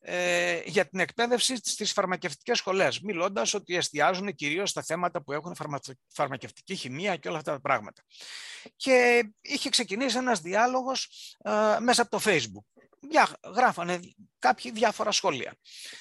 ε, 0.00 0.60
για 0.64 0.88
την 0.88 1.00
εκπαίδευση 1.00 1.56
στις 1.56 1.92
φαρμακευτικές 1.92 2.58
σχολές, 2.58 3.00
μιλώντας 3.00 3.54
ότι 3.54 3.76
εστιάζουν 3.76 4.34
κυρίως 4.34 4.70
στα 4.70 4.82
θέματα 4.82 5.22
που 5.22 5.32
έχουν 5.32 5.56
φαρμακευτική 6.08 6.74
χημεία 6.74 7.16
και 7.16 7.28
όλα 7.28 7.38
αυτά 7.38 7.52
τα 7.52 7.60
πράγματα. 7.60 8.02
Και 8.76 9.24
είχε 9.40 9.68
ξεκινήσει 9.68 10.16
ένας 10.16 10.40
διάλογος 10.40 11.08
ε, 11.38 11.78
μέσα 11.80 12.02
από 12.02 12.10
το 12.10 12.20
Facebook 12.24 12.82
γράφανε 13.54 14.00
κάποιοι 14.38 14.70
διάφορα 14.70 15.10
σχόλια. 15.10 15.54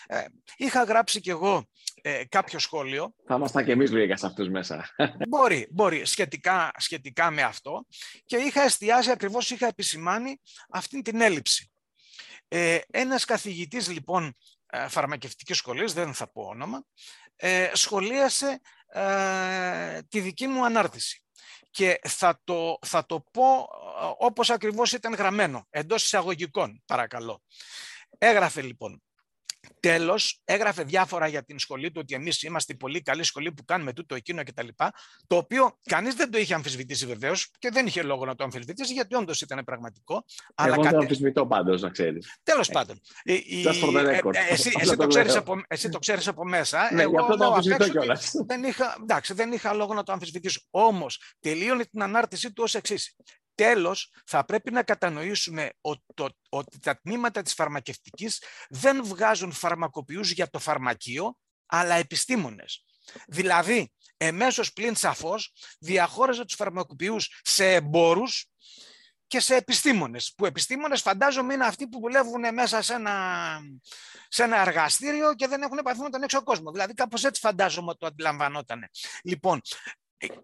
Ε, 0.08 0.26
είχα 0.58 0.84
γράψει 0.84 1.22
κι 1.22 1.30
εγώ 1.30 1.68
ε, 2.02 2.26
κάποιο 2.30 2.60
σχόλιο. 2.60 3.14
Θα 3.26 3.36
ήμασταν 3.36 3.66
και 3.66 3.72
εμείς 3.72 3.92
λίγα 3.92 4.18
σε 4.18 4.26
αυτούς 4.26 4.50
μέσα. 4.50 4.90
Μπορεί, 5.30 5.68
μπορεί, 5.72 6.06
σχετικά, 6.06 6.72
σχετικά 6.78 7.32
με 7.32 7.42
αυτό. 7.42 7.86
Και 8.26 8.38
είχα 8.38 8.62
εστιάσει, 8.62 9.12
ακριβώς 9.12 9.50
είχα 9.50 9.68
επισημάνει 9.68 10.40
αυτή 10.70 11.02
την 11.02 11.22
έλλειψη. 11.22 11.72
Ε, 12.48 12.78
ένας 12.92 13.26
καθηγητής 13.26 13.90
λοιπόν 13.90 14.36
ε, 14.66 14.88
φαρμακευτικής 14.88 15.58
σχολής, 15.58 15.94
δεν 15.94 16.14
θα 16.14 16.32
πω 16.32 16.42
όνομα, 16.42 16.86
ε, 17.36 17.70
σχολίασε 17.74 18.62
ε, 18.88 20.02
τη 20.02 20.20
δική 20.20 20.48
μου 20.48 20.66
ανάρτηση 20.66 21.24
και 21.72 22.00
θα 22.04 22.42
το, 22.44 22.78
θα 22.86 23.06
το 23.06 23.24
πω 23.32 23.44
ε, 24.02 24.14
όπως 24.18 24.50
ακριβώς 24.50 24.94
ήταν 24.94 25.14
γραμμένο, 25.14 25.68
εντός 25.70 26.04
εισαγωγικών, 26.04 26.84
παρακαλώ. 26.86 27.42
Έγραφε 28.18 28.62
λοιπόν, 28.62 29.04
Τέλος, 29.80 30.42
έγραφε 30.46 30.84
διάφορα 30.84 31.28
για 31.28 31.44
την 31.44 31.60
σχολή 31.60 31.92
του 31.92 32.00
ότι 32.04 32.14
εμείς 32.14 32.44
είμαστε 32.44 32.74
η 32.74 32.76
πολύ 32.76 33.02
καλή 33.02 33.24
σχολή 33.24 33.52
που 33.52 33.66
κάνουμε 33.66 33.94
τούτο, 33.94 34.16
εκείνο 34.16 34.44
κτλ. 34.44 34.68
Το 35.28 35.36
οποίο 35.36 35.78
κανείς 35.84 36.16
δεν 36.16 36.32
το 36.32 36.38
είχε 36.38 36.54
αμφισβητήσει 36.54 37.06
βεβαίως 37.06 37.52
και 37.60 37.70
δεν 37.70 37.86
είχε 37.86 38.02
λόγο 38.02 38.26
να 38.26 38.36
το 38.36 38.44
αμφισβητήσει 38.44 38.94
γιατί 38.94 39.16
όντως 39.16 39.42
ήταν 39.42 39.64
πραγματικό. 39.64 40.14
Εγώ 40.56 40.74
αλλά 40.74 40.76
δεν 40.76 40.92
το 40.92 40.98
αμφισβητώ 40.98 41.46
πάντως, 41.46 41.82
να 41.82 41.90
ξέρεις. 41.90 42.40
Τέλος 42.44 42.70
πάντων. 42.70 43.02
Ε, 43.24 43.34
εσύ, 44.50 44.72
εσύ, 44.80 44.96
το 44.96 45.08
ξέρεις 45.08 45.36
από, 45.36 45.62
εσύ 45.68 45.90
το 45.90 46.00
ξέρεις 46.00 46.28
από 46.28 46.46
μέσα. 46.46 46.94
Ναι, 46.94 47.02
εγώ 47.02 47.36
το 47.38 47.46
αμφισβητώ 47.46 47.90
κιόλας. 47.90 48.32
Δεν 48.46 48.64
είχα, 48.64 48.98
εντάξει, 49.02 49.34
δεν 49.34 49.52
είχα 49.52 49.74
λόγο 49.74 49.94
να 49.94 50.04
το 50.04 50.12
αμφισβητήσω. 50.12 50.62
Όμως 50.70 51.22
τελείωνε 51.40 51.86
την 51.86 52.02
ανάρτησή 52.02 52.54
του 52.54 52.64
ως 52.64 52.76
εξής. 52.76 53.16
Τέλος, 53.56 54.14
θα 54.26 54.46
πρέπει 54.46 54.72
να 54.72 54.84
κατανοήσουμε 54.84 55.72
ότι 56.50 56.80
τα 56.80 57.00
τμήματα 57.00 57.42
της 57.42 57.54
φαρμακευτικής 57.54 58.44
δεν 58.70 59.04
βγάζουν 59.04 59.52
φαρμακοποιούς 59.52 60.32
για 60.32 60.50
το 60.50 60.60
φαρμακείο, 60.60 61.38
αλλά 61.66 61.96
επιστήμονες. 61.96 62.86
Δηλαδή, 63.28 63.94
εμέσως 64.18 64.74
πλην 64.74 64.96
σαφώς, 64.96 65.54
διαχώριζε 65.80 66.46
τους 66.46 66.56
φαρμακοποιούς 66.56 67.42
σε 67.44 67.74
εμπόρους 67.74 68.52
και 69.28 69.40
σε 69.40 69.56
επιστήμονες. 69.56 70.34
Που 70.38 70.46
επιστήμονες 70.46 71.02
φαντάζομαι 71.02 71.54
είναι 71.54 71.66
αυτοί 71.66 71.88
που 71.88 72.00
δουλεύουν 72.00 72.54
μέσα 72.54 72.82
σε 72.82 72.94
ένα, 72.94 73.58
σε 74.28 74.44
ένα 74.44 74.62
εργαστήριο 74.62 75.34
και 75.36 75.48
δεν 75.48 75.62
έχουν 75.62 75.78
επαφή 75.78 76.00
με 76.00 76.10
τον 76.10 76.24
έξω 76.24 76.44
κόσμο. 76.44 76.72
Δηλαδή 76.72 76.94
κάπως 76.94 77.24
έτσι 77.24 77.42
φαντάζομαι 77.42 77.90
ότι 77.90 77.98
το 77.98 78.06
αντιλαμβανόταν. 78.06 78.90
Λοιπόν, 79.24 79.62
ε, 79.86 79.92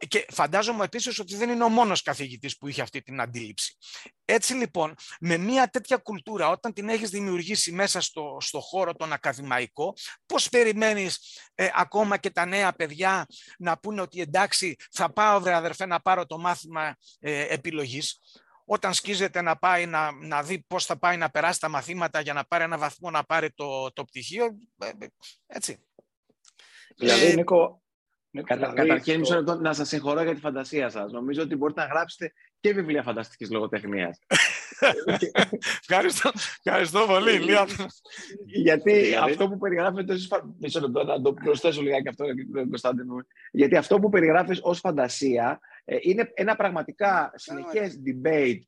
και 0.07 0.25
φαντάζομαι 0.29 0.83
επίσης 0.83 1.19
ότι 1.19 1.35
δεν 1.35 1.49
είναι 1.49 1.63
ο 1.63 1.69
μόνος 1.69 2.01
καθηγητής 2.01 2.57
που 2.57 2.67
είχε 2.67 2.81
αυτή 2.81 3.01
την 3.01 3.21
αντίληψη. 3.21 3.77
Έτσι 4.25 4.53
λοιπόν, 4.53 4.95
με 5.19 5.37
μια 5.37 5.67
τέτοια 5.67 5.97
κουλτούρα, 5.97 6.49
όταν 6.49 6.73
την 6.73 6.89
έχεις 6.89 7.09
δημιουργήσει 7.09 7.71
μέσα 7.71 8.01
στο, 8.01 8.37
στο 8.39 8.59
χώρο 8.59 8.95
τον 8.95 9.13
ακαδημαϊκό, 9.13 9.93
πώς 10.25 10.49
περιμένεις 10.49 11.39
ε, 11.55 11.69
ακόμα 11.73 12.17
και 12.17 12.29
τα 12.29 12.45
νέα 12.45 12.73
παιδιά 12.73 13.25
να 13.57 13.79
πούνε 13.79 14.01
ότι 14.01 14.21
εντάξει, 14.21 14.75
θα 14.91 15.13
πάω, 15.13 15.39
βρε 15.39 15.53
αδερφέ, 15.53 15.85
να 15.85 15.99
πάρω 15.99 16.25
το 16.25 16.37
μάθημα 16.37 16.95
ε, 17.19 17.53
επιλογής. 17.53 18.19
Όταν 18.65 18.93
σκίζεται 18.93 19.41
να 19.41 19.57
πάει 19.57 19.85
να, 19.85 20.11
να 20.11 20.43
δει 20.43 20.63
πώς 20.67 20.85
θα 20.85 20.97
πάει 20.97 21.17
να 21.17 21.29
περάσει 21.29 21.59
τα 21.59 21.69
μαθήματα 21.69 22.21
για 22.21 22.33
να 22.33 22.45
πάρει 22.45 22.63
ένα 22.63 22.77
βαθμό 22.77 23.09
να 23.09 23.23
πάρει 23.23 23.51
το, 23.51 23.91
το 23.93 24.05
πτυχίο, 24.05 24.45
ε, 24.77 24.91
έτσι. 25.47 25.77
Δηλαδή, 26.95 27.35
Νίκο, 27.35 27.81
Κατα, 28.43 28.69
δηλαδή, 28.69 28.75
καταρχήν, 28.75 29.19
μισό 29.19 29.35
λεπτό 29.35 29.55
να 29.55 29.73
σας 29.73 29.87
συγχωρώ 29.87 30.23
για 30.23 30.33
τη 30.33 30.39
φαντασία 30.39 30.89
σας. 30.89 31.11
Νομίζω 31.11 31.41
ότι 31.41 31.55
μπορείτε 31.55 31.81
να 31.81 31.87
γράψετε 31.87 32.33
και 32.59 32.73
βιβλία 32.73 33.03
φανταστικής 33.03 33.51
λογοτεχνίας. 33.51 34.19
ευχαριστώ, 35.89 36.31
ευχαριστώ 36.63 37.05
πολύ. 37.07 37.39
Γιατί 38.45 39.15
αυτό 39.15 39.49
που 39.49 39.57
περιγράφετε. 39.57 40.15
Μισό 40.59 40.79
λεπτό, 40.79 41.03
να 41.03 41.21
το 41.21 41.33
προσθέσω 41.33 41.81
λιγάκι 41.81 42.07
αυτό, 42.07 42.25
Κωνσταντίνο. 42.53 43.13
μου. 43.13 43.21
Γιατί 43.51 43.75
αυτό 43.75 43.99
που 43.99 44.09
περιγράφεις 44.09 44.59
ως 44.61 44.79
φαντασία 44.79 45.59
ε, 45.85 45.97
είναι 46.01 46.31
ένα 46.33 46.55
πραγματικά 46.55 47.31
συνεχές 47.35 48.01
debate 48.05 48.59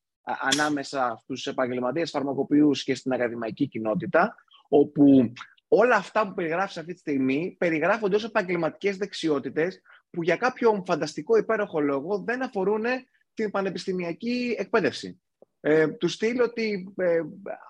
ανάμεσα 0.52 1.20
στους 1.24 1.48
επαγγελματίες 1.48 2.10
φαρμακοποιούς 2.10 2.84
και 2.84 2.96
στην 2.96 3.14
ακαδημαϊκή 3.14 3.68
κοινότητα, 3.68 4.36
όπου 4.70 5.32
όλα 5.70 5.96
αυτά 5.96 6.28
που 6.28 6.34
περιγράφεις 6.34 6.78
αυτή 6.78 6.94
τη 6.94 7.00
στιγμή 7.00 7.56
περιγράφονται 7.60 8.16
ως 8.16 8.24
επαγγελματικές 8.24 8.98
δεξιότητες 8.98 9.82
που 10.10 10.24
για 10.24 10.36
κάποιο 10.36 10.84
φανταστικό 10.86 11.38
υπέροχο 11.38 11.80
λόγο 11.80 12.24
δεν 12.24 12.44
αφορούν 12.44 12.84
την 13.34 13.52
πανεπιστημιακή 13.52 14.56
εκπαίδευση. 14.58 15.22
Ε, 15.62 15.88
τους 15.88 16.14
στείλω 16.14 16.44
ότι 16.44 16.94
ε, 16.98 17.20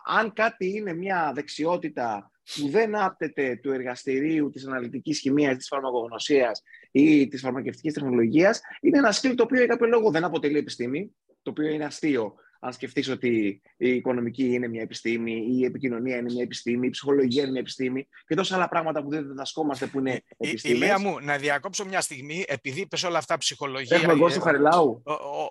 αν 0.06 0.34
κάτι 0.34 0.70
είναι 0.70 0.94
μια 0.94 1.32
δεξιότητα 1.36 2.32
που 2.56 2.70
δεν 2.70 2.96
άπτεται 2.96 3.60
του 3.62 3.72
εργαστηρίου 3.72 4.50
της 4.50 4.68
αναλυτικής 4.68 5.20
χημίας, 5.20 5.58
της 5.58 5.68
φαρμακογνωσίας 5.68 6.64
ή 6.92 7.28
της 7.28 7.42
φαρμακευτικής 7.42 7.94
τεχνολογίας, 7.94 8.62
είναι 8.82 8.98
ένα 8.98 9.12
σκύλ 9.12 9.36
το 9.36 9.44
οποίο 9.44 9.58
για 9.58 9.68
κάποιο 9.68 9.88
λόγο 9.88 10.12
δεν 10.12 10.24
αποτελεί 10.24 10.58
επιστήμη, 10.58 11.16
το 11.42 11.50
οποίο 11.52 11.68
είναι 11.68 11.86
αστείο 11.86 12.36
αν 12.60 12.74
σκεφτείς 12.74 13.10
ότι 13.10 13.62
η 13.78 13.90
οικονομική 13.90 14.54
είναι 14.54 14.68
μια 14.68 14.82
επιστήμη, 14.82 15.46
η 15.60 15.66
επικοινωνία 15.66 16.18
είναι 16.18 16.32
μια 16.34 16.44
επιστήμη, 16.44 16.88
η 16.88 16.90
ψυχολογία 16.90 17.42
είναι 17.42 17.52
μια 17.52 17.60
επιστήμη 17.60 18.08
και 18.28 18.36
τόσα 18.36 18.56
άλλα 18.56 18.70
πράγματα 18.70 19.04
που 19.04 19.10
δεν 19.10 19.28
διδασκόμαστε 19.28 19.86
που 19.86 20.00
είναι 20.00 20.22
επιστήμες. 20.38 20.78
Ηλία 20.78 21.00
μου, 21.00 21.20
να 21.20 21.38
διακόψω 21.38 21.86
μια 21.86 22.02
στιγμή, 22.02 22.44
επειδή 22.48 22.82
είπε 22.82 22.98
όλα 23.06 23.18
αυτά 23.18 23.38
ψυχολογία. 23.38 23.98
Έχουμε 23.98 24.16
κόσμο 24.16 24.42
Χαριλάου. 24.42 25.04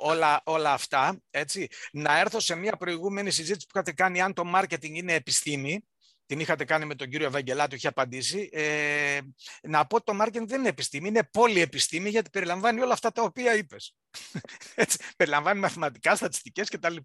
Όλα, 0.03 0.41
όλα 0.45 0.73
αυτά, 0.73 1.21
έτσι. 1.31 1.67
Να 1.93 2.19
έρθω 2.19 2.41
σε 2.41 2.55
μια 2.55 2.77
προηγούμενη 2.77 3.31
συζήτηση 3.31 3.67
που 3.67 3.73
είχατε 3.75 3.93
κάνει 3.93 4.21
αν 4.21 4.33
το 4.33 4.43
marketing 4.55 4.91
είναι 4.91 5.15
επιστήμη 5.15 5.81
την 6.29 6.41
είχατε 6.41 6.65
κάνει 6.65 6.85
με 6.85 6.95
τον 6.95 7.09
κύριο 7.09 7.27
Ευαγγελάτου, 7.27 7.75
είχε 7.75 7.89
απαντήσει. 7.89 8.49
Ε, 8.53 9.19
να 9.63 9.87
πω 9.87 9.97
ότι 9.97 10.05
το 10.05 10.25
marketing 10.25 10.47
δεν 10.47 10.59
είναι 10.59 10.69
επιστήμη, 10.69 11.09
είναι 11.09 11.29
πολυεπιστήμη 11.33 12.09
γιατί 12.11 12.31
περιλαμβάνει 12.31 12.81
όλα 12.81 12.93
αυτά 12.93 13.13
τα 13.13 13.23
οποία 13.23 13.55
είπες. 13.55 13.97
Έτσι, 14.75 14.99
περιλαμβάνει 15.17 15.61
μαθηματικά, 15.61 16.17
στατιστικές 16.17 16.69
κτλ. 16.69 16.97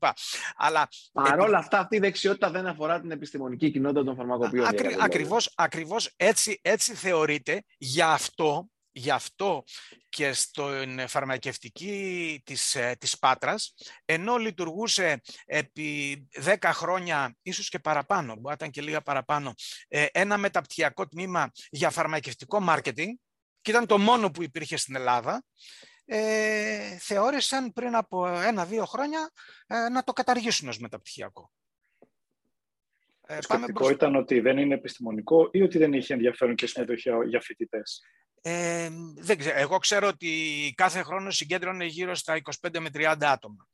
Αλλά, 0.55 0.88
Παρ' 1.12 1.39
όλα 1.39 1.57
αυτά 1.57 1.79
αυτή 1.79 1.95
η 1.95 1.99
δεξιότητα 1.99 2.49
δεν 2.49 2.67
αφορά 2.67 3.01
την 3.01 3.12
επιστημονική 3.12 3.71
κοινότητα 3.71 4.03
των 4.03 4.15
φαρμακοποιών. 4.15 4.65
Ακρι, 4.65 4.88
δηλαδή. 4.88 5.03
ακριβώς, 5.03 5.53
ακριβώς 5.55 6.13
έτσι, 6.15 6.59
έτσι 6.62 6.93
θεωρείται. 6.93 7.63
Γι' 7.77 8.01
αυτό 8.01 8.67
Γι' 8.95 9.12
αυτό 9.12 9.63
και 10.10 10.34
στην 10.34 11.08
φαρμακευτική 11.08 12.41
της, 12.45 12.75
ε, 12.75 12.95
της 12.99 13.19
Πάτρας, 13.19 13.73
ενώ 14.06 14.38
λειτουργούσε 14.38 15.21
επί 15.46 16.27
10 16.31 16.73
χρόνια, 16.73 17.35
ίσως 17.41 17.69
και 17.69 17.79
παραπάνω, 17.79 18.35
μπορεί 18.35 18.56
ήταν 18.56 18.69
και 18.69 18.81
λίγα 18.81 19.02
παραπάνω, 19.02 19.54
ε, 19.87 20.06
ένα 20.12 20.37
μεταπτυχιακό 20.37 21.08
τμήμα 21.08 21.52
για 21.69 21.89
φαρμακευτικό 21.89 22.60
μάρκετινγκ, 22.60 23.15
και 23.62 23.71
ήταν 23.71 23.85
το 23.85 23.98
μόνο 23.98 24.31
που 24.31 24.44
υπήρχε 24.44 24.77
στην 24.77 24.96
Ελλάδα, 24.96 25.44
ε, 26.06 26.98
θεώρησαν 26.98 27.73
πριν 27.73 27.96
από 27.96 28.27
ένα-δύο 28.27 28.85
χρόνια 28.85 29.31
ε, 29.67 29.89
να 29.89 30.04
το 30.04 30.13
καταργήσουν 30.13 30.67
ως 30.67 30.79
μεταπτυχιακό. 30.79 31.52
Το 33.27 33.41
σκεπτικό 33.41 33.89
ήταν 33.89 34.15
ότι 34.15 34.39
δεν 34.39 34.58
είναι 34.58 34.73
επιστημονικό 34.73 35.50
ή 35.52 35.62
ότι 35.62 35.77
δεν 35.77 35.94
είχε 35.94 36.13
ενδιαφέρον 36.13 36.56
και 36.56 36.67
συμμετοχή 36.67 37.10
για 37.27 37.41
φοιτητές; 37.41 38.02
Ε, 38.46 38.89
δεν 39.15 39.37
ξέρω. 39.37 39.58
Εγώ 39.58 39.77
ξέρω 39.77 40.08
ότι 40.08 40.73
κάθε 40.77 41.04
χρόνο 41.04 41.31
συγκέντρωνε 41.31 41.85
γύρω 41.85 42.15
στα 42.15 42.41
25 42.62 42.79
με 42.79 42.89
30 42.94 43.15
άτομα. 43.19 43.67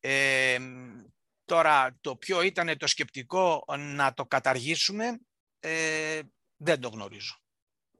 Ε, 0.00 0.58
τώρα, 1.44 1.96
το 2.00 2.16
ποιο 2.16 2.42
ήταν 2.42 2.76
το 2.76 2.86
σκεπτικό 2.86 3.64
να 3.78 4.12
το 4.12 4.26
καταργήσουμε, 4.26 5.20
ε, 5.60 6.20
δεν 6.56 6.80
το 6.80 6.88
γνωρίζω. 6.88 7.38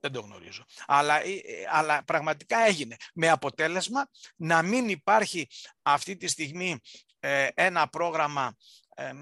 Δεν 0.01 0.13
το 0.13 0.21
γνωρίζω. 0.21 0.65
Αλλά, 0.87 1.23
ε, 1.23 1.41
αλλά 1.71 2.05
πραγματικά 2.05 2.59
έγινε. 2.59 2.97
Με 3.15 3.29
αποτέλεσμα 3.29 4.09
να 4.37 4.63
μην 4.63 4.89
υπάρχει 4.89 5.49
αυτή 5.83 6.17
τη 6.17 6.27
στιγμή 6.27 6.81
ε, 7.21 7.49
ένα 7.55 7.89
πρόγραμμα 7.89 8.57
ε, 8.95 9.13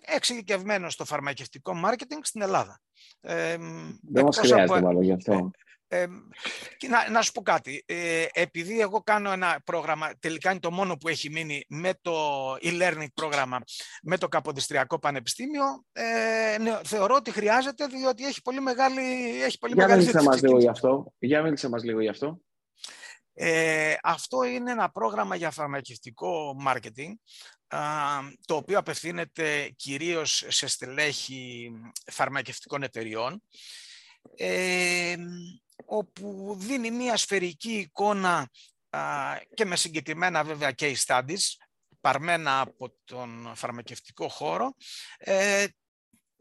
εξειδικευμένο 0.00 0.90
στο 0.90 1.04
φαρμακευτικό 1.04 1.74
μάρκετινγκ 1.74 2.22
στην 2.24 2.42
Ελλάδα. 2.42 2.80
Ε, 3.20 3.56
δεν 4.02 4.24
μας 4.24 4.38
χρειάζεται 4.38 4.80
μάλλον 4.80 5.02
γι' 5.02 5.12
αυτό. 5.12 5.50
Ε, 5.94 6.06
να, 6.88 7.10
να 7.10 7.22
σου 7.22 7.32
πω 7.32 7.42
κάτι. 7.42 7.84
Ε, 7.86 8.26
επειδή 8.32 8.80
εγώ 8.80 9.02
κάνω 9.02 9.32
ένα 9.32 9.60
πρόγραμμα, 9.64 10.10
τελικά 10.18 10.50
είναι 10.50 10.60
το 10.60 10.70
μόνο 10.70 10.96
που 10.96 11.08
έχει 11.08 11.30
μείνει 11.30 11.64
με 11.68 11.92
το 12.02 12.12
e-learning 12.52 13.12
πρόγραμμα 13.14 13.58
με 14.02 14.18
το 14.18 14.28
Καποδιστριακό 14.28 14.98
Πανεπιστήμιο, 14.98 15.64
ε, 15.92 16.58
ναι, 16.58 16.80
θεωρώ 16.84 17.14
ότι 17.14 17.30
χρειάζεται 17.30 17.86
διότι 17.86 18.26
έχει 18.26 18.42
πολύ 18.42 18.60
μεγάλη 18.60 19.02
έχει 19.42 19.58
πολύ 19.58 19.74
Για 19.74 19.82
μεγάλη 19.86 20.00
μίλησε 20.00 20.22
μας 20.22 20.42
λίγο 20.42 20.58
γι' 20.58 20.68
αυτό. 20.68 21.12
Για 21.18 21.42
μίλησε 21.42 21.68
μας 21.68 21.84
λίγο 21.84 22.00
γι' 22.00 22.08
αυτό. 22.08 22.40
Ε, 23.36 23.94
αυτό 24.02 24.42
είναι 24.42 24.70
ένα 24.70 24.90
πρόγραμμα 24.90 25.36
για 25.36 25.50
φαρμακευτικό 25.50 26.56
marketing, 26.66 27.12
το 28.46 28.54
οποίο 28.56 28.78
απευθύνεται 28.78 29.72
κυρίως 29.76 30.44
σε 30.48 30.66
στελέχη 30.66 31.70
φαρμακευτικών 32.10 32.82
εταιριών 32.82 33.42
ε, 34.36 35.14
όπου 35.86 36.56
δίνει 36.58 36.90
μια 36.90 37.16
σφαιρική 37.16 37.72
εικόνα 37.72 38.48
και 39.54 39.64
με 39.64 39.76
συγκεκριμένα 39.76 40.44
βέβαια 40.44 40.74
case 40.78 41.04
studies 41.06 41.42
παρμένα 42.00 42.60
από 42.60 42.94
τον 43.04 43.52
φαρμακευτικό 43.54 44.28
χώρο 44.28 44.74
ε, 45.18 45.66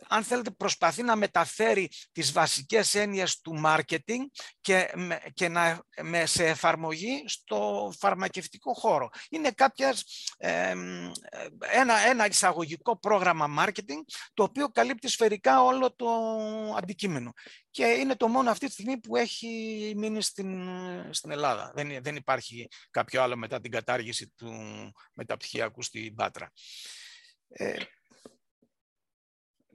αν 0.07 0.23
θέλετε, 0.23 0.51
προσπαθεί 0.51 1.03
να 1.03 1.15
μεταφέρει 1.15 1.89
τις 2.11 2.31
βασικές 2.31 2.95
έννοιες 2.95 3.41
του 3.41 3.61
marketing 3.65 4.21
και, 4.61 4.93
και 5.33 5.47
να, 5.47 5.83
με, 6.01 6.25
σε 6.25 6.47
εφαρμογή 6.47 7.23
στο 7.25 7.91
φαρμακευτικό 7.99 8.73
χώρο. 8.73 9.09
Είναι 9.29 9.51
κάποιας, 9.51 10.03
ένα, 11.59 11.97
ένα 12.09 12.25
εισαγωγικό 12.25 12.99
πρόγραμμα 12.99 13.65
marketing 13.65 14.01
το 14.33 14.43
οποίο 14.43 14.67
καλύπτει 14.67 15.07
σφαιρικά 15.07 15.63
όλο 15.63 15.95
το 15.95 16.07
αντικείμενο. 16.77 17.33
Και 17.71 17.85
είναι 17.85 18.15
το 18.15 18.27
μόνο 18.27 18.49
αυτή 18.49 18.65
τη 18.65 18.71
στιγμή 18.71 18.99
που 18.99 19.15
έχει 19.15 19.93
μείνει 19.97 20.21
στην, 20.21 20.63
στην 21.13 21.31
Ελλάδα. 21.31 21.71
Δεν, 21.75 22.03
δεν 22.03 22.15
υπάρχει 22.15 22.67
κάποιο 22.91 23.21
άλλο 23.21 23.37
μετά 23.37 23.61
την 23.61 23.71
κατάργηση 23.71 24.33
του 24.35 24.51
μεταπτυχιακού 25.13 25.81
στην 25.81 26.15
Πάτρα. 26.15 26.51
Ε, 27.47 27.75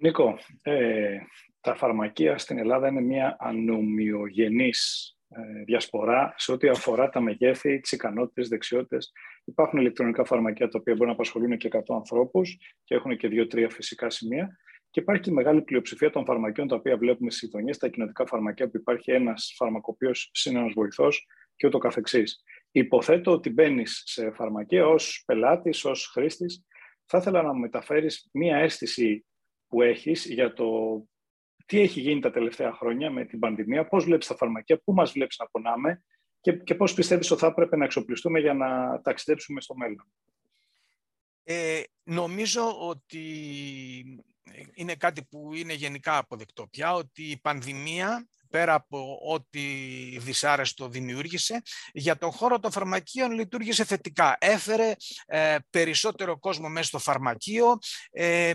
Νίκο, 0.01 0.39
ε, 0.63 1.19
τα 1.61 1.75
φαρμακεία 1.75 2.39
στην 2.39 2.59
Ελλάδα 2.59 2.89
είναι 2.89 3.01
μια 3.01 3.37
ανομοιογενής 3.39 5.13
ε, 5.29 5.65
διασπορά 5.65 6.35
σε 6.37 6.53
ό,τι 6.53 6.69
αφορά 6.69 7.09
τα 7.09 7.21
μεγέθη, 7.21 7.81
τις 7.81 7.93
ικανότητες, 7.93 8.49
δεξιότητες. 8.49 9.13
Υπάρχουν 9.45 9.79
ηλεκτρονικά 9.79 10.25
φαρμακεία 10.25 10.69
τα 10.69 10.79
οποία 10.79 10.93
μπορούν 10.93 11.09
να 11.09 11.15
απασχολούν 11.15 11.57
και 11.57 11.69
100 11.73 11.81
ανθρώπους 11.89 12.59
και 12.85 12.95
έχουν 12.95 13.17
και 13.17 13.29
2-3 13.31 13.67
φυσικά 13.71 14.11
σημεία. 14.11 14.59
Και 14.91 15.01
υπάρχει 15.01 15.23
και 15.23 15.31
μεγάλη 15.31 15.63
πλειοψηφία 15.63 16.11
των 16.11 16.25
φαρμακείων 16.25 16.69
τα 16.69 16.77
οποία 16.77 16.97
βλέπουμε 16.97 17.31
στις 17.31 17.43
γειτονιές, 17.43 17.79
τα 17.79 17.89
κοινωτικά 17.89 18.27
φαρμακεία 18.27 18.71
που 18.71 18.77
υπάρχει 18.77 19.11
ένας 19.11 19.53
φαρμακοποιός 19.57 20.31
συν 20.33 20.57
ένας 20.57 20.73
βοηθός 20.73 21.27
και 21.57 21.67
ούτω 21.67 21.79
καθεξής. 21.79 22.43
Υποθέτω 22.71 23.33
ότι 23.33 23.51
μπαίνεις 23.51 24.03
σε 24.07 24.31
φαρμακεία 24.31 24.87
ως 24.87 25.23
πελάτης, 25.27 25.85
ως 25.85 26.07
χρήστης. 26.07 26.65
Θα 27.07 27.19
ήθελα 27.19 27.43
να 27.43 27.53
μου 27.53 27.61
μεταφέρεις 27.61 28.29
μία 28.33 28.57
αίσθηση 28.57 29.27
που 29.69 29.83
έχεις 29.83 30.27
για 30.27 30.53
το 30.53 30.67
τι 31.67 31.81
έχει 31.81 32.01
γίνει 32.01 32.21
τα 32.21 32.31
τελευταία 32.31 32.73
χρόνια 32.73 33.11
με 33.11 33.25
την 33.25 33.39
πανδημία, 33.39 33.89
πώς 33.89 34.05
βλέπεις 34.05 34.27
τα 34.27 34.37
φαρμακεία, 34.37 34.81
πού 34.85 34.93
μας 34.93 35.13
βλέπεις 35.13 35.39
να 35.39 35.47
πονάμε 35.47 36.03
και, 36.41 36.53
και 36.53 36.75
πώς 36.75 36.95
πιστεύεις 36.95 37.31
ότι 37.31 37.41
θα 37.41 37.47
έπρεπε 37.47 37.77
να 37.77 37.85
εξοπλιστούμε 37.85 38.41
για 38.41 38.55
να 38.55 39.01
ταξιδέψουμε 39.01 39.61
στο 39.61 39.75
μέλλον. 39.77 40.13
Ε, 41.43 41.83
νομίζω 42.03 42.89
ότι 42.89 43.23
είναι 44.75 44.95
κάτι 44.95 45.25
που 45.25 45.55
είναι 45.55 45.73
γενικά 45.73 46.19
αποδεκτό 46.19 46.67
πια, 46.67 46.95
ότι 46.95 47.23
η 47.23 47.39
πανδημία 47.41 48.29
πέρα 48.51 48.75
από 48.75 49.19
ό,τι 49.33 49.61
δυσάρεστο 50.19 50.89
δημιούργησε, 50.89 51.63
για 51.93 52.17
τον 52.19 52.31
χώρο 52.31 52.59
των 52.59 52.71
φαρμακείων 52.71 53.31
λειτουργήσε 53.31 53.85
θετικά. 53.85 54.37
Έφερε 54.41 54.93
ε, 55.27 55.57
περισσότερο 55.71 56.39
κόσμο 56.39 56.69
μέσα 56.69 56.87
στο 56.87 56.99
φαρμακείο, 56.99 57.79
ε, 58.11 58.53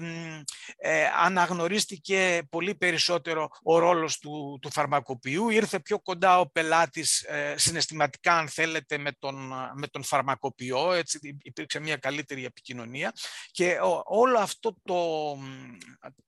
ε, 0.78 1.06
αναγνωρίστηκε 1.20 2.42
πολύ 2.50 2.76
περισσότερο 2.76 3.50
ο 3.64 3.78
ρόλος 3.78 4.18
του, 4.18 4.60
του 4.62 4.72
φαρμακοποιού, 4.72 5.50
ήρθε 5.50 5.80
πιο 5.80 6.00
κοντά 6.00 6.40
ο 6.40 6.50
πελάτης 6.50 7.22
ε, 7.22 7.56
συναισθηματικά, 7.58 8.38
αν 8.38 8.48
θέλετε, 8.48 8.98
με 8.98 9.12
τον, 9.20 9.36
με 9.74 9.88
τον 9.88 10.04
φαρμακοποιό, 10.04 10.92
έτσι 10.92 11.38
υπήρξε 11.42 11.80
μια 11.80 11.98
καλύτερη 11.98 12.46
επικοινωνία 12.46 13.14
και 13.52 13.78
όλο 14.04 14.40
αυτό 14.40 14.76
το, 14.84 15.38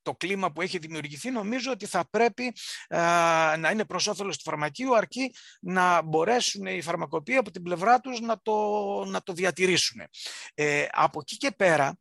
το 0.02 0.14
κλίμα 0.14 0.52
που 0.52 0.62
έχει 0.62 0.78
δημιουργηθεί 0.78 1.32
νομίζω 1.32 1.72
ότι 1.72 1.86
θα 1.86 2.08
πρέπει 2.10 2.54
να 3.58 3.72
είναι 3.72 3.86
προς 3.86 4.08
όφελος 4.08 4.38
του 4.38 4.44
φαρμακείου, 4.44 4.96
αρκεί 4.96 5.34
να 5.60 6.02
μπορέσουν 6.02 6.66
οι 6.66 6.82
φαρμακοποιοί 6.82 7.36
από 7.36 7.52
την 7.52 7.64
πλευρά 7.64 8.00
τους 8.00 8.20
να 8.20 8.42
το, 8.42 8.56
να 9.06 9.22
το 9.22 9.34
διατηρήσουν. 9.34 10.02
Ε, 10.54 10.86
από 10.92 11.20
εκεί 11.22 11.38
και 11.38 11.52
πέρα, 11.52 11.98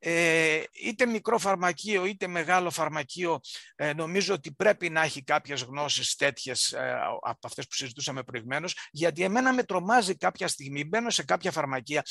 ε, 0.00 0.62
είτε 0.72 1.06
μικρό 1.06 1.38
φαρμακείο 1.38 2.04
είτε 2.04 2.26
μεγάλο 2.26 2.70
φαρμακείο 2.70 3.40
ε, 3.76 3.92
νομίζω 3.92 4.34
ότι 4.34 4.52
πρέπει 4.52 4.90
να 4.90 5.02
έχει 5.02 5.22
κάποιες 5.22 5.62
γνώσεις 5.62 6.16
τέτοιες 6.16 6.72
ε, 6.72 6.98
από 7.22 7.46
αυτές 7.46 7.66
που 7.66 7.74
συζητούσαμε 7.74 8.22
προηγουμένως 8.22 8.76
γιατί 8.90 9.22
εμένα 9.22 9.52
με 9.52 9.62
τρομάζει 9.62 10.16
κάποια 10.16 10.48
στιγμή 10.48 10.84
μπαίνω 10.84 11.10
σε 11.10 11.24
κάποια 11.24 11.50
φαρμακεία 11.50 12.02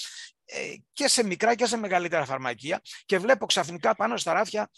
ε, 0.45 0.57
και 0.93 1.07
σε 1.07 1.23
μικρά 1.23 1.55
και 1.55 1.65
σε 1.65 1.77
μεγαλύτερα 1.77 2.25
φαρμακεία 2.25 2.81
και 3.05 3.17
βλέπω 3.17 3.45
ξαφνικά 3.45 3.95
πάνω 3.95 4.17
στα 4.17 4.33
ράφια 4.33 4.69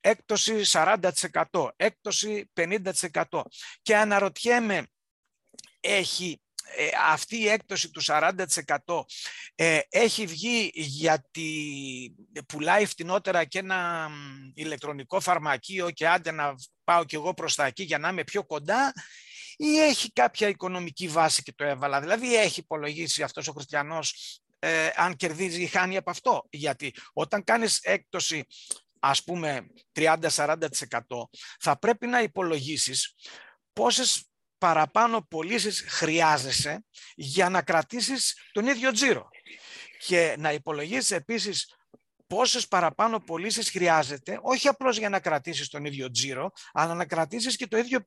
έκπτωση 0.00 0.60
40%, 0.66 1.68
έκπτωση 1.76 2.50
50% 2.60 3.42
και 3.82 3.96
αναρωτιέμαι 3.96 4.86
έχει 5.80 6.40
ε, 6.76 6.88
αυτή 7.08 7.36
η 7.36 7.48
έκπτωση 7.48 7.90
του 7.90 8.02
40% 8.04 8.34
ε, 9.54 9.78
έχει 9.88 10.26
βγει 10.26 10.70
γιατί 10.74 12.14
πουλάει 12.48 12.86
φτηνότερα 12.86 13.44
και 13.44 13.58
ένα 13.58 14.10
ηλεκτρονικό 14.54 15.20
φαρμακείο 15.20 15.90
και 15.90 16.08
άντε 16.08 16.30
να 16.30 16.54
πάω 16.84 17.04
κι 17.04 17.14
εγώ 17.14 17.34
προς 17.34 17.54
τα 17.54 17.66
εκεί 17.66 17.82
για 17.82 17.98
να 17.98 18.08
είμαι 18.08 18.24
πιο 18.24 18.44
κοντά 18.44 18.92
ή 19.56 19.78
έχει 19.78 20.12
κάποια 20.12 20.48
οικονομική 20.48 21.08
βάση 21.08 21.42
και 21.42 21.52
το 21.52 21.64
έβαλα; 21.64 22.00
Δηλαδή 22.00 22.36
έχει 22.36 22.60
υπολογίσει 22.60 23.22
αυτός 23.22 23.48
ο 23.48 23.52
χριστιανός 23.52 24.40
ε, 24.58 24.90
αν 24.94 25.16
κερδίζει 25.16 25.62
ή 25.62 25.66
χάνει 25.66 25.96
από 25.96 26.10
αυτό; 26.10 26.46
Γιατί 26.50 26.94
όταν 27.12 27.44
κάνεις 27.44 27.78
έκπτωση 27.82 28.44
ας 29.00 29.24
πούμε 29.24 29.66
30-40% 29.92 30.58
θα 31.60 31.78
πρέπει 31.78 32.06
να 32.06 32.22
υπολογίσεις 32.22 33.14
πόσες 33.72 34.24
παραπάνω 34.58 35.22
πωλήσεις 35.22 35.84
χρειάζεσαι 35.88 36.84
για 37.14 37.48
να 37.48 37.62
κρατήσεις 37.62 38.36
τον 38.52 38.66
ίδιο 38.66 38.92
τζίρο. 38.92 39.28
Και 39.98 40.34
να 40.38 40.52
υπολογίσεις 40.52 41.10
επίσης 41.10 41.74
πόσες 42.26 42.68
παραπάνω 42.68 43.20
πωλήσεις 43.20 43.70
χρειάζεται, 43.70 44.38
όχι 44.42 44.68
απλώς 44.68 44.98
για 44.98 45.08
να 45.08 45.20
κρατήσεις 45.20 45.68
τον 45.68 45.84
ίδιο 45.84 46.10
τζίρο, 46.10 46.50
αλλά 46.72 46.94
να 46.94 47.04
κρατήσεις 47.04 47.56
και 47.56 47.66
το 47.66 47.78
ίδιο 47.78 48.00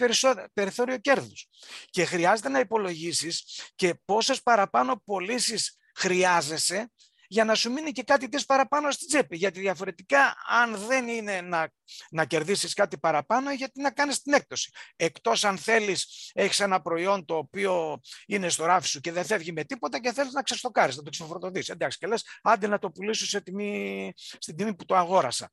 περιθώριο 0.54 0.98
κέρδους. 0.98 1.48
Και 1.89 2.06
χρειάζεται 2.06 2.50
να 2.50 2.60
υπολογίσεις 2.60 3.62
και 3.76 3.94
πόσες 4.06 4.41
παραπάνω 4.41 5.02
πωλήσεις 5.06 5.78
χρειάζεσαι 5.96 6.91
για 7.34 7.44
να 7.44 7.56
σου 7.56 7.72
μείνει 7.72 7.92
και 7.92 8.04
κάτι 8.04 8.30
της 8.30 8.46
παραπάνω 8.46 8.92
στη 8.92 9.06
τσέπη. 9.06 9.38
Γιατί 9.38 9.60
διαφορετικά, 9.60 10.36
αν 10.62 10.76
δεν 10.76 11.08
είναι 11.08 11.42
να, 11.42 11.70
να 12.10 12.26
κερδίσεις 12.26 12.74
κάτι 12.74 12.98
παραπάνω, 12.98 13.52
γιατί 13.52 13.82
να 13.82 13.92
κάνεις 13.92 14.22
την 14.22 14.34
έκπτωση. 14.34 14.72
Εκτός 14.96 15.44
αν 15.46 15.58
θέλεις, 15.58 16.32
έχεις 16.34 16.60
ένα 16.60 16.82
προϊόν 16.82 17.26
το 17.26 17.36
οποίο 17.38 18.00
είναι 18.26 18.50
στο 18.50 18.66
ράφι 18.66 18.88
σου 18.88 19.00
και 19.00 19.12
δεν 19.12 19.26
φεύγει 19.26 19.52
με 19.52 19.64
τίποτα 19.64 20.00
και 20.00 20.12
θέλεις 20.12 20.34
να 20.34 20.42
ξεστοκάρεις, 20.42 20.98
να 20.98 21.04
το 21.04 21.10
ξεφορτωθείς. 21.10 21.70
Εντάξει, 21.70 21.98
και 21.98 22.08
λες, 22.08 22.26
άντε 22.42 22.68
να 22.68 22.80
το 22.80 22.92
πουλήσω 22.92 23.26
σε 23.26 23.42
τιμή, 23.42 24.14
στην 24.16 24.56
τιμή 24.56 24.76
που 24.76 24.86
το 24.86 24.96
αγόρασα. 24.96 25.52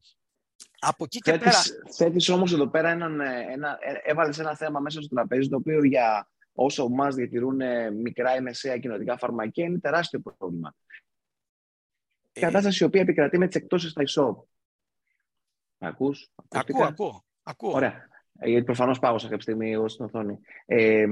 Από 0.78 1.05
εκεί 1.05 1.18
και 1.18 1.31
θέτεις, 1.31 1.72
πέρα... 1.72 1.95
Θέτεις 1.97 2.28
όμως 2.28 2.53
εδώ 2.53 2.68
πέρα 2.68 2.89
έναν, 2.89 3.20
ένα, 3.51 3.78
ε, 3.81 3.93
έβαλες 4.03 4.39
ένα 4.39 4.57
θέμα 4.57 4.81
μέσα 4.81 5.01
στο 5.01 5.14
τραπέζι, 5.14 5.49
το 5.49 5.57
οποίο 5.57 5.85
για 5.85 6.28
όσο 6.53 6.89
μας 6.89 7.14
διατηρούν 7.14 7.59
μικρά 8.03 8.37
ή 8.37 8.41
μεσαία 8.41 8.78
κοινωτικά 8.78 9.18
φαρμακεία 9.18 9.64
είναι 9.64 9.78
τεράστιο 9.78 10.20
πρόβλημα. 10.20 10.74
Ε, 12.41 12.47
κατάσταση 12.47 12.82
η 12.82 12.86
οποία 12.86 13.01
επικρατεί 13.01 13.38
με 13.38 13.47
τις 13.47 13.57
εκτόσεις 13.57 13.91
στα 13.91 14.03
e-shop. 14.07 14.43
Ακούς, 15.78 16.30
ακούω, 16.49 16.84
ακούω, 16.84 17.24
ακούω. 17.43 17.72
Ωραία. 17.72 18.09
Ε, 18.38 18.49
γιατί 18.49 18.64
προφανώς 18.64 18.99
πάω 18.99 19.18
σε 19.18 19.26
κάποια 19.26 19.43
στιγμή 19.43 19.72
εγώ 19.72 19.88
στην 19.88 20.05
οθόνη. 20.05 20.38
Ε, 20.66 21.07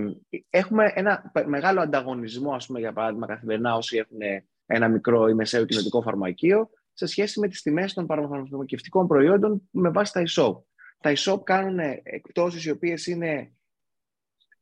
έχουμε 0.50 0.92
ένα 0.94 1.32
μεγάλο 1.46 1.80
ανταγωνισμό, 1.80 2.52
ας 2.52 2.66
πούμε, 2.66 2.78
για 2.78 2.92
παράδειγμα, 2.92 3.26
καθημερινά 3.26 3.74
όσοι 3.74 3.96
έχουν 3.96 4.18
ένα 4.66 4.88
μικρό 4.88 5.28
ή 5.28 5.34
μεσαίο 5.34 5.64
κοινωτικό 5.64 6.02
φαρμακείο, 6.02 6.70
σε 6.92 7.06
σχέση 7.06 7.40
με 7.40 7.48
τις 7.48 7.62
τιμές 7.62 7.92
των 7.92 8.06
παραμορφωτικών 8.06 9.06
προϊόντων 9.06 9.68
με 9.70 9.90
βάση 9.90 10.12
τα 10.12 10.22
e-shop. 10.26 10.54
Τα 11.00 11.12
e-shop 11.16 11.40
κάνουν 11.44 11.78
εκπτώσεις 12.02 12.64
οι 12.64 12.70
οποίες 12.70 13.06
είναι 13.06 13.52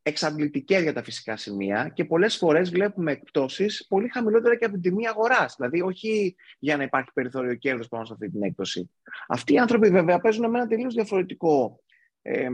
εξαντλητικές 0.08 0.82
για 0.82 0.92
τα 0.92 1.02
φυσικά 1.02 1.36
σημεία 1.36 1.90
και 1.94 2.04
πολλές 2.04 2.36
φορές 2.36 2.70
βλέπουμε 2.70 3.12
εκπτώσεις 3.12 3.86
πολύ 3.88 4.08
χαμηλότερα 4.08 4.56
και 4.56 4.64
από 4.64 4.74
την 4.74 4.82
τιμή 4.82 5.08
αγοράς. 5.08 5.54
Δηλαδή, 5.56 5.80
όχι 5.80 6.36
για 6.58 6.76
να 6.76 6.82
υπάρχει 6.82 7.10
περιθώριο 7.14 7.54
κέρδος 7.54 7.88
πάνω 7.88 8.04
σε 8.04 8.12
αυτή 8.12 8.30
την 8.30 8.42
έκπτωση. 8.42 8.90
Αυτοί 9.28 9.52
οι 9.52 9.58
άνθρωποι 9.58 9.88
βέβαια 9.88 10.18
παίζουν 10.18 10.50
με 10.50 10.58
ένα 10.58 10.66
τελείως 10.66 10.94
διαφορετικό 10.94 11.80
ε, 12.22 12.48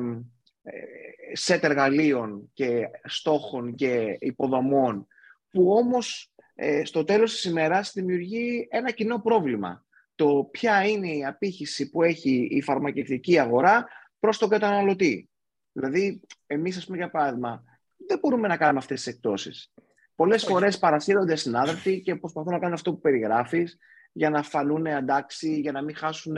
σετ 1.33 1.65
εργαλείων 1.65 2.51
και 2.53 2.89
στόχων 3.05 3.75
και 3.75 4.17
υποδομών 4.21 5.07
που 5.51 5.73
όμως 5.73 6.33
ε, 6.55 6.85
στο 6.85 7.05
τέλος 7.05 7.33
της 7.33 7.45
ημέρας 7.45 7.93
δημιουργεί 7.95 8.69
ένα 8.71 8.91
κοινό 8.91 9.21
πρόβλημα. 9.21 9.85
Το 10.15 10.49
ποια 10.51 10.87
είναι 10.87 11.09
η 11.09 11.25
απήχηση 11.25 11.91
που 11.91 12.03
έχει 12.03 12.49
η 12.51 12.63
φαρμακευτική 12.63 13.39
αγορά 13.39 13.87
προς 14.19 14.39
τον 14.39 14.49
καταναλωτή. 14.49 15.31
Δηλαδή, 15.73 16.21
εμείς, 16.47 16.77
ας 16.77 16.85
πούμε, 16.85 16.97
για 16.97 17.11
παράδειγμα, 17.11 17.65
δεν 18.07 18.19
μπορούμε 18.19 18.49
να 18.49 18.57
κάνουμε 18.57 18.79
αυτές 18.79 19.03
τις 19.03 19.15
εκτόσεις. 19.15 19.73
Πολλές 20.15 20.45
φορές 20.45 20.79
παρασύρονται 20.79 21.37
συνάδελφοι 21.37 22.03
και 22.03 22.17
προσπαθούν 22.17 22.53
να 22.53 22.59
κάνουν 22.59 22.75
αυτό 22.75 22.93
που 22.93 23.01
περιγράφεις 23.01 23.79
για 24.13 24.31
να 24.31 24.43
φανούν 24.43 24.87
αντάξει, 24.87 25.61
για 25.61 25.73
να 25.73 25.83
μην 25.83 25.97
χάσουν 25.97 26.37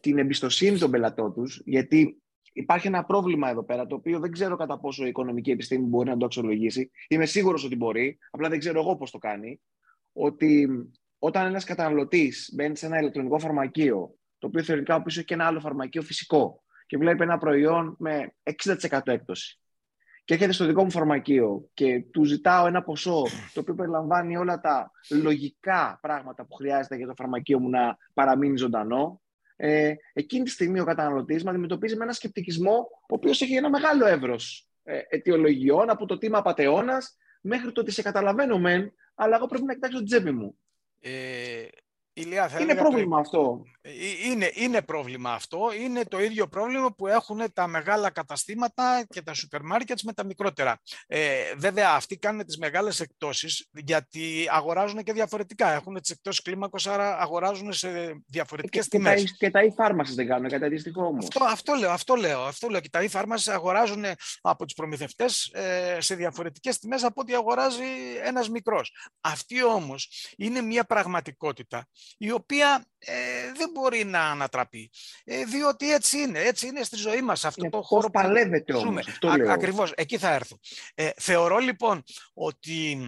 την 0.00 0.18
εμπιστοσύνη 0.18 0.78
των 0.78 0.90
πελατών 0.90 1.34
τους, 1.34 1.62
γιατί 1.64 2.22
υπάρχει 2.52 2.86
ένα 2.86 3.04
πρόβλημα 3.04 3.48
εδώ 3.50 3.64
πέρα, 3.64 3.86
το 3.86 3.94
οποίο 3.94 4.18
δεν 4.18 4.30
ξέρω 4.30 4.56
κατά 4.56 4.78
πόσο 4.78 5.04
η 5.04 5.08
οικονομική 5.08 5.50
επιστήμη 5.50 5.86
μπορεί 5.86 6.08
να 6.08 6.16
το 6.16 6.24
αξιολογήσει. 6.24 6.90
Είμαι 7.08 7.26
σίγουρος 7.26 7.64
ότι 7.64 7.76
μπορεί, 7.76 8.18
απλά 8.30 8.48
δεν 8.48 8.58
ξέρω 8.58 8.80
εγώ 8.80 8.96
πώς 8.96 9.10
το 9.10 9.18
κάνει. 9.18 9.60
Ότι 10.12 10.68
όταν 11.18 11.46
ένας 11.46 11.64
καταναλωτής 11.64 12.50
μπαίνει 12.54 12.76
σε 12.76 12.86
ένα 12.86 12.98
ηλεκτρονικό 12.98 13.38
φαρμακείο, 13.38 14.14
το 14.38 14.46
οποίο 14.46 14.62
θεωρητικά 14.62 15.02
πίσω 15.02 15.18
έχει 15.18 15.28
και 15.28 15.34
ένα 15.34 15.46
άλλο 15.46 15.60
φαρμακείο 15.60 16.02
φυσικό, 16.02 16.62
και 16.90 16.96
βλέπει 16.96 17.22
ένα 17.22 17.38
προϊόν 17.38 17.96
με 17.98 18.34
60% 18.64 19.00
έκπτωση. 19.04 19.58
Και 20.24 20.34
έρχεται 20.34 20.52
στο 20.52 20.66
δικό 20.66 20.84
μου 20.84 20.90
φαρμακείο 20.90 21.68
και 21.74 22.04
του 22.12 22.24
ζητάω 22.24 22.66
ένα 22.66 22.82
ποσό 22.82 23.22
το 23.52 23.60
οποίο 23.60 23.74
περιλαμβάνει 23.74 24.36
όλα 24.36 24.60
τα 24.60 24.90
λογικά 25.10 25.98
πράγματα 26.02 26.46
που 26.46 26.54
χρειάζεται 26.54 26.96
για 26.96 27.06
το 27.06 27.14
φαρμακείο 27.16 27.58
μου 27.58 27.68
να 27.68 27.96
παραμείνει 28.14 28.56
ζωντανό, 28.56 29.20
ε, 29.56 29.94
εκείνη 30.12 30.44
τη 30.44 30.50
στιγμή 30.50 30.80
ο 30.80 30.84
καταναλωτής 30.84 31.44
με 31.44 31.50
αντιμετωπίζει 31.50 31.96
με 31.96 32.04
ένα 32.04 32.12
σκεπτικισμό, 32.12 32.88
ο 33.00 33.14
οποίος 33.14 33.40
έχει 33.40 33.54
ένα 33.54 33.70
μεγάλο 33.70 34.06
εύρος 34.06 34.68
ε, 34.82 35.00
αιτιολογιών, 35.08 35.90
από 35.90 36.06
το 36.06 36.18
τίμα 36.18 36.38
απαταιώνας 36.38 37.16
μέχρι 37.40 37.72
το 37.72 37.80
ότι 37.80 37.90
σε 37.90 38.02
καταλαβαίνω 38.02 38.58
μεν, 38.58 38.92
αλλά 39.14 39.36
εγώ 39.36 39.46
πρέπει 39.46 39.64
να 39.64 39.74
κοιτάξω 39.74 39.96
την 39.96 40.06
τσέπη 40.06 40.30
μου. 40.30 40.58
Ε, 41.00 41.10
Ηλία, 42.12 42.50
είναι 42.60 42.74
πρόβλημα 42.74 43.18
αυτό. 43.18 43.62
Ε, 43.80 43.90
είναι, 44.24 44.50
είναι 44.54 44.82
πρόβλημα 44.82 45.32
αυτό. 45.32 45.58
Είναι 45.80 46.04
το 46.04 46.20
ίδιο 46.20 46.48
πρόβλημα 46.48 46.92
που 46.92 47.06
έχουν 47.06 47.40
τα 47.52 47.66
μεγάλα 47.66 48.10
καταστήματα 48.10 49.04
και 49.08 49.22
τα 49.22 49.34
σούπερ 49.34 49.62
μάρκετς 49.62 50.02
με 50.02 50.12
τα 50.12 50.24
μικρότερα. 50.24 50.80
Ε, 51.06 51.54
βέβαια, 51.56 51.90
αυτοί 51.90 52.18
κάνουν 52.18 52.46
τις 52.46 52.58
μεγάλες 52.58 53.00
εκτόσεις 53.00 53.68
γιατί 53.72 54.46
αγοράζουν 54.50 55.02
και 55.02 55.12
διαφορετικά. 55.12 55.72
Έχουν 55.72 56.00
τις 56.00 56.10
εκτόσεις 56.10 56.42
κλίμακος, 56.42 56.86
άρα 56.86 57.18
αγοράζουν 57.18 57.72
σε 57.72 58.22
διαφορετικές 58.26 58.88
και, 58.88 58.96
τιμές. 58.96 59.36
Και 59.36 59.50
τα, 59.50 59.60
e-pharmacies 59.60 60.14
δεν 60.14 60.26
κάνουν 60.26 60.48
κάτι 60.50 60.64
αντίστοιχο 60.64 61.06
όμως. 61.06 61.24
Αυτό, 61.24 61.44
αυτό, 61.44 61.74
λέω, 61.74 61.90
αυτό 61.90 62.14
λέω. 62.14 62.40
Αυτό 62.40 62.68
λέω. 62.68 62.80
Και 62.80 62.88
τα 62.88 63.04
e-pharmacies 63.10 63.52
αγοράζουν 63.52 64.04
από 64.40 64.64
τους 64.64 64.74
προμηθευτές 64.74 65.50
ε, 65.52 65.96
σε 66.00 66.14
διαφορετικές 66.14 66.78
τιμές 66.78 67.04
από 67.04 67.20
ό,τι 67.20 67.34
αγοράζει 67.34 67.84
ένας 68.24 68.48
μικρός. 68.48 68.92
Αυτή 69.20 69.64
όμως 69.64 70.32
είναι 70.36 70.60
μια 70.60 70.84
πραγματικότητα 70.84 71.86
η 72.18 72.30
οποία 72.30 72.84
ε, 72.98 73.12
δεν 73.56 73.70
μπορεί 73.70 74.04
να 74.04 74.30
ανατραπεί. 74.30 74.90
Ε, 75.24 75.44
διότι 75.44 75.92
έτσι 75.92 76.18
είναι, 76.18 76.40
έτσι 76.40 76.66
είναι 76.66 76.82
στη 76.82 76.96
ζωή 76.96 77.22
μας 77.22 77.44
αυτό 77.44 77.68
το 77.68 77.82
χώρο 77.82 78.06
που 78.06 78.12
παλεύεται 78.12 78.74
όμως, 78.74 79.08
αυτό 79.08 79.28
λέω. 79.28 79.52
Ακριβώς, 79.52 79.92
εκεί 79.96 80.18
θα 80.18 80.32
έρθω. 80.32 80.58
Ε, 80.94 81.10
θεωρώ 81.16 81.58
λοιπόν 81.58 82.02
ότι 82.34 82.98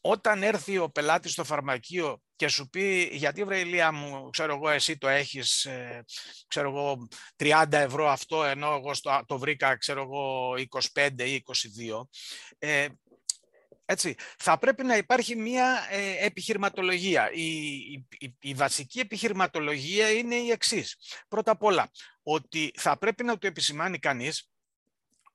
όταν 0.00 0.42
έρθει 0.42 0.78
ο 0.78 0.90
πελάτης 0.90 1.32
στο 1.32 1.44
φαρμακείο 1.44 2.20
και 2.36 2.48
σου 2.48 2.68
πει 2.68 3.08
γιατί 3.12 3.44
βρε 3.44 3.58
Ηλία 3.58 3.92
μου, 3.92 4.30
ξέρω 4.30 4.54
εγώ 4.54 4.68
εσύ 4.68 4.98
το 4.98 5.08
έχεις, 5.08 5.64
ε, 5.64 6.04
ξέρω 6.48 6.68
εγώ 6.68 7.08
30 7.36 7.64
ευρώ 7.70 8.08
αυτό 8.08 8.44
ενώ 8.44 8.74
εγώ 8.74 8.94
στο, 8.94 9.22
το 9.26 9.38
βρήκα 9.38 9.76
ξέρω 9.76 10.02
εγώ 10.02 10.54
25 10.94 11.10
ή 11.16 11.42
22, 11.98 12.08
ε, 12.58 12.86
έτσι, 13.88 14.14
θα 14.38 14.58
πρέπει 14.58 14.84
να 14.84 14.96
υπάρχει 14.96 15.36
μία 15.36 15.86
ε, 15.90 16.24
επιχειρηματολογία. 16.24 17.32
Η, 17.32 17.82
η, 18.18 18.36
η, 18.40 18.54
βασική 18.54 19.00
επιχειρηματολογία 19.00 20.10
είναι 20.10 20.34
η 20.34 20.50
εξής. 20.50 20.96
Πρώτα 21.28 21.50
απ' 21.50 21.62
όλα, 21.62 21.90
ότι 22.22 22.72
θα 22.76 22.98
πρέπει 22.98 23.24
να 23.24 23.38
το 23.38 23.46
επισημάνει 23.46 23.98
κανείς 23.98 24.50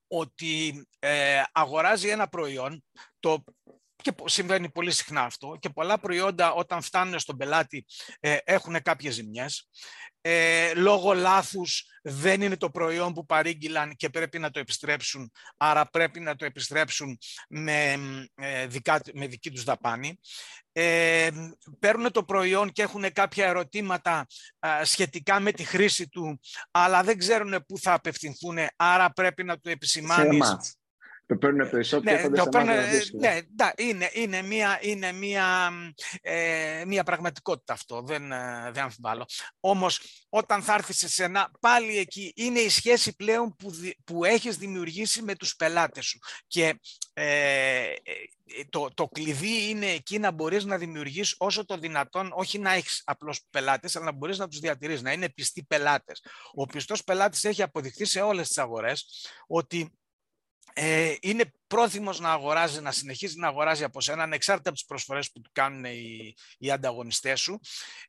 ότι 0.07 0.85
ε, 0.99 1.41
αγοράζει 1.51 2.07
ένα 2.09 2.27
προϊόν 2.27 2.83
το 3.19 3.43
και 4.01 4.13
συμβαίνει 4.25 4.69
πολύ 4.69 4.91
συχνά 4.91 5.21
αυτό 5.21 5.57
και 5.59 5.69
πολλά 5.69 5.99
προϊόντα 5.99 6.53
όταν 6.53 6.81
φτάνουν 6.81 7.19
στον 7.19 7.37
πελάτη 7.37 7.85
ε, 8.19 8.37
έχουν 8.43 8.81
κάποιες 8.81 9.13
ζημιές. 9.13 9.69
Ε, 10.23 10.73
λόγω 10.73 11.13
λάθους 11.13 11.85
δεν 12.01 12.41
είναι 12.41 12.57
το 12.57 12.69
προϊόν 12.69 13.13
που 13.13 13.25
παρήγγειλαν 13.25 13.95
και 13.95 14.09
πρέπει 14.09 14.39
να 14.39 14.49
το 14.49 14.59
επιστρέψουν, 14.59 15.31
άρα 15.57 15.89
πρέπει 15.89 16.19
να 16.19 16.35
το 16.35 16.45
επιστρέψουν 16.45 17.17
με, 17.49 17.91
ε, 18.35 18.67
με 19.13 19.27
δική 19.27 19.51
τους 19.51 19.63
δαπάνη. 19.63 20.19
Ε, 20.71 21.29
παίρνουν 21.79 22.11
το 22.11 22.23
προϊόν 22.23 22.71
και 22.71 22.81
έχουν 22.81 23.13
κάποια 23.13 23.47
ερωτήματα 23.47 24.25
σχετικά 24.83 25.39
με 25.39 25.51
τη 25.51 25.63
χρήση 25.63 26.09
του, 26.09 26.39
αλλά 26.71 27.03
δεν 27.03 27.17
ξέρουν 27.17 27.63
πού 27.67 27.77
θα 27.77 27.93
απευθυνθούν, 27.93 28.57
άρα 28.75 29.11
πρέπει 29.11 29.43
να 29.43 29.59
το 29.59 29.69
επισημάνεις. 29.69 30.80
Το 31.31 31.37
παίρνουν 31.37 31.61
από 31.61 31.71
το 31.71 31.97
e 31.97 32.03
ναι, 32.03 32.29
το 32.29 32.49
παίρνουν, 32.49 32.75
ναι, 33.19 33.39
είναι, 33.77 34.09
είναι, 34.13 34.41
μια, 34.41 34.79
είναι 34.81 35.11
μια, 35.11 35.71
ε, 36.21 36.83
μια 36.87 37.03
πραγματικότητα 37.03 37.73
αυτό, 37.73 38.01
δεν, 38.01 38.31
ε, 38.31 38.71
δεν 38.73 38.83
αμφιβάλλω. 38.83 39.25
Όμως 39.59 40.01
όταν 40.29 40.61
θα 40.61 40.73
έρθεις 40.73 41.13
σε 41.13 41.23
ένα, 41.23 41.51
πάλι 41.59 41.97
εκεί 41.97 42.33
είναι 42.35 42.59
η 42.59 42.69
σχέση 42.69 43.15
πλέον 43.15 43.55
που, 43.55 43.71
που 44.03 44.25
έχεις 44.25 44.57
δημιουργήσει 44.57 45.21
με 45.21 45.35
τους 45.35 45.55
πελάτες 45.55 46.05
σου. 46.05 46.19
Και 46.47 46.79
ε, 47.13 47.93
ε, 47.93 47.93
το, 48.69 48.87
το 48.93 49.07
κλειδί 49.07 49.69
είναι 49.69 49.85
εκεί 49.85 50.19
να 50.19 50.31
μπορείς 50.31 50.65
να 50.65 50.77
δημιουργείς 50.77 51.35
όσο 51.37 51.65
το 51.65 51.77
δυνατόν, 51.77 52.31
όχι 52.33 52.59
να 52.59 52.73
έχεις 52.73 53.01
απλώς 53.05 53.41
πελάτες, 53.49 53.95
αλλά 53.95 54.05
να 54.05 54.11
μπορείς 54.11 54.37
να 54.37 54.47
τους 54.47 54.59
διατηρείς, 54.59 55.01
να 55.01 55.11
είναι 55.11 55.29
πιστοί 55.29 55.63
πελάτες. 55.63 56.23
Ο 56.53 56.65
πιστός 56.65 57.03
πελάτης 57.03 57.43
έχει 57.43 57.61
αποδειχθεί 57.61 58.05
σε 58.05 58.21
όλες 58.21 58.47
τις 58.47 58.57
αγορές 58.57 59.25
ότι 59.47 60.00
ε, 60.73 61.15
είναι 61.21 61.53
πρόθυμος 61.67 62.19
να 62.19 62.31
αγοράζει, 62.31 62.81
να 62.81 62.91
συνεχίζει 62.91 63.39
να 63.39 63.47
αγοράζει 63.47 63.83
από 63.83 64.01
σένα, 64.01 64.23
ανεξάρτητα 64.23 64.69
από 64.69 64.77
τις 64.77 64.87
προσφορές 64.87 65.31
που 65.31 65.41
του 65.41 65.49
κάνουν 65.53 65.85
οι, 65.85 66.33
οι 66.57 66.71
ανταγωνιστές 66.71 67.41
σου. 67.41 67.59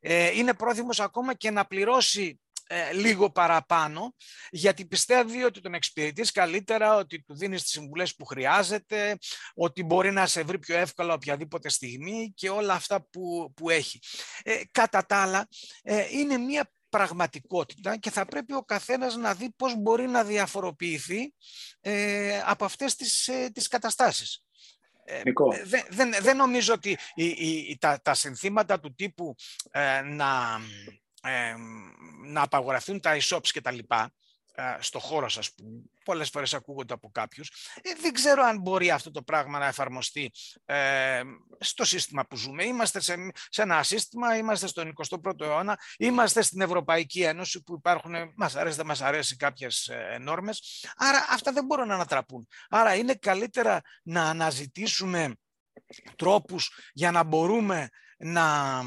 Ε, 0.00 0.30
είναι 0.38 0.54
πρόθυμος 0.54 1.00
ακόμα 1.00 1.34
και 1.34 1.50
να 1.50 1.66
πληρώσει 1.66 2.40
ε, 2.74 2.92
λίγο 2.92 3.30
παραπάνω, 3.30 4.14
γιατί 4.50 4.86
πιστεύει 4.86 5.44
ότι 5.44 5.60
τον 5.60 5.74
εξυπηρετείς 5.74 6.32
καλύτερα, 6.32 6.96
ότι 6.96 7.22
του 7.22 7.36
δίνεις 7.36 7.62
τις 7.62 7.70
συμβουλές 7.70 8.14
που 8.14 8.24
χρειάζεται, 8.24 9.18
ότι 9.54 9.82
μπορεί 9.82 10.12
να 10.12 10.26
σε 10.26 10.42
βρει 10.42 10.58
πιο 10.58 10.76
εύκολα 10.76 11.14
οποιαδήποτε 11.14 11.68
στιγμή 11.68 12.32
και 12.36 12.50
όλα 12.50 12.74
αυτά 12.74 13.06
που, 13.10 13.52
που 13.56 13.70
έχει. 13.70 14.00
Ε, 14.42 14.60
κατά 14.70 15.06
τα 15.06 15.16
άλλα, 15.16 15.48
ε, 15.82 16.06
είναι 16.10 16.38
μια 16.38 16.70
πραγματικότητα 16.92 17.96
και 17.96 18.10
θα 18.10 18.24
πρέπει 18.24 18.54
ο 18.54 18.62
καθένας 18.62 19.16
να 19.16 19.34
δει 19.34 19.50
πώς 19.56 19.74
μπορεί 19.76 20.08
να 20.08 20.24
διαφοροποιηθεί 20.24 21.34
ε, 21.80 22.40
από 22.44 22.64
αυτές 22.64 22.94
τις, 22.94 23.28
ε, 23.28 23.50
τις 23.54 23.68
καταστάσεις. 23.68 24.44
Ε, 25.04 25.22
δεν, 25.64 25.84
δεν, 25.90 26.14
δεν 26.20 26.36
νομίζω 26.36 26.74
ότι 26.74 26.98
η, 27.14 27.78
τα, 27.78 28.00
τα 28.02 28.14
συνθήματα 28.14 28.80
του 28.80 28.94
τύπου 28.94 29.34
να, 30.04 30.58
να 32.24 32.42
απαγορευτούν 32.42 33.00
τα 33.00 33.16
e-shops 33.16 33.48
και 33.52 33.60
τα 33.60 33.70
λοιπά 33.70 34.12
στο 34.78 34.98
χώρο 34.98 35.28
σας 35.28 35.54
που 35.54 35.90
πολλές 36.04 36.28
φορές 36.28 36.54
ακούγονται 36.54 36.94
από 36.94 37.10
κάποιους. 37.10 37.50
Ε, 37.82 37.90
δεν 38.00 38.12
ξέρω 38.12 38.42
αν 38.42 38.60
μπορεί 38.60 38.90
αυτό 38.90 39.10
το 39.10 39.22
πράγμα 39.22 39.58
να 39.58 39.66
εφαρμοστεί 39.66 40.30
ε, 40.64 41.22
στο 41.58 41.84
σύστημα 41.84 42.26
που 42.26 42.36
ζούμε. 42.36 42.64
Είμαστε 42.64 43.00
σε, 43.00 43.14
σε 43.48 43.62
ένα 43.62 43.82
σύστημα, 43.82 44.36
είμαστε 44.36 44.66
στον 44.66 44.92
21ο 45.08 45.40
αιώνα, 45.40 45.78
είμαστε 45.98 46.42
στην 46.42 46.60
Ευρωπαϊκή 46.60 47.22
Ένωση 47.22 47.62
που 47.62 47.74
υπάρχουν, 47.74 48.14
μας 48.36 48.56
αρέσει 48.56 48.76
δεν 48.76 48.86
μας 48.86 49.00
αρέσει 49.00 49.36
κάποιες 49.36 49.88
ε, 49.88 50.18
νόρμες, 50.20 50.84
άρα 50.96 51.26
αυτά 51.30 51.52
δεν 51.52 51.64
μπορούν 51.64 51.86
να 51.86 51.94
ανατραπούν. 51.94 52.48
Άρα 52.68 52.94
είναι 52.94 53.14
καλύτερα 53.14 53.80
να 54.02 54.28
αναζητήσουμε 54.28 55.34
τρόπους 56.16 56.90
για 56.92 57.10
να 57.10 57.22
μπορούμε 57.22 57.88
να 58.18 58.82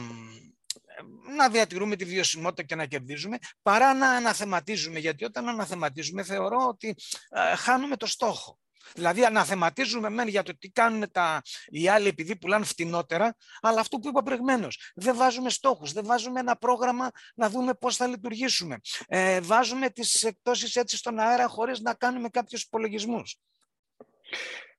να 1.38 1.50
διατηρούμε 1.50 1.96
τη 1.96 2.06
βιωσιμότητα 2.06 2.64
και 2.64 2.76
να 2.76 2.86
κερδίζουμε, 2.86 3.38
παρά 3.62 3.94
να 3.94 4.10
αναθεματίζουμε. 4.10 5.00
Γιατί 5.00 5.26
όταν 5.26 5.50
αναθεματίζουμε 5.50 6.24
θεωρώ 6.24 6.68
ότι 6.68 6.96
ε, 7.30 7.56
χάνουμε 7.56 7.98
το 7.98 8.06
στόχο. 8.06 8.60
Δηλαδή 8.94 9.26
αναθεματίζουμε 9.26 10.10
μεν 10.10 10.28
για 10.28 10.44
το 10.44 10.58
τι 10.58 10.70
κάνουν 10.70 11.12
τα, 11.12 11.42
οι 11.68 11.88
άλλοι 11.88 12.08
επειδή 12.08 12.36
πουλάνε 12.36 12.66
φτηνότερα, 12.66 13.36
αλλά 13.62 13.80
αυτό 13.80 13.98
που 13.98 14.08
είπα 14.08 14.24
προηγουμένως. 14.24 14.92
Δεν 14.96 15.16
βάζουμε 15.16 15.50
στόχους, 15.50 15.92
δεν 15.92 16.06
βάζουμε 16.06 16.40
ένα 16.40 16.56
πρόγραμμα 16.56 17.12
να 17.36 17.50
δούμε 17.50 17.74
πώς 17.74 17.96
θα 17.96 18.08
λειτουργήσουμε. 18.08 18.80
Ε, 19.08 19.42
βάζουμε 19.42 19.90
τις 19.90 20.24
εκτόσεις 20.24 20.76
έτσι 20.76 20.98
στον 20.98 21.20
αέρα 21.20 21.48
χωρίς 21.48 21.80
να 21.80 21.94
κάνουμε 21.94 22.30
κάποιους 22.30 22.62
υπολογισμούς. 22.62 23.40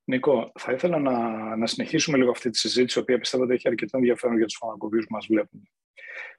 Νίκο, 0.05 0.53
θα 0.59 0.73
ήθελα 0.73 0.99
να, 0.99 1.57
να 1.57 1.67
συνεχίσουμε 1.67 2.17
λίγο 2.17 2.31
αυτή 2.31 2.51
τη 2.51 2.59
συζήτηση, 2.59 2.99
η 2.99 3.03
οποία 3.03 3.19
πιστεύω 3.19 3.45
ότι 3.45 3.53
έχει 3.53 3.69
αρκετό 3.69 3.97
ενδιαφέρον 3.97 4.37
για 4.37 4.47
τους 4.47 4.57
φαρμακοποιούς 4.57 5.07
που 5.07 5.15
μας 5.15 5.27
βλέπουν. 5.27 5.69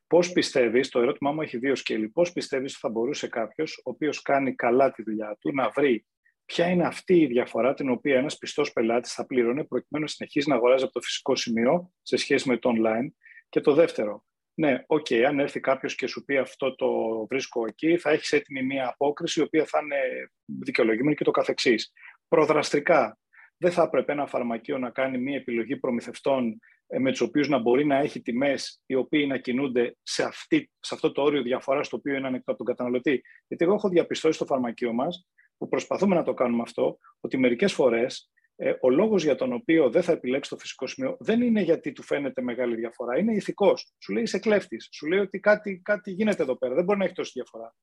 Πώς 0.07 0.31
πιστεύεις, 0.31 0.89
το 0.89 0.99
ερώτημά 0.99 1.31
μου 1.31 1.41
έχει 1.41 1.57
δύο 1.57 1.75
σκέλη, 1.75 2.09
πώς 2.09 2.31
πιστεύεις 2.31 2.71
ότι 2.71 2.79
θα 2.79 2.89
μπορούσε 2.89 3.27
κάποιος, 3.27 3.77
ο 3.77 3.89
οποίος 3.89 4.21
κάνει 4.21 4.55
καλά 4.55 4.91
τη 4.91 5.03
δουλειά 5.03 5.37
του, 5.39 5.53
να 5.53 5.69
βρει 5.69 6.05
ποια 6.45 6.67
είναι 6.67 6.85
αυτή 6.85 7.19
η 7.19 7.25
διαφορά 7.25 7.73
την 7.73 7.89
οποία 7.89 8.17
ένας 8.17 8.37
πιστός 8.37 8.73
πελάτης 8.73 9.13
θα 9.13 9.25
πλήρωνε 9.25 9.63
προκειμένου 9.63 10.05
να 10.05 10.11
συνεχίσει 10.11 10.49
να 10.49 10.55
αγοράζει 10.55 10.83
από 10.83 10.93
το 10.93 11.01
φυσικό 11.01 11.35
σημείο 11.35 11.91
σε 12.01 12.17
σχέση 12.17 12.49
με 12.49 12.57
το 12.57 12.71
online. 12.75 13.07
Και 13.49 13.61
το 13.61 13.73
δεύτερο, 13.73 14.25
ναι, 14.53 14.83
OK, 14.87 15.05
okay, 15.09 15.21
αν 15.21 15.39
έρθει 15.39 15.59
κάποιος 15.59 15.95
και 15.95 16.07
σου 16.07 16.25
πει 16.25 16.37
αυτό 16.37 16.75
το 16.75 16.87
βρίσκω 17.29 17.65
εκεί, 17.67 17.97
θα 17.97 18.09
έχεις 18.09 18.31
έτοιμη 18.31 18.63
μία 18.63 18.87
απόκριση 18.87 19.39
η 19.39 19.43
οποία 19.43 19.65
θα 19.65 19.79
είναι 19.83 19.97
δικαιολογημένη 20.45 21.15
και 21.15 21.23
το 21.23 21.31
καθεξής. 21.31 21.91
Προδραστικά, 22.27 23.17
δεν 23.57 23.71
θα 23.71 23.83
έπρεπε 23.83 24.11
ένα 24.11 24.25
φαρμακείο 24.25 24.77
να 24.77 24.89
κάνει 24.89 25.17
μία 25.17 25.35
επιλογή 25.35 25.77
προμηθευτών 25.77 26.47
ε, 26.49 26.57
με 26.99 27.11
τους 27.11 27.21
οποίους 27.21 27.47
να 27.47 27.57
μπορεί 27.57 27.85
να 27.85 27.95
έχει 27.95 28.21
τιμές 28.21 28.81
οι 28.85 28.95
οποίοι 28.95 29.25
να 29.29 29.37
κινούνται 29.37 29.95
σε, 30.03 30.23
αυτή, 30.23 30.71
σε 30.79 30.95
αυτό 30.95 31.11
το 31.11 31.21
όριο 31.21 31.41
διαφοράς 31.41 31.89
το 31.89 31.95
οποίο 31.95 32.15
είναι 32.15 32.27
ανοιχτό 32.27 32.51
από 32.51 32.63
τον 32.63 32.75
καταναλωτή. 32.75 33.21
Γιατί 33.47 33.65
εγώ 33.65 33.73
έχω 33.73 33.89
διαπιστώσει 33.89 34.35
στο 34.35 34.45
φαρμακείο 34.45 34.93
μας, 34.93 35.27
που 35.57 35.67
προσπαθούμε 35.67 36.15
να 36.15 36.23
το 36.23 36.33
κάνουμε 36.33 36.61
αυτό, 36.61 36.97
ότι 37.19 37.37
μερικές 37.37 37.73
φορές 37.73 38.31
ε, 38.55 38.73
ο 38.81 38.89
λόγος 38.89 39.23
για 39.23 39.35
τον 39.35 39.53
οποίο 39.53 39.89
δεν 39.89 40.01
θα 40.01 40.11
επιλέξει 40.11 40.49
το 40.49 40.57
φυσικό 40.57 40.87
σημείο 40.87 41.17
δεν 41.19 41.41
είναι 41.41 41.61
γιατί 41.61 41.91
του 41.91 42.03
φαίνεται 42.03 42.41
μεγάλη 42.41 42.75
διαφορά, 42.75 43.17
είναι 43.17 43.33
ηθικός. 43.33 43.93
Σου 43.99 44.13
λέει 44.13 44.23
είσαι 44.23 44.39
κλέφτης. 44.39 44.89
Σου 44.91 45.07
λέει 45.07 45.19
ότι 45.19 45.39
κάτι, 45.39 45.81
κάτι 45.83 46.11
γίνεται 46.11 46.43
εδώ 46.43 46.57
πέρα. 46.57 46.75
Δεν 46.75 46.83
μπορεί 46.83 46.99
να 46.99 47.05
έχει 47.05 47.13
τόση 47.13 47.31
διαφορά. 47.33 47.75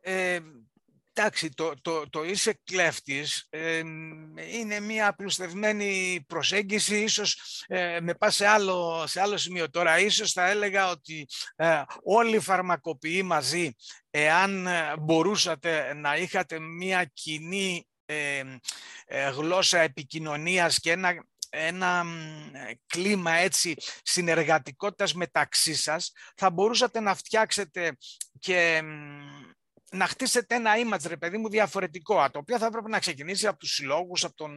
Ε, 0.00 0.38
Εντάξει, 1.14 1.48
το, 1.48 1.72
το, 1.82 2.08
το 2.10 2.24
είσαι 2.24 2.60
κλέφτης 2.64 3.48
είναι 4.52 4.80
μια 4.80 5.06
απλουστευμένη 5.06 6.24
προσέγγιση, 6.26 7.02
ίσως 7.02 7.62
ε, 7.66 8.00
με 8.00 8.14
πά 8.14 8.30
σε 8.30 8.46
άλλο, 8.46 9.04
σε 9.06 9.20
άλλο 9.20 9.36
σημείο. 9.36 9.70
Τώρα, 9.70 9.98
ίσως 9.98 10.32
θα 10.32 10.48
έλεγα 10.48 10.90
ότι 10.90 11.26
ε, 11.56 11.82
όλοι 12.02 12.36
οι 12.36 12.40
φαρμακοποιοί 12.40 13.22
μαζί, 13.24 13.74
εάν 14.10 14.66
ε, 14.66 14.94
μπορούσατε 14.98 15.94
να 15.94 16.16
είχατε 16.16 16.58
μια 16.58 17.04
κοινή 17.04 17.86
ε, 18.04 18.42
γλώσσα 19.30 19.78
επικοινωνίας 19.78 20.80
και 20.80 20.90
ένα, 20.90 21.24
ένα 21.50 22.04
κλίμα 22.86 23.32
έτσι 23.32 23.74
συνεργατικότητας 24.02 25.14
μεταξύ 25.14 25.74
σας, 25.74 26.12
θα 26.36 26.50
μπορούσατε 26.50 27.00
να 27.00 27.14
φτιάξετε 27.14 27.96
και 28.38 28.82
να 29.92 30.06
χτίσετε 30.06 30.54
ένα 30.54 30.70
image, 30.76 31.04
ρε 31.06 31.16
παιδί 31.16 31.38
μου, 31.38 31.48
διαφορετικό, 31.48 32.30
το 32.30 32.38
οποίο 32.38 32.58
θα 32.58 32.66
έπρεπε 32.66 32.88
να 32.88 32.98
ξεκινήσει 32.98 33.46
από 33.46 33.58
τους 33.58 33.74
συλλόγους, 33.74 34.24
από 34.24 34.34
τον 34.34 34.52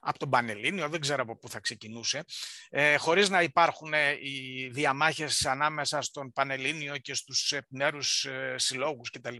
από 0.00 0.18
τον 0.18 0.30
Πανελλήνιο, 0.30 0.88
δεν 0.88 1.00
ξέρω 1.00 1.22
από 1.22 1.38
πού 1.38 1.48
θα 1.48 1.60
ξεκινούσε, 1.60 2.24
ε, 2.70 2.96
χωρίς 2.96 3.28
να 3.28 3.42
υπάρχουν 3.42 3.94
ε, 3.94 4.10
οι 4.10 4.68
διαμάχες 4.72 5.46
ανάμεσα 5.46 6.02
στον 6.02 6.32
Πανελλήνιο 6.32 6.96
και 6.96 7.14
στους 7.14 7.52
επιμέρους 7.52 8.24
ε, 8.24 8.54
συλλόγους 8.58 9.10
κτλ. 9.10 9.36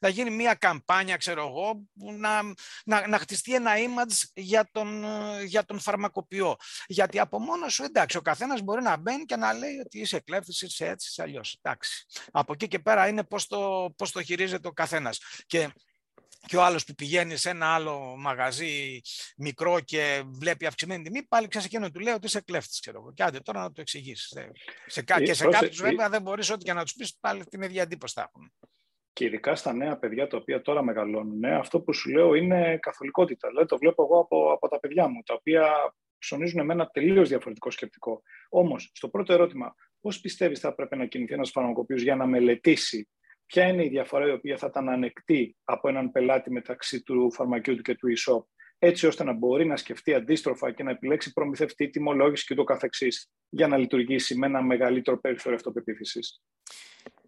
Θα 0.00 0.08
γίνει 0.08 0.30
μια 0.30 0.54
καμπάνια, 0.54 1.16
ξέρω 1.16 1.46
εγώ, 1.46 1.74
που 1.98 2.12
να, 2.12 2.42
να, 2.84 3.08
να 3.08 3.18
χτιστεί 3.18 3.54
ένα 3.54 3.72
image 3.76 4.28
για 4.34 4.68
τον, 4.72 5.04
ε, 5.04 5.42
για 5.42 5.64
τον 5.64 5.78
φαρμακοποιό. 5.78 6.56
Γιατί 6.86 7.18
από 7.18 7.38
μόνος 7.38 7.74
σου, 7.74 7.82
εντάξει, 7.82 8.16
ο 8.16 8.22
καθένας 8.22 8.60
μπορεί 8.60 8.82
να 8.82 8.96
μπαίνει 8.96 9.24
και 9.24 9.36
να 9.36 9.52
λέει 9.52 9.78
ότι 9.84 10.00
είσαι 10.00 10.20
κλέφτης, 10.20 10.62
είσαι 10.62 10.86
έτσι, 10.86 11.08
είσαι 11.10 11.22
αλλιώς. 11.22 11.58
Εντάξει. 11.62 12.06
Από 12.30 12.52
εκεί 12.52 12.68
και 12.68 12.78
πέρα 12.78 13.08
είναι 13.08 13.24
πώς 13.24 13.46
το, 13.46 13.92
πώς 13.96 14.10
το 14.10 14.22
χειρίζεται 14.22 14.68
ο 14.68 14.72
καθένας. 14.72 15.18
Και 15.46 15.72
και 16.46 16.56
ο 16.56 16.62
άλλος 16.62 16.84
που 16.84 16.94
πηγαίνει 16.94 17.36
σε 17.36 17.50
ένα 17.50 17.74
άλλο 17.74 18.16
μαγαζί 18.18 19.00
μικρό 19.36 19.80
και 19.80 20.22
βλέπει 20.26 20.66
αυξημένη 20.66 21.02
τιμή, 21.02 21.22
πάλι 21.22 21.48
ξεσεκίνω 21.48 21.90
του 21.90 22.00
λέει 22.00 22.14
ότι 22.14 22.26
είσαι 22.26 22.40
κλέφτης, 22.40 22.80
ξέρω 22.80 22.98
εγώ. 22.98 23.12
Και 23.12 23.22
άντε 23.22 23.38
τώρα 23.38 23.60
να 23.60 23.72
το 23.72 23.80
εξηγήσεις. 23.80 24.26
Σε, 24.86 25.00
ε, 25.00 25.24
και 25.24 25.34
σε 25.34 25.48
κάποιους 25.48 25.80
βέβαια 25.80 26.08
δεν 26.08 26.22
μπορείς 26.22 26.50
ό,τι 26.50 26.64
και 26.64 26.72
να 26.72 26.82
τους 26.82 26.92
πεις 26.92 27.16
πάλι 27.20 27.44
την 27.44 27.62
ίδια 27.62 27.82
εντύπωση 27.82 28.14
θα 28.14 28.30
έχουν. 28.32 28.52
Και 29.12 29.24
ειδικά 29.24 29.54
στα 29.54 29.72
νέα 29.72 29.98
παιδιά 29.98 30.26
τα 30.26 30.36
οποία 30.36 30.62
τώρα 30.62 30.82
μεγαλώνουν, 30.82 31.44
αυτό 31.44 31.80
που 31.80 31.92
σου 31.92 32.10
λέω 32.10 32.34
είναι 32.34 32.78
καθολικότητα. 32.82 33.48
Δηλαδή, 33.48 33.66
το 33.66 33.78
βλέπω 33.78 34.02
εγώ 34.02 34.18
από, 34.18 34.52
από 34.52 34.68
τα 34.68 34.80
παιδιά 34.80 35.08
μου, 35.08 35.22
τα 35.22 35.34
οποία 35.34 35.94
ψωνίζουν 36.18 36.64
με 36.64 36.72
ένα 36.72 36.86
τελείως 36.86 37.28
διαφορετικό 37.28 37.70
σκεπτικό. 37.70 38.22
Όμως, 38.48 38.90
στο 38.94 39.08
πρώτο 39.08 39.32
ερώτημα, 39.32 39.74
πώς 40.00 40.20
πιστεύεις 40.20 40.60
θα 40.60 40.74
πρέπει 40.74 40.96
να 40.96 41.06
κινηθεί 41.06 41.32
ένας 41.32 41.50
φαρμακοποιός 41.50 42.02
για 42.02 42.16
να 42.16 42.26
μελετήσει 42.26 43.08
ποια 43.50 43.66
είναι 43.66 43.84
η 43.84 43.88
διαφορά 43.88 44.26
η 44.26 44.30
οποία 44.30 44.56
θα 44.56 44.66
ήταν 44.66 44.88
ανεκτή 44.88 45.56
από 45.64 45.88
έναν 45.88 46.10
πελάτη 46.10 46.50
μεταξύ 46.50 47.02
του 47.02 47.32
φαρμακείου 47.32 47.76
του 47.76 47.82
και 47.82 47.94
του 47.94 48.08
e-shop, 48.16 48.44
έτσι 48.78 49.06
ώστε 49.06 49.24
να 49.24 49.32
μπορεί 49.32 49.66
να 49.66 49.76
σκεφτεί 49.76 50.14
αντίστροφα 50.14 50.72
και 50.72 50.82
να 50.82 50.90
επιλέξει 50.90 51.32
προμηθευτή, 51.32 51.90
τιμολόγηση 51.90 52.46
και 52.46 52.54
το 52.54 52.64
καθεξής 52.64 53.30
για 53.48 53.68
να 53.68 53.76
λειτουργήσει 53.76 54.34
με 54.34 54.46
ένα 54.46 54.62
μεγαλύτερο 54.62 55.20
περιθώριο 55.20 55.56
αυτοπεποίθησης. 55.56 56.40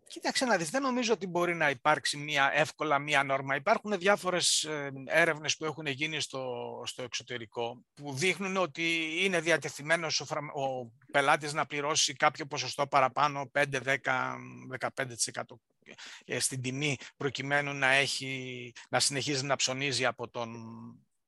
Κοίταξε 0.07 0.45
να 0.45 0.57
δεις, 0.57 0.71
δεν 0.71 0.83
νομίζω 0.83 1.13
ότι 1.13 1.27
μπορεί 1.27 1.55
να 1.55 1.71
υπάρξει 1.71 2.17
μια 2.17 2.51
εύκολα 2.55 2.99
μια 2.99 3.23
νόρμα. 3.23 3.55
Υπάρχουν 3.55 3.99
διάφορες 3.99 4.65
ε, 4.65 4.93
έρευνες 5.07 5.57
που 5.57 5.65
έχουν 5.65 5.87
γίνει 5.87 6.21
στο, 6.21 6.83
στο 6.87 7.03
εξωτερικό 7.03 7.85
που 7.95 8.15
δείχνουν 8.15 8.57
ότι 8.57 8.83
είναι 9.21 9.41
διατεθειμένος 9.41 10.21
ο, 10.21 10.25
ο 10.61 10.93
πελάτης 11.13 11.53
να 11.53 11.67
πληρώσει 11.67 12.15
κάποιο 12.15 12.47
ποσοστό 12.47 12.87
παραπάνω, 12.87 13.51
5, 13.55 13.65
10, 13.85 13.97
15% 14.79 15.43
στην 16.39 16.63
τιμή 16.63 16.97
προκειμένου 17.17 17.73
να, 17.73 17.87
έχει, 17.87 18.73
να 18.89 19.01
συνεχίζει 19.01 19.45
να 19.45 19.57
ψωνίζει 19.57 20.07
από, 20.07 20.29
τον, 20.29 20.51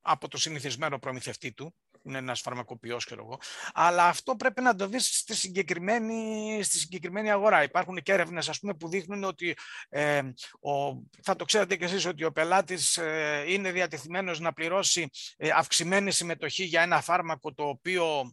από 0.00 0.28
το 0.28 0.38
συνηθισμένο 0.38 0.98
προμηθευτή 0.98 1.52
του 1.52 1.74
είναι 2.04 2.18
ένας 2.18 2.40
φαρμακοποιός 2.40 3.04
και 3.04 3.14
εγώ. 3.18 3.38
Αλλά 3.72 4.06
αυτό 4.06 4.36
πρέπει 4.36 4.62
να 4.62 4.74
το 4.74 4.86
δεις 4.86 5.18
στη 5.18 5.34
συγκεκριμένη, 5.34 6.62
στη 6.62 6.78
συγκεκριμένη 6.78 7.30
αγορά. 7.30 7.62
Υπάρχουν 7.62 7.96
και 8.02 8.12
έρευνες 8.12 8.60
που 8.78 8.88
δείχνουν 8.88 9.24
ότι 9.24 9.56
ε, 9.88 10.22
ο, 10.60 11.02
θα 11.22 11.36
το 11.36 11.44
ξέρετε 11.44 11.76
κι 11.76 11.84
εσείς 11.84 12.06
ότι 12.06 12.24
ο 12.24 12.32
πελάτης 12.32 12.96
ε, 12.96 13.44
είναι 13.48 13.72
διατεθειμένος 13.72 14.40
να 14.40 14.52
πληρώσει 14.52 15.08
ε, 15.36 15.50
αυξημένη 15.54 16.10
συμμετοχή 16.10 16.64
για 16.64 16.82
ένα 16.82 17.00
φάρμακο 17.00 17.54
το 17.54 17.64
οποίο 17.64 18.32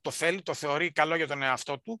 το 0.00 0.10
θέλει, 0.10 0.42
το 0.42 0.54
θεωρεί 0.54 0.92
καλό 0.92 1.16
για 1.16 1.26
τον 1.26 1.42
εαυτό 1.42 1.80
του. 1.80 2.00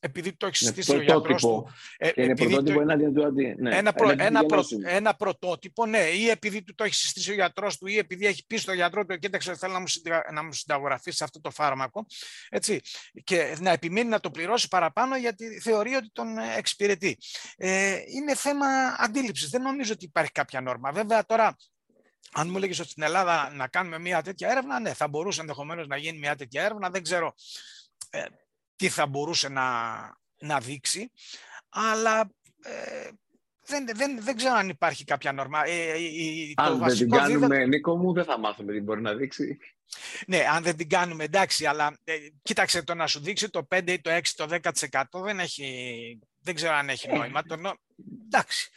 Ε, 0.00 0.06
επειδή 0.06 0.32
το 0.32 0.46
έχεις 0.46 0.58
συστήσει 0.58 0.96
ο 0.96 1.02
γιατρός 1.02 1.42
του. 1.42 1.70
Ε, 1.98 2.10
είναι 2.14 2.34
πρωτότυπο 2.34 2.74
το... 2.74 2.80
ενάντια 2.80 3.12
του 3.12 3.24
αντί. 3.24 3.54
Ναι, 3.58 3.76
ένα, 3.76 3.92
προ, 3.92 4.14
ένα, 4.18 4.46
προ, 4.46 4.64
ένα 4.84 5.14
πρωτότυπο, 5.14 5.86
ναι, 5.86 5.98
ή 5.98 6.28
επειδή 6.28 6.62
του 6.62 6.74
το 6.74 6.84
έχεις 6.84 6.98
συστήσει 6.98 7.30
ο 7.30 7.34
γιατρός 7.34 7.78
του, 7.78 7.86
ή 7.86 7.98
επειδή 7.98 8.26
έχει 8.26 8.46
πει 8.46 8.56
στο 8.56 8.72
γιατρό 8.72 9.06
του, 9.06 9.18
κοίταξε, 9.18 9.54
θέλω 9.56 9.72
να 9.72 9.78
μου, 9.78 9.86
να 10.32 10.44
μου 10.44 10.52
συνταγογραφήσει 10.52 11.24
αυτό 11.24 11.40
το 11.40 11.50
φάρμακο. 11.50 12.06
Έτσι, 12.48 12.80
και 13.24 13.56
να 13.60 13.70
επιμείνει 13.70 14.08
να 14.08 14.20
το 14.20 14.30
πληρώσει 14.30 14.68
παραπάνω 14.68 15.16
γιατί 15.16 15.60
θεωρεί 15.60 15.94
ότι 15.94 16.10
τον 16.12 16.38
εξυπηρετεί. 16.56 17.18
Ε, 17.56 17.98
είναι 18.06 18.34
θέμα 18.34 18.66
αντίληψης. 18.98 19.50
Δεν 19.50 19.62
νομίζω 19.62 19.92
ότι 19.92 20.04
υπάρχει 20.04 20.32
κάποια 20.32 20.60
νόρμα. 20.60 20.92
Βέβαια, 20.92 21.26
τώρα 21.26 21.56
αν 22.32 22.48
μου 22.50 22.56
έλεγε 22.56 22.80
ότι 22.80 22.90
στην 22.90 23.02
Ελλάδα 23.02 23.50
να 23.54 23.68
κάνουμε 23.68 23.98
μια 23.98 24.22
τέτοια 24.22 24.50
έρευνα, 24.50 24.80
ναι, 24.80 24.94
θα 24.94 25.08
μπορούσε 25.08 25.40
ενδεχομένως 25.40 25.86
να 25.86 25.96
γίνει 25.96 26.18
μια 26.18 26.36
τέτοια 26.36 26.62
έρευνα. 26.64 26.90
Δεν 26.90 27.02
ξέρω. 27.02 27.34
Ε, 28.10 28.24
τι 28.80 28.88
θα 28.88 29.06
μπορούσε 29.06 29.48
να, 29.48 29.66
να 30.38 30.60
δείξει, 30.60 31.10
αλλά 31.68 32.30
ε, 32.62 33.08
δεν, 33.66 33.86
δεν, 33.94 34.22
δεν 34.22 34.36
ξέρω 34.36 34.54
αν 34.54 34.68
υπάρχει 34.68 35.04
κάποια 35.04 35.32
νόρμα. 35.32 35.66
Ε, 35.66 35.90
ε, 35.90 36.52
αν 36.56 36.78
δεν 36.78 36.96
την 36.96 37.10
κάνουμε, 37.10 37.66
Νίκο 37.66 37.96
μου, 37.96 38.12
δεν 38.12 38.24
θα 38.24 38.38
μάθουμε 38.38 38.72
τι 38.72 38.80
μπορεί 38.80 39.00
να 39.00 39.14
δείξει. 39.14 39.58
Ναι, 40.26 40.44
αν 40.52 40.62
δεν 40.62 40.76
την 40.76 40.88
κάνουμε, 40.88 41.24
εντάξει, 41.24 41.66
αλλά 41.66 41.98
ε, 42.04 42.16
κοίταξε 42.42 42.82
το 42.82 42.94
να 42.94 43.06
σου 43.06 43.20
δείξει 43.20 43.50
το 43.50 43.66
5 43.74 43.90
ή 43.90 44.00
το 44.00 44.10
6 44.10 44.20
το 44.34 44.58
10% 45.18 45.22
δεν 45.22 45.38
έχει, 45.38 46.18
δεν 46.40 46.54
ξέρω 46.54 46.74
αν 46.74 46.88
έχει 46.88 47.08
νόημα. 47.12 47.42
Το, 47.42 47.56
Εντάξει. 48.32 48.70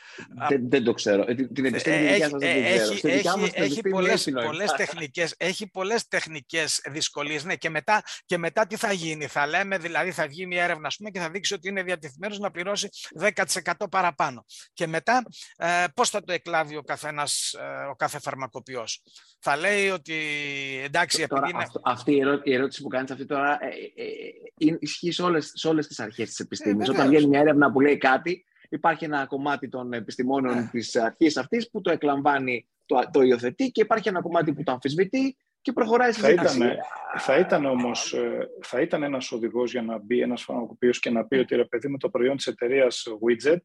Δεν, 0.50 0.70
δεν 0.70 0.84
το 0.84 0.94
ξέρω. 0.94 1.24
Ε, 1.28 1.36
την 1.36 1.66
επιστήμη 1.66 1.96
έχει, 1.96 2.12
δικιά 2.14 2.30
σας 2.30 2.40
δεν 2.40 2.64
έχει, 2.64 2.78
ξέρω. 2.80 2.96
Στη 2.98 3.12
δικιά 3.12 3.32
έχει, 3.32 3.40
μας 3.40 3.50
την 3.52 3.62
έχει, 3.62 3.72
επιστήμη 3.72 3.94
πολλές, 3.94 4.14
εύκολο 4.28 4.40
είναι. 4.40 4.48
πολλές 4.48 4.72
τεχνικές, 4.72 5.36
έχει 5.38 5.68
πολλές 5.70 6.08
τεχνικές 6.08 6.82
δυσκολίες. 6.92 7.44
Ναι, 7.44 7.56
και, 7.56 7.70
μετά, 7.70 8.04
και 8.26 8.38
μετά 8.38 8.68
τι 8.68 8.76
θα 8.76 8.92
γίνει. 8.92 9.28
Θα 9.28 9.48
λέμε, 9.48 9.78
δηλαδή 9.78 10.12
θα 10.12 10.28
βγει 10.28 10.46
μια 10.46 10.64
έρευνα 10.64 10.88
ας 10.88 10.96
πούμε, 10.98 11.10
και 11.10 11.20
θα 11.20 11.30
δείξει 11.30 11.54
ότι 11.54 11.68
είναι 11.70 11.84
διατεθειμένος 11.84 12.40
να 12.40 12.52
πληρώσει 12.52 12.88
10% 13.20 13.90
παραπάνω. 13.92 14.46
Και 14.74 14.88
μετά 14.88 15.24
ε, 15.58 15.84
πώς 15.94 16.10
θα 16.10 16.24
το 16.24 16.34
εκλάβει 16.34 16.76
ο, 16.76 16.82
καθένας, 16.82 17.54
ε, 17.54 17.86
ο 17.92 17.96
κάθε 17.96 18.20
φαρμακοποιός; 18.20 19.02
Θα 19.40 19.58
λέει 19.58 19.90
ότι 19.90 20.14
εντάξει, 20.84 21.28
Τώρα, 21.28 21.42
επειδή 21.42 21.54
είναι... 21.56 21.64
αυτό- 21.64 21.82
αυτή 21.84 22.12
η, 22.16 22.20
ερώ- 22.20 22.42
η 22.48 22.54
ερώτηση 22.54 22.82
που 22.82 22.88
κάνεις 22.88 23.12
αυτή 23.12 23.26
τώρα 23.26 23.58
ε, 23.62 23.68
ε, 23.96 24.06
ε, 24.06 24.10
είναι- 24.58 24.78
ισχύει 24.82 25.12
σε 25.12 25.22
όλες, 25.24 25.52
σε 25.54 25.68
όλες 25.68 25.88
τις 25.88 26.00
αρχές 26.00 26.30
της 26.30 26.40
επιστήμης. 26.40 26.90
Όταν 26.90 26.96
βεβαίως. 26.96 27.10
βγαίνει 27.16 27.28
μια 27.30 27.40
έρευνα 27.40 27.72
που 27.72 27.82
λέει 27.82 27.98
κάτι, 27.98 28.46
υπάρχει 28.74 29.06
ένα 29.06 29.26
κομμάτι 29.26 29.70
των 29.70 29.94
επιστημόνων 29.94 30.56
Ναι. 30.56 30.70
της 30.72 30.96
αρχής 30.96 31.38
αυτής 31.38 31.70
που 31.70 31.82
το 31.82 31.92
εκλαμβάνει, 31.92 32.68
το, 32.86 33.00
το 33.12 33.22
υιοθετεί 33.22 33.72
και 33.72 33.82
υπάρχει 33.82 34.10
ένα 34.10 34.22
κομμάτι 34.22 34.54
που 34.54 34.64
το 34.64 34.72
αμφισβητεί 34.72 35.38
και 35.62 35.72
προχωράει 35.72 36.12
στη 36.12 36.22
Θα 36.22 36.28
συζήτηση. 36.28 36.58
ήταν, 36.58 36.78
θα 37.18 37.38
ήταν 37.38 37.66
όμως, 37.66 38.14
ε, 38.14 38.48
θα 38.62 38.82
ήταν 38.82 39.04
ένας 39.04 39.32
οδηγός 39.32 39.72
για 39.72 39.82
να 39.82 39.98
μπει 39.98 40.22
ένας 40.22 40.44
φαρμακοποιός 40.44 41.00
και 41.00 41.10
να 41.10 41.26
πει 41.26 41.36
ότι 41.36 41.56
ρε 41.56 41.66
παιδί 41.66 41.88
με 41.88 41.98
το 41.98 42.10
προϊόν 42.10 42.36
της 42.38 42.48
εταιρείας 42.48 43.08
Widget, 43.08 43.62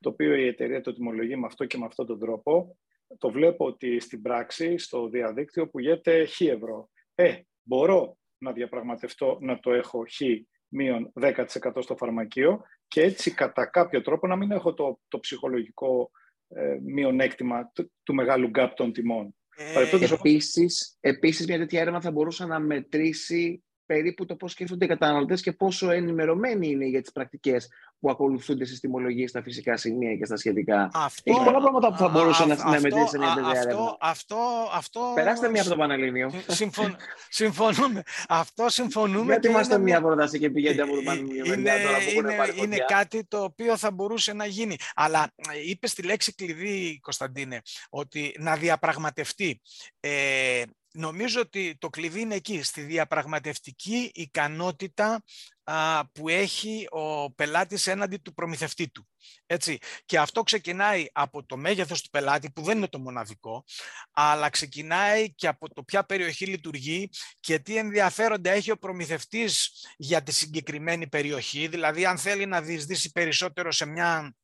το 0.00 0.08
οποίο 0.08 0.34
η 0.34 0.46
εταιρεία 0.46 0.80
το 0.80 0.92
τιμολογεί 0.92 1.36
με 1.36 1.46
αυτό 1.46 1.64
και 1.64 1.78
με 1.78 1.84
αυτόν 1.84 2.06
τον 2.06 2.18
τρόπο, 2.18 2.76
το 3.18 3.30
βλέπω 3.30 3.64
ότι 3.64 4.00
στην 4.00 4.22
πράξη, 4.22 4.78
στο 4.78 5.08
διαδίκτυο, 5.08 5.68
πουλιέται 5.68 6.24
χ 6.24 6.40
ευρώ. 6.40 6.90
Ε, 7.14 7.34
μπορώ 7.62 8.16
να 8.38 8.52
διαπραγματευτώ 8.52 9.38
να 9.40 9.58
το 9.60 9.72
έχω 9.72 10.04
χ 10.10 10.20
μείον 10.68 11.12
10% 11.20 11.34
στο 11.78 11.96
φαρμακείο 11.96 12.62
και 12.88 13.02
έτσι 13.02 13.34
κατά 13.34 13.66
κάποιο 13.66 14.02
τρόπο 14.02 14.26
να 14.26 14.36
μην 14.36 14.50
έχω 14.50 14.74
το, 14.74 15.00
το 15.08 15.18
ψυχολογικό 15.18 16.10
ε, 16.48 16.78
μειονέκτημα 16.82 17.70
του, 17.74 17.92
του 18.02 18.14
μεγάλου 18.14 18.50
gap 18.54 18.70
των 18.76 18.92
τιμών. 18.92 19.34
Ε, 19.56 19.72
Παρεπτόντως, 19.74 20.12
Επίσης, 20.12 20.96
επίσης, 21.00 21.46
μια 21.46 21.58
τέτοια 21.58 21.80
έρευνα 21.80 22.00
θα 22.00 22.10
μπορούσε 22.10 22.46
να 22.46 22.58
μετρήσει 22.58 23.62
περίπου 23.88 24.24
το 24.26 24.36
πώς 24.36 24.52
σκέφτονται 24.52 24.84
οι 24.84 24.88
καταναλωτές 24.88 25.42
και 25.42 25.52
πόσο 25.52 25.90
ενημερωμένοι 25.90 26.68
είναι 26.68 26.84
για 26.86 27.00
τις 27.00 27.12
πρακτικές 27.12 27.68
που 28.00 28.10
ακολουθούνται 28.10 28.64
στις 28.64 28.80
τιμολογίες 28.80 29.30
στα 29.30 29.42
φυσικά 29.42 29.76
σημεία 29.76 30.16
και 30.16 30.24
στα 30.24 30.36
σχετικά. 30.36 30.90
αυτό, 30.94 31.22
Έχει 31.32 31.44
πολλά 31.44 31.58
πράγματα 31.60 31.88
που 31.90 31.96
θα 31.96 32.08
μπορούσε 32.08 32.44
να- 32.46 32.54
α- 32.54 32.70
να 32.70 32.80
μετρήσει 32.80 33.06
σε 33.08 33.18
μια 33.18 33.28
α- 33.30 33.34
τέτοια 33.34 33.50
αυτό, 33.50 33.62
έρευνα. 33.68 33.96
αυτό, 34.00 34.36
αυτό, 34.72 35.12
Περάστε 35.14 35.48
μία 35.50 35.60
από 35.60 35.70
το 35.70 35.76
Πανελλήνιο. 35.76 36.30
Συμφων, 36.46 36.96
συμφωνούμε. 37.28 38.02
Αυτό 38.28 38.68
συμφωνούμε. 38.68 39.24
Γιατί 39.24 39.40
και 39.40 39.48
είμαστε 39.48 39.74
είναι 39.74 39.82
μία 39.82 39.98
μια- 40.00 40.06
πρόταση 40.08 40.38
και 40.38 40.50
πηγαίνετε 40.50 40.82
από 40.82 40.92
το 40.92 40.98
Ε, 41.00 41.02
Πανελλήνιο. 41.04 41.44
είναι, 41.44 41.56
μεριά 41.56 41.86
τώρα 41.86 41.98
που 41.98 42.04
έχουν 42.08 42.24
είναι, 42.24 42.36
πάρει 42.36 42.52
είναι 42.56 42.76
φωτιά. 42.76 42.84
κάτι 42.88 43.24
το 43.28 43.42
οποίο 43.42 43.76
θα 43.76 43.90
μπορούσε 43.90 44.32
να 44.32 44.46
γίνει. 44.46 44.76
Αλλά 44.94 45.32
είπες 45.66 45.94
τη 45.94 46.02
λέξη 46.02 46.34
κλειδί, 46.34 46.98
Κωνσταντίνε, 47.02 47.60
ότι 47.90 48.34
να 48.38 48.56
διαπραγματευτεί. 48.56 49.60
Ε, 50.00 50.62
νομίζω 50.92 51.40
ότι 51.40 51.76
το 51.78 51.88
κλειδί 51.88 52.20
είναι 52.20 52.34
εκεί, 52.34 52.62
στη 52.62 52.80
διαπραγματευτική 52.80 54.10
ικανότητα 54.14 55.22
α, 55.62 56.06
που 56.06 56.28
έχει 56.28 56.86
ο 56.90 57.32
πελάτης 57.32 57.86
έναντι 57.86 58.16
του 58.16 58.34
προμηθευτή 58.34 58.90
του. 58.90 59.08
Έτσι. 59.46 59.78
Και 60.04 60.18
αυτό 60.18 60.42
ξεκινάει 60.42 61.06
από 61.12 61.44
το 61.44 61.56
μέγεθος 61.56 62.02
του 62.02 62.08
πελάτη, 62.10 62.50
που 62.50 62.62
δεν 62.62 62.76
είναι 62.76 62.88
το 62.88 62.98
μοναδικό, 62.98 63.64
αλλά 64.12 64.48
ξεκινάει 64.48 65.34
και 65.34 65.46
από 65.46 65.74
το 65.74 65.82
ποια 65.82 66.04
περιοχή 66.04 66.46
λειτουργεί 66.46 67.08
και 67.40 67.58
τι 67.58 67.76
ενδιαφέροντα 67.76 68.50
έχει 68.50 68.70
ο 68.70 68.78
προμηθευτής 68.78 69.70
για 69.96 70.22
τη 70.22 70.32
συγκεκριμένη 70.32 71.08
περιοχή. 71.08 71.68
Δηλαδή, 71.68 72.06
αν 72.06 72.18
θέλει 72.18 72.46
να 72.46 72.62
διεισδύσει 72.62 73.12
περισσότερο 73.12 73.72
σε 73.72 73.86
μια 73.86 74.34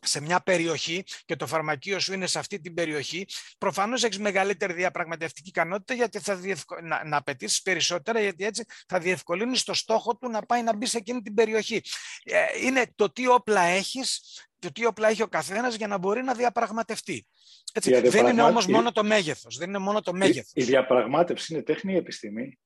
σε 0.00 0.20
μια 0.20 0.40
περιοχή 0.40 1.04
και 1.24 1.36
το 1.36 1.46
φαρμακείο 1.46 1.98
σου 1.98 2.12
είναι 2.12 2.26
σε 2.26 2.38
αυτή 2.38 2.60
την 2.60 2.74
περιοχή, 2.74 3.26
προφανώς 3.58 4.02
έχεις 4.04 4.18
μεγαλύτερη 4.18 4.72
διαπραγματευτική 4.72 5.48
ικανότητα 5.48 5.94
γιατί 5.94 6.18
θα 6.18 6.36
διευκο... 6.36 6.80
να, 6.80 7.04
να 7.04 7.16
απαιτήσεις 7.16 7.62
περισσότερα, 7.62 8.20
γιατί 8.20 8.44
έτσι 8.44 8.64
θα 8.88 8.98
διευκολύνεις 8.98 9.62
το 9.64 9.74
στόχο 9.74 10.16
του 10.16 10.28
να 10.30 10.42
πάει 10.42 10.62
να 10.62 10.76
μπει 10.76 10.86
σε 10.86 10.96
εκείνη 10.98 11.20
την 11.22 11.34
περιοχή. 11.34 11.82
Ε, 12.24 12.44
είναι 12.62 12.92
το 12.94 13.12
τι 13.12 13.26
όπλα 13.26 13.60
έχεις, 13.62 14.20
το 14.58 14.72
τι 14.72 14.84
όπλα 14.86 15.08
έχει 15.08 15.22
ο 15.22 15.28
καθένας 15.28 15.74
για 15.74 15.86
να 15.86 15.98
μπορεί 15.98 16.22
να 16.22 16.34
διαπραγματευτεί. 16.34 17.26
Έτσι. 17.72 17.90
Η 17.90 17.92
Δεν 17.92 18.02
είναι 18.02 18.10
διαπραγμα- 18.10 18.44
όμως 18.48 18.66
η- 18.66 18.70
μόνο 18.70 18.92
το 18.92 19.04
μέγεθος. 19.04 19.56
Δεν 19.56 19.68
είναι 19.68 19.78
μόνο 19.78 20.00
το 20.00 20.10
Η, 20.14 20.18
μέγεθος. 20.18 20.50
η 20.54 20.62
διαπραγμάτευση 20.62 21.52
είναι 21.54 21.62
τέχνη 21.62 21.92
ή 21.92 21.96
επιστήμη; 21.96 22.58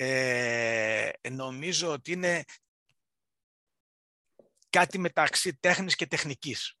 Ε, 0.00 1.10
νομίζω 1.30 1.92
ότι 1.92 2.12
είναι 2.12 2.44
κάτι 4.70 4.98
μεταξύ 4.98 5.58
τέχνης 5.60 5.94
και 5.94 6.06
τεχνικής. 6.06 6.74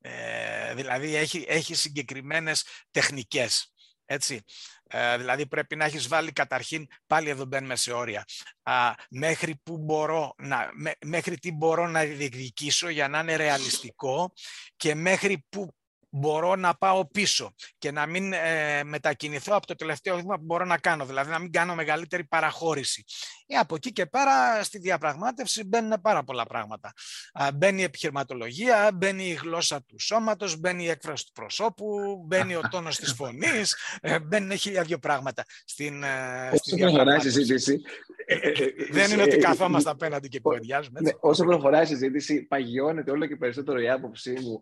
Ε, 0.00 0.74
δηλαδή 0.74 1.14
έχει, 1.14 1.44
έχει 1.48 1.74
συγκεκριμένες 1.74 2.66
τεχνικές. 2.90 3.72
Έτσι. 4.04 4.42
Ε, 4.86 5.16
δηλαδή 5.16 5.46
πρέπει 5.46 5.76
να 5.76 5.84
έχεις 5.84 6.08
βάλει 6.08 6.32
καταρχήν, 6.32 6.86
πάλι 7.06 7.28
εδώ 7.28 7.44
μπαίνουμε 7.44 7.76
σε 7.76 7.92
όρια, 7.92 8.24
α, 8.62 8.92
μέχρι, 9.10 9.60
που 9.62 9.78
μπορώ 9.78 10.34
να, 10.38 10.70
μέ- 10.74 11.04
μέχρι 11.04 11.38
τι 11.38 11.52
μπορώ 11.52 11.88
να 11.88 12.04
διεκδικήσω 12.04 12.88
για 12.88 13.08
να 13.08 13.18
είναι 13.18 13.36
ρεαλιστικό 13.36 14.32
και 14.76 14.94
μέχρι 14.94 15.46
που 15.48 15.74
μπορώ 16.16 16.56
να 16.56 16.74
πάω 16.74 17.06
πίσω 17.06 17.54
και 17.78 17.90
να 17.90 18.06
μην 18.06 18.32
ε, 18.32 18.84
μετακινηθώ 18.84 19.56
από 19.56 19.66
το 19.66 19.74
τελευταίο 19.74 20.16
βήμα 20.16 20.36
που 20.36 20.44
μπορώ 20.44 20.64
να 20.64 20.78
κάνω, 20.78 21.06
δηλαδή 21.06 21.30
να 21.30 21.38
μην 21.38 21.52
κάνω 21.52 21.74
μεγαλύτερη 21.74 22.24
παραχώρηση. 22.24 23.04
Ε, 23.46 23.56
από 23.56 23.74
εκεί 23.74 23.92
και 23.92 24.06
πέρα 24.06 24.62
στη 24.62 24.78
διαπραγμάτευση 24.78 25.64
μπαίνουν 25.64 26.00
πάρα 26.00 26.24
πολλά 26.24 26.44
πράγματα. 26.44 26.92
Α, 27.32 27.48
μπαίνει 27.54 27.80
η 27.80 27.84
επιχειρηματολογία, 27.84 28.90
μπαίνει 28.94 29.24
η 29.24 29.32
γλώσσα 29.32 29.82
του 29.82 30.00
σώματος, 30.00 30.56
μπαίνει 30.58 30.84
η 30.84 30.88
έκφραση 30.88 31.26
του 31.26 31.32
προσώπου, 31.32 32.16
μπαίνει 32.26 32.54
ο 32.54 32.60
τόνος 32.70 32.96
της 32.96 33.12
φωνής, 33.12 33.76
ε, 34.00 34.20
μπαίνουν 34.20 34.56
χίλια 34.56 34.82
δυο 34.82 34.98
πράγματα 34.98 35.44
στην, 35.64 36.02
ε, 36.02 36.50
στη 36.54 36.72
Όσο 36.72 36.76
προχωράει 36.76 37.16
η 37.16 37.20
διαπραγμάτευση. 37.20 37.30
συζήτηση. 37.30 37.80
ε, 38.26 38.34
ε, 38.34 38.48
ε, 38.48 38.72
Δεν 38.90 39.10
είναι 39.10 39.22
ε, 39.22 39.24
ότι 39.24 39.34
ε, 39.36 39.38
καθόμαστε 39.38 39.90
απέναντι 39.90 40.28
και 40.28 40.40
κουβεντιάζουμε. 40.40 41.00
Ναι, 41.00 41.08
έτσι. 41.08 41.20
όσο 41.22 41.44
προχωράει 41.44 41.82
η 41.82 41.86
συζήτηση, 41.86 42.42
παγιώνεται 42.42 43.10
όλο 43.10 43.26
και 43.26 43.36
περισσότερο 43.36 43.80
η 43.80 43.90
άποψή 43.90 44.30
μου, 44.40 44.60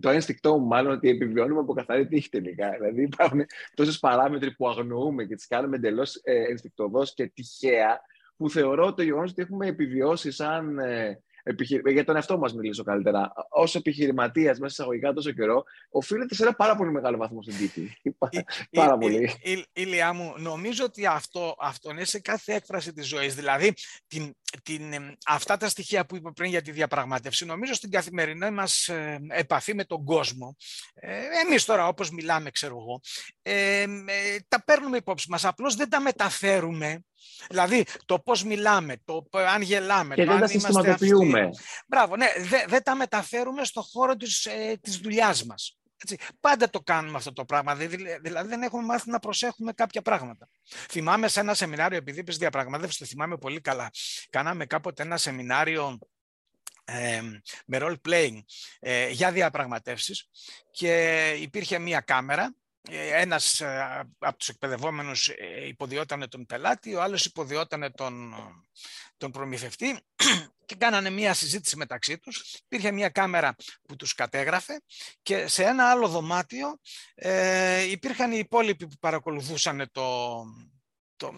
το 0.00 0.10
ένστικτό 0.10 0.58
μου 0.58 0.66
μάλλον, 0.66 0.92
ότι 0.92 1.08
επιβιώνουμε 1.08 1.60
από 1.60 1.72
καθαρή 1.72 2.06
τύχη 2.06 2.28
τελικά. 2.28 2.70
Δηλαδή 2.70 3.02
υπάρχουν 3.02 3.46
τόσες 3.74 3.98
παράμετροι 3.98 4.54
που 4.54 4.68
αγνοούμε 4.68 5.24
και 5.24 5.34
τις 5.34 5.46
κάνουμε 5.46 5.76
εντελώς 5.76 6.20
ε, 6.22 6.42
ενστικτοδός 6.50 7.14
και 7.14 7.26
τυχαία, 7.26 8.00
που 8.38 8.50
θεωρώ 8.50 8.94
το 8.94 9.02
γεγονός 9.02 9.30
ότι 9.30 9.42
έχουμε 9.42 9.66
επιβιώσει 9.66 10.30
σαν. 10.30 10.78
Ε, 10.78 11.22
επιχει- 11.42 11.88
Για 11.88 12.04
τον 12.04 12.16
εαυτό 12.16 12.38
μας 12.38 12.54
μιλήσω 12.54 12.82
καλύτερα. 12.82 13.32
Ω 13.50 13.62
επιχειρηματίας 13.78 14.58
μέσα 14.58 14.72
εισαγωγικά 14.72 15.12
τόσο 15.12 15.32
καιρό, 15.32 15.64
οφείλεται 15.90 16.34
σε 16.34 16.42
ένα 16.42 16.52
πάρα 16.54 16.76
πολύ 16.76 16.90
μεγάλο 16.90 17.16
βαθμό 17.16 17.42
στην 17.42 17.56
τύχη. 17.56 17.96
Πάρα 18.70 18.94
Η- 18.94 18.98
πολύ. 18.98 19.30
η- 19.42 19.52
η- 19.52 19.66
Ηλία 19.72 20.12
μου, 20.12 20.34
νομίζω 20.36 20.84
ότι 20.84 21.06
αυτό, 21.06 21.54
αυτό 21.60 21.90
είναι 21.90 22.04
σε 22.04 22.20
κάθε 22.20 22.54
έκφραση 22.54 22.92
της 22.92 23.06
ζωής. 23.06 23.34
Δηλαδή, 23.34 23.72
την, 24.06 24.34
την, 24.62 24.92
εμ, 24.92 25.12
αυτά 25.26 25.56
τα 25.56 25.68
στοιχεία 25.68 26.06
που 26.06 26.16
είπα 26.16 26.32
πριν 26.32 26.50
για 26.50 26.62
τη 26.62 26.70
διαπραγμάτευση, 26.70 27.44
νομίζω 27.44 27.74
στην 27.74 27.90
καθημερινή 27.90 28.50
μας 28.50 28.88
ε, 28.88 29.18
επαφή 29.28 29.74
με 29.74 29.84
τον 29.84 30.04
κόσμο, 30.04 30.56
ε, 30.94 31.20
εμείς 31.46 31.64
τώρα 31.64 31.86
όπως 31.88 32.10
μιλάμε, 32.10 32.50
ξέρω 32.50 32.76
εγώ, 32.76 33.00
ε, 33.42 33.80
ε, 33.82 33.86
τα 34.48 34.64
παίρνουμε 34.64 34.96
υπόψη 34.96 35.30
μας, 35.30 35.44
απλώς 35.44 35.74
δεν 35.74 35.88
τα 35.88 36.00
μεταφέρουμε. 36.00 37.02
Δηλαδή, 37.48 37.84
το 38.04 38.18
πώς 38.18 38.44
μιλάμε, 38.44 38.96
το 39.04 39.26
π- 39.30 39.36
αν 39.36 39.62
γελάμε, 39.62 40.14
Και 40.14 40.24
το 40.24 40.32
δεν 40.32 40.42
αν 40.42 40.46
τα 40.46 40.52
είμαστε 40.52 40.72
συστηματοποιούμε. 40.72 41.40
αυστηροί. 41.40 41.68
Μπράβο, 41.86 42.16
ναι, 42.16 42.26
δεν 42.38 42.64
δεν 42.68 42.82
τα 42.82 42.94
μεταφέρουμε 42.94 43.64
στο 43.64 43.82
χώρο 43.82 44.16
της, 44.16 44.44
ε, 44.46 44.78
της 44.82 44.96
δουλειάς 44.96 45.44
μας. 45.44 45.77
Έτσι. 46.02 46.16
Πάντα 46.40 46.70
το 46.70 46.80
κάνουμε 46.80 47.16
αυτό 47.16 47.32
το 47.32 47.44
πράγμα. 47.44 47.74
δη- 47.74 47.86
δη- 47.96 48.18
Δηλαδή 48.20 48.48
δεν 48.48 48.62
έχουμε 48.62 48.82
μάθει 48.82 49.10
να 49.10 49.18
προσέχουμε 49.18 49.72
κάποια 49.72 50.02
πράγματα. 50.02 50.48
Θυμάμαι 50.88 51.28
σε 51.28 51.40
ένα 51.40 51.54
σεμινάριο, 51.54 51.98
επειδή 51.98 52.20
είπες 52.20 52.36
διαπραγμάτευση, 52.36 52.98
το 52.98 53.04
θυμάμαι 53.04 53.36
πολύ 53.38 53.60
καλά. 53.60 53.90
Κάναμε 54.30 54.66
κάποτε 54.66 55.02
ένα 55.02 55.16
σεμινάριο 55.16 55.98
ε, 56.84 57.20
με 57.66 57.78
role 57.80 57.96
playing 58.08 58.38
ε, 58.78 59.08
για 59.08 59.32
διαπραγματεύσεις 59.32 60.28
και 60.70 61.28
υπήρχε 61.40 61.78
μία 61.78 62.00
κάμερα 62.00 62.54
ε, 62.90 63.20
ένας 63.20 63.60
ε, 63.60 64.06
από 64.18 64.38
τους 64.38 64.48
εκπαιδευόμενους 64.48 65.28
ε, 65.28 65.66
υποδιότανε 65.66 66.26
τον 66.28 66.46
πελάτη, 66.46 66.94
ο 66.94 67.02
άλλος 67.02 67.24
υποδιότανε 67.24 67.90
τον, 67.90 68.34
τον 69.16 69.30
προμηθευτή 69.30 70.00
και 70.68 70.74
κάνανε 70.74 71.10
μία 71.10 71.34
συζήτηση 71.34 71.76
μεταξύ 71.76 72.18
τους. 72.18 72.54
Υπήρχε 72.64 72.92
μία 72.92 73.08
κάμερα 73.08 73.54
που 73.88 73.96
τους 73.96 74.14
κατέγραφε 74.14 74.80
και 75.22 75.46
σε 75.46 75.62
ένα 75.64 75.90
άλλο 75.90 76.08
δωμάτιο 76.08 76.78
ε, 77.14 77.90
υπήρχαν 77.90 78.32
οι 78.32 78.38
υπόλοιποι 78.38 78.86
που 78.86 78.96
παρακολουθούσαν 79.00 79.88
το, 79.92 80.42
το, 81.16 81.34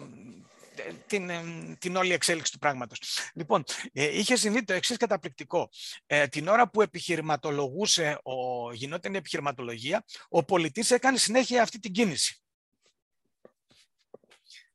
ε, 0.75 0.93
την, 1.07 1.29
ε, 1.29 1.43
την 1.79 1.95
όλη 1.95 2.13
εξέλιξη 2.13 2.51
του 2.51 2.57
πράγματος. 2.57 2.99
Λοιπόν, 3.33 3.63
ε, 3.93 4.17
είχε 4.17 4.35
συμβεί 4.35 4.63
το 4.63 4.73
εξής 4.73 4.97
καταπληκτικό. 4.97 5.69
Ε, 6.05 6.27
την 6.27 6.47
ώρα 6.47 6.69
που 6.69 6.81
επιχειρηματολογούσε, 6.81 8.19
ο, 8.23 8.71
γινόταν 8.73 9.13
η 9.13 9.17
επιχειρηματολογία, 9.17 10.05
ο 10.29 10.43
πολιτής 10.43 10.91
έκανε 10.91 11.17
συνέχεια 11.17 11.61
αυτή 11.61 11.79
την 11.79 11.91
κίνηση. 11.91 12.41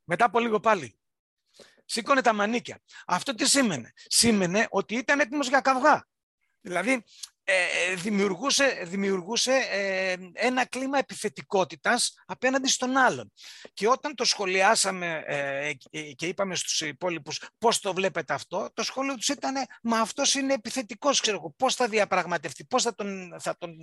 Μετά 0.04 0.24
από 0.24 0.38
λίγο 0.38 0.61
πάλι. 0.61 0.98
Σήκωνε 1.87 2.20
τα 2.20 2.32
μανίκια. 2.32 2.80
Αυτό 3.07 3.34
τι 3.34 3.49
σήμαινε; 3.49 3.93
Σήμαινε 4.07 4.66
ότι 4.70 4.95
ήταν 4.95 5.20
έτοιμος 5.20 5.49
για 5.49 5.61
καυγά. 5.61 6.07
Δηλαδή, 6.61 7.05
ε, 7.49 7.95
δημιουργούσε, 7.95 8.82
δημιουργούσε 8.87 9.53
ε, 9.53 10.16
ένα 10.32 10.66
κλίμα 10.66 10.99
επιθετικότητας 10.99 12.14
απέναντι 12.26 12.68
στον 12.68 12.97
άλλον. 12.97 13.32
Και 13.72 13.89
όταν 13.89 14.14
το 14.14 14.24
σχολιάσαμε 14.24 15.22
ε, 15.26 15.72
και 16.14 16.26
είπαμε 16.26 16.55
στους 16.55 16.80
υπόλοιπους 16.80 17.41
πώς 17.59 17.80
το 17.80 17.95
βλέπετε 17.95 18.34
αυτό, 18.34 18.70
το 18.74 18.82
σχόλιο 18.82 19.14
τους 19.14 19.28
ήταν 19.28 19.55
«Μα 19.82 20.01
αυτός 20.01 20.34
είναι 20.34 20.53
επιθετικός, 20.53 21.20
ξέρω 21.20 21.37
εγώ, 21.37 21.55
πώς 21.57 21.74
θα 21.74 21.89
διαπραγματευτεί, 21.89 22.64
πώς 22.64 22.82
θα 22.82 22.95
τον, 22.95 23.37
θα 23.41 23.57
τον 23.59 23.76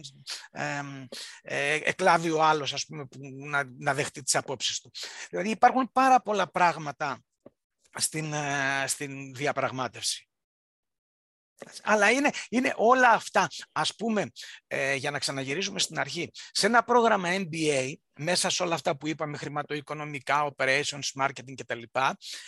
εκλάβει 1.84 2.30
ο 2.30 2.44
άλλος, 2.44 2.74
ας 2.74 2.86
πούμε, 2.86 3.06
που 3.06 3.20
να, 3.22 3.64
να 3.78 3.94
δεχτεί 3.94 4.24
τις 4.24 4.36
απόψεις 4.36 4.80
του». 4.80 4.92
Δηλαδή 5.30 5.50
υπάρχουν 5.50 5.92
πάρα 5.92 6.22
πολλά 6.22 6.52
πράγματα 6.52 7.20
στην, 7.96 8.34
στην 8.86 9.34
διαπραγμάτευση. 9.34 10.28
Αλλά 11.84 12.12
είναι, 12.12 12.32
είναι 12.50 12.74
όλα 12.76 13.10
αυτά, 13.10 13.48
ας 13.72 13.96
πούμε, 13.96 14.32
ε, 14.68 14.96
για 14.96 15.12
να 15.12 15.20
ξαναγυρίσουμε 15.20 15.80
στην 15.80 16.00
αρχή, 16.00 16.32
σε 16.52 16.66
ένα 16.66 16.84
πρόγραμμα 16.84 17.30
MBA 17.32 17.94
μέσα 18.20 18.50
σε 18.50 18.64
όλα 18.64 18.76
αυτά 18.76 18.98
που 18.98 19.08
είπαμε, 19.08 19.38
χρηματοοικονομικά, 19.38 20.54
operations, 20.56 21.22
marketing 21.24 21.54
κτλ. 21.56 21.82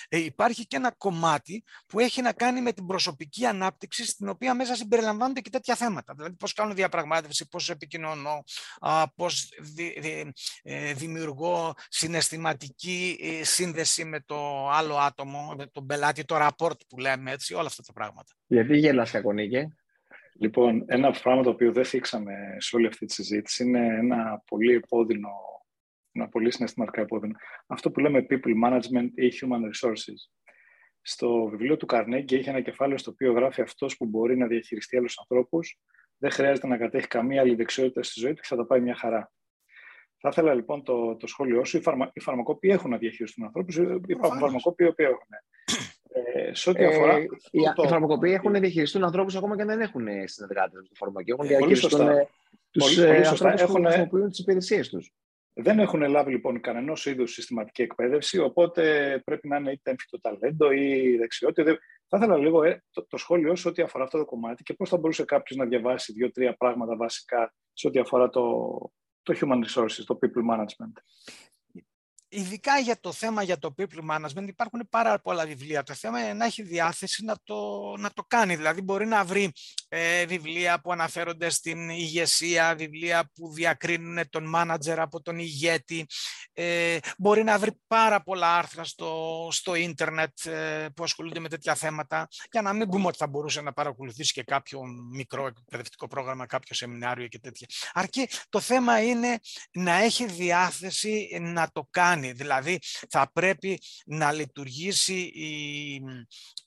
Ε, 0.09 0.17
υπάρχει 0.17 0.67
και 0.67 0.75
ένα 0.75 0.91
κομμάτι 0.97 1.63
που 1.87 1.99
έχει 1.99 2.21
να 2.21 2.33
κάνει 2.33 2.61
με 2.61 2.71
την 2.71 2.85
προσωπική 2.85 3.45
ανάπτυξη, 3.45 4.05
στην 4.05 4.29
οποία 4.29 4.53
μέσα 4.53 4.75
συμπεριλαμβάνονται 4.75 5.41
και 5.41 5.49
τέτοια 5.49 5.75
θέματα. 5.75 6.13
Δηλαδή, 6.13 6.35
πώς 6.35 6.53
κάνω 6.53 6.73
διαπραγμάτευση, 6.73 7.47
πώς 7.47 7.69
επικοινωνώ, 7.69 8.43
α, 8.79 9.13
πώς 9.13 9.49
ε, 10.63 10.93
δημιουργώ 10.93 11.73
συναισθηματική 11.87 13.17
ε, 13.21 13.43
σύνδεση 13.43 14.05
με 14.05 14.19
το 14.19 14.69
άλλο 14.69 14.95
άτομο, 14.97 15.53
με 15.57 15.67
τον 15.67 15.85
πελάτη, 15.85 16.23
το 16.25 16.35
rapport 16.39 16.79
που 16.87 16.97
λέμε 16.97 17.31
έτσι, 17.31 17.53
όλα 17.53 17.67
αυτά 17.67 17.83
τα 17.83 17.93
πράγματα. 17.93 18.33
Γιατί 18.47 18.77
γελάς, 18.77 19.11
Κακονίκε; 19.11 19.75
Λοιπόν, 20.39 20.83
ένα 20.87 21.11
πράγμα 21.11 21.43
το 21.43 21.49
οποίο 21.49 21.71
δεν 21.71 21.85
θίξαμε 21.85 22.55
σε 22.57 22.75
όλη 22.75 22.87
αυτή 22.87 23.05
τη 23.05 23.13
συζήτηση 23.13 23.63
είναι 23.63 23.97
ένα 23.97 24.43
πολύ 24.45 24.73
επώδυνο 24.73 25.29
ένα 26.15 26.29
πολύ 26.29 26.51
συναισθηματικά 26.51 27.01
επώδυνο. 27.01 27.35
Αυτό 27.67 27.91
που 27.91 27.99
λέμε 27.99 28.25
people 28.29 28.63
management 28.65 29.09
ή 29.15 29.31
human 29.41 29.89
resources. 29.89 30.19
Στο 31.01 31.45
βιβλίο 31.45 31.77
του 31.77 31.85
Carnegie 31.89 32.31
έχει 32.31 32.49
ένα 32.49 32.61
κεφάλαιο 32.61 32.97
στο 32.97 33.11
οποίο 33.11 33.33
γράφει 33.33 33.61
αυτός 33.61 33.97
που 33.97 34.05
μπορεί 34.05 34.37
να 34.37 34.47
διαχειριστεί 34.47 34.97
άλλους 34.97 35.19
ανθρώπους, 35.19 35.79
δεν 36.17 36.31
χρειάζεται 36.31 36.67
να 36.67 36.77
κατέχει 36.77 37.07
καμία 37.07 37.41
άλλη 37.41 37.55
δεξιότητα 37.55 38.03
στη 38.03 38.19
ζωή 38.19 38.33
του 38.33 38.41
και 38.41 38.47
θα 38.47 38.55
τα 38.55 38.65
πάει 38.65 38.81
μια 38.81 38.95
χαρά. 38.95 39.31
Θα 40.17 40.29
ήθελα 40.29 40.53
λοιπόν 40.53 40.83
το, 40.83 41.15
το 41.15 41.27
σχόλιο 41.27 41.65
σου. 41.65 41.77
Οι, 41.77 41.81
φαρμα, 41.81 42.11
οι 42.13 42.19
φαρμακόποι 42.19 42.69
έχουν 42.69 42.89
να 42.89 42.97
διαχειριστούν 42.97 43.45
ανθρώπους, 43.45 43.75
υπάρχουν 44.07 44.39
φαρμακόποι 44.39 44.93
που 44.93 45.01
έχουν. 45.01 45.27
Ε, 46.15 46.53
σε 46.53 46.69
ό,τι 46.69 46.85
αφορά. 46.85 47.15
Ε, 47.15 47.21
οι, 47.51 47.61
το... 47.75 47.83
οι 47.83 47.87
φαρμακοποιοί 47.87 48.33
έχουν 48.35 48.51
να 48.51 48.59
διαχειριστούν 48.59 49.03
ανθρώπους 49.03 49.35
ακόμα 49.35 49.55
και 49.57 49.65
δεν 49.65 49.81
έχουν 49.81 50.07
συνεργάτε 50.25 50.77
με 50.77 50.81
το 50.81 50.93
φαρμακείο. 50.93 51.35
Έχουν 51.39 51.47
διαχειριστούν 51.47 52.07
τους 52.71 53.41
ανθρώπους 53.41 53.75
που 53.75 53.83
χρησιμοποιούν 53.83 54.29
τις 54.29 54.39
υπηρεσίες 54.39 54.89
τους. 54.89 55.13
Δεν 55.53 55.79
έχουν 55.79 56.09
λάβει 56.09 56.31
λοιπόν 56.31 56.61
κανένας 56.61 57.05
είδους 57.05 57.33
συστηματική 57.33 57.81
εκπαίδευση, 57.81 58.39
οπότε 58.39 59.21
πρέπει 59.25 59.47
να 59.47 59.57
είναι 59.57 59.71
είτε 59.71 59.89
έμφυτο 59.89 60.19
ταλέντο 60.19 60.71
ή 60.71 61.17
δεξιότητα. 61.17 61.77
Θα 62.07 62.17
ήθελα 62.17 62.37
λίγο 62.37 62.63
ε, 62.63 62.83
το, 62.91 63.05
το 63.07 63.17
σχόλιο 63.17 63.55
σε 63.55 63.67
ό,τι 63.67 63.81
αφορά 63.81 64.03
αυτό 64.03 64.17
το 64.17 64.25
κομμάτι 64.25 64.63
και 64.63 64.73
πώς 64.73 64.89
θα 64.89 64.97
μπορούσε 64.97 65.25
κάποιος 65.25 65.57
να 65.57 65.65
διαβάσει 65.65 66.13
δύο-τρία 66.13 66.55
πράγματα 66.57 66.95
βασικά 66.95 67.53
σε 67.73 67.87
ό,τι 67.87 67.99
αφορά 67.99 68.29
το, 68.29 68.67
το 69.23 69.37
human 69.39 69.63
resources, 69.65 70.03
το 70.05 70.19
people 70.21 70.55
management 70.55 70.93
ειδικά 72.35 72.79
για 72.79 72.99
το 72.99 73.11
θέμα 73.11 73.43
για 73.43 73.57
το 73.57 73.75
people 73.77 74.15
management 74.15 74.47
υπάρχουν 74.47 74.87
πάρα 74.89 75.19
πολλά 75.19 75.45
βιβλία. 75.45 75.83
Το 75.83 75.93
θέμα 75.93 76.19
είναι 76.19 76.33
να 76.33 76.45
έχει 76.45 76.61
διάθεση 76.61 77.23
να 77.23 77.35
το, 77.43 77.55
να 77.97 78.11
το 78.11 78.23
κάνει. 78.27 78.55
Δηλαδή 78.55 78.81
μπορεί 78.81 79.05
να 79.05 79.23
βρει 79.23 79.51
ε, 79.87 80.25
βιβλία 80.25 80.81
που 80.81 80.91
αναφέρονται 80.91 81.49
στην 81.49 81.89
ηγεσία, 81.89 82.75
βιβλία 82.75 83.31
που 83.33 83.53
διακρίνουν 83.53 84.29
τον 84.29 84.53
manager 84.55 84.95
από 84.97 85.21
τον 85.21 85.39
ηγέτη. 85.39 86.05
Ε, 86.53 86.97
μπορεί 87.17 87.43
να 87.43 87.59
βρει 87.59 87.71
πάρα 87.87 88.23
πολλά 88.23 88.57
άρθρα 88.57 88.83
στο, 88.83 89.47
στο 89.51 89.75
ίντερνετ 89.75 90.45
ε, 90.45 90.87
που 90.95 91.03
ασχολούνται 91.03 91.39
με 91.39 91.49
τέτοια 91.49 91.75
θέματα 91.75 92.27
για 92.51 92.61
να 92.61 92.73
μην 92.73 92.89
πούμε 92.89 93.07
ότι 93.07 93.17
θα 93.17 93.27
μπορούσε 93.27 93.61
να 93.61 93.73
παρακολουθήσει 93.73 94.33
και 94.33 94.43
κάποιο 94.43 94.81
μικρό 95.11 95.47
εκπαιδευτικό 95.47 96.07
πρόγραμμα, 96.07 96.45
κάποιο 96.45 96.75
σεμινάριο 96.75 97.27
και 97.27 97.39
τέτοια. 97.39 97.67
Αρκεί 97.93 98.29
το 98.49 98.59
θέμα 98.59 99.03
είναι 99.03 99.39
να 99.71 99.93
έχει 99.93 100.25
διάθεση 100.25 101.37
να 101.41 101.69
το 101.71 101.87
κάνει 101.89 102.24
Δηλαδή 102.33 102.79
θα 103.09 103.31
πρέπει 103.33 103.79
να 104.05 104.31
λειτουργήσει 104.31 105.19
η, 105.19 106.01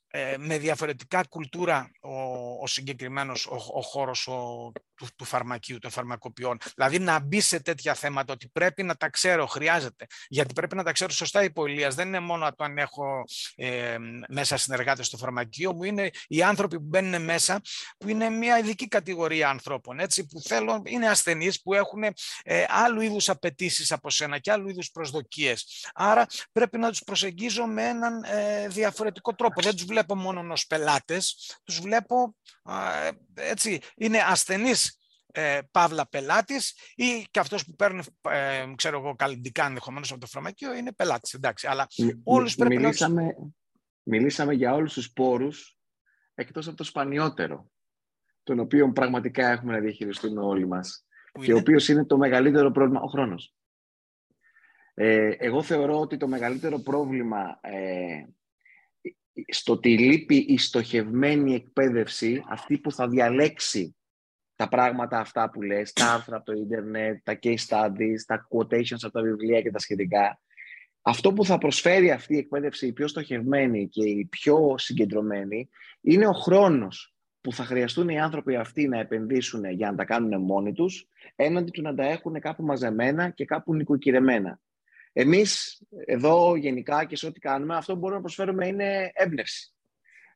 ε, 0.07 0.37
με 0.39 0.59
διαφορετικά 0.59 1.25
κουλτούρα 1.29 1.91
ο, 2.01 2.13
ο 2.63 2.67
συγκεκριμένος 2.67 3.47
ο, 3.47 3.55
ο 3.75 3.83
χώρος 3.83 4.27
ο, 4.27 4.73
του, 4.99 5.09
του 5.17 5.25
φαρμακείου, 5.25 5.79
των 5.79 5.91
φαρμακοποιών. 5.91 6.59
Δηλαδή 6.75 6.99
να 6.99 7.19
μπει 7.19 7.41
σε 7.41 7.61
τέτοια 7.61 7.95
θέματα 7.95 8.33
ότι 8.33 8.49
πρέπει 8.49 8.83
να 8.83 8.95
τα 8.95 9.09
ξέρω, 9.09 9.47
χρειάζεται. 9.47 10.07
Γιατί 10.29 10.53
πρέπει 10.53 10.77
να 10.77 10.83
τα 10.83 10.93
ξέρω 10.93 11.11
σωστά 11.11 11.43
η 11.45 11.53
Ηλίας. 11.67 11.95
Δεν 11.95 12.07
είναι 12.07 12.21
μόνο 12.21 12.53
το 12.53 12.65
αν 12.65 12.79
έχω 12.79 13.25
ε, 13.57 13.97
μέσα 14.29 14.57
συνεργάτες 14.57 15.07
στο 15.07 15.17
φαρμακείο 15.17 15.75
μου, 15.75 15.83
είναι 15.83 16.11
οι 16.27 16.43
άνθρωποι 16.43 16.77
που 16.77 16.87
μπαίνουν 16.87 17.25
μέσα, 17.25 17.61
που 17.99 18.09
είναι 18.09 18.31
μια 18.31 18.59
ειδική 18.59 18.89
κατηγορία 18.89 19.49
ανθρώπων, 19.49 19.99
έτσι, 19.99 20.27
που 20.27 20.41
θέλουν, 20.41 20.83
είναι 20.87 21.09
ασθενείς, 21.09 21.63
που 21.63 21.75
έχουν 21.75 22.03
ε, 22.43 22.65
άλλου 22.69 23.01
είδους 23.01 23.29
απαιτήσεις 23.29 23.93
από 23.93 24.11
σένα 24.11 24.39
και 24.39 24.53
άλλου 24.53 24.69
είδους 24.69 24.91
προσδοκίες. 24.91 25.87
Άρα 25.95 26.27
πρέπει 26.53 26.79
να 26.79 26.89
τους 26.89 27.03
προσεγγίζω 27.05 27.67
με 27.67 27.89
έναν 27.89 28.23
ε, 28.23 28.69
διαφορετικό 28.69 29.35
τρόπο. 29.35 29.63
Δεν 29.63 29.73
τους 29.77 29.85
βλέπω 29.85 30.17
μόνο 30.17 30.53
ως 30.53 30.67
πελάτες, 30.67 31.53
τους 31.65 31.81
βλέπω 31.81 32.35
έτσι, 33.35 33.81
είναι 33.97 34.19
ασθενής 34.27 34.88
ε, 35.39 35.59
παύλα 35.71 36.09
πελάτης 36.09 36.75
ή 36.95 37.27
και 37.31 37.39
αυτός 37.39 37.65
που 37.65 37.75
παίρνει, 37.75 38.03
ε, 38.31 38.67
ξέρω 38.77 38.99
εγώ, 38.99 39.15
καλλιντικά 39.15 39.67
ενδεχομένως 39.67 40.11
από 40.11 40.21
το 40.21 40.27
φαρμακείο 40.27 40.75
είναι 40.75 40.93
πελάτης, 40.93 41.33
εντάξει. 41.33 41.67
Αλλά 41.67 41.87
όλους 42.25 42.55
πρέπει 42.55 42.77
μιλήσαμε, 42.77 43.23
να... 43.23 43.33
Μιλήσαμε 44.03 44.55
για 44.55 44.75
όλους 44.75 44.93
τους 44.93 45.13
πόρους 45.13 45.79
εκτός 46.35 46.67
από 46.69 46.77
το 46.77 46.85
σπανιότερο, 46.85 47.71
τον 48.43 48.59
οποίο 48.59 48.93
πραγματικά 48.93 49.49
έχουμε 49.49 49.73
να 49.73 49.81
διαχειριστούμε 49.81 50.41
όλοι 50.41 50.67
μας 50.67 51.07
και 51.41 51.53
ο 51.53 51.59
οποίος 51.59 51.89
είναι 51.89 52.05
το 52.05 52.17
μεγαλύτερο 52.17 52.71
πρόβλημα, 52.71 53.01
ο 53.01 53.07
χρόνος. 53.07 53.55
Ε, 54.95 55.31
εγώ 55.39 55.63
θεωρώ 55.63 56.01
ότι 56.01 56.17
το 56.17 56.29
μεγαλύτερο 56.29 56.79
πρόβλημα 56.79 57.59
ε, 57.61 58.25
στο 59.49 59.73
ότι 59.73 59.99
λείπει 59.99 60.37
η 60.37 60.59
στοχευμένη 60.59 61.55
εκπαίδευση, 61.55 62.45
αυτή 62.49 62.79
που 62.79 62.93
θα 62.93 63.09
διαλέξει 63.09 63.98
τα 64.59 64.69
πράγματα 64.69 65.19
αυτά 65.19 65.51
που 65.51 65.63
λες, 65.63 65.93
τα 65.93 66.13
άρθρα 66.13 66.37
από 66.37 66.45
το 66.45 66.53
ίντερνετ, 66.53 67.21
τα 67.23 67.39
case 67.43 67.67
studies, 67.69 68.19
τα 68.27 68.49
quotations 68.51 69.03
από 69.03 69.13
τα 69.13 69.23
βιβλία 69.23 69.63
και 69.63 69.71
τα 69.71 69.79
σχετικά. 69.79 70.41
Αυτό 71.03 71.33
που 71.33 71.45
θα 71.45 71.59
προσφέρει 71.59 72.11
αυτή 72.11 72.35
η 72.35 72.39
εκπαίδευση 72.39 72.87
η 72.87 72.93
πιο 72.93 73.09
στοχευμένη 73.09 73.89
και 73.89 74.09
η 74.09 74.25
πιο 74.25 74.75
συγκεντρωμένη 74.79 75.69
είναι 76.01 76.27
ο 76.27 76.33
χρόνος 76.33 77.15
που 77.41 77.53
θα 77.53 77.65
χρειαστούν 77.65 78.09
οι 78.09 78.21
άνθρωποι 78.21 78.57
αυτοί 78.57 78.89
να 78.89 78.99
επενδύσουν 78.99 79.65
για 79.65 79.91
να 79.91 79.97
τα 79.97 80.05
κάνουν 80.05 80.41
μόνοι 80.43 80.73
τους, 80.73 81.09
έναντι 81.37 81.71
του 81.71 81.83
να 81.83 81.95
τα 81.95 82.05
έχουν 82.05 82.41
κάπου 82.41 82.63
μαζεμένα 82.63 83.31
και 83.31 83.45
κάπου 83.45 83.75
νοικοκυρεμένα. 83.75 84.61
Εμείς 85.13 85.83
εδώ 86.05 86.57
γενικά 86.57 87.05
και 87.05 87.17
σε 87.17 87.27
ό,τι 87.27 87.41
κάνουμε, 87.41 87.77
αυτό 87.77 87.93
που 87.93 87.99
μπορούμε 87.99 88.17
να 88.17 88.25
προσφέρουμε 88.25 88.67
είναι 88.67 89.11
έμπνευση. 89.15 89.73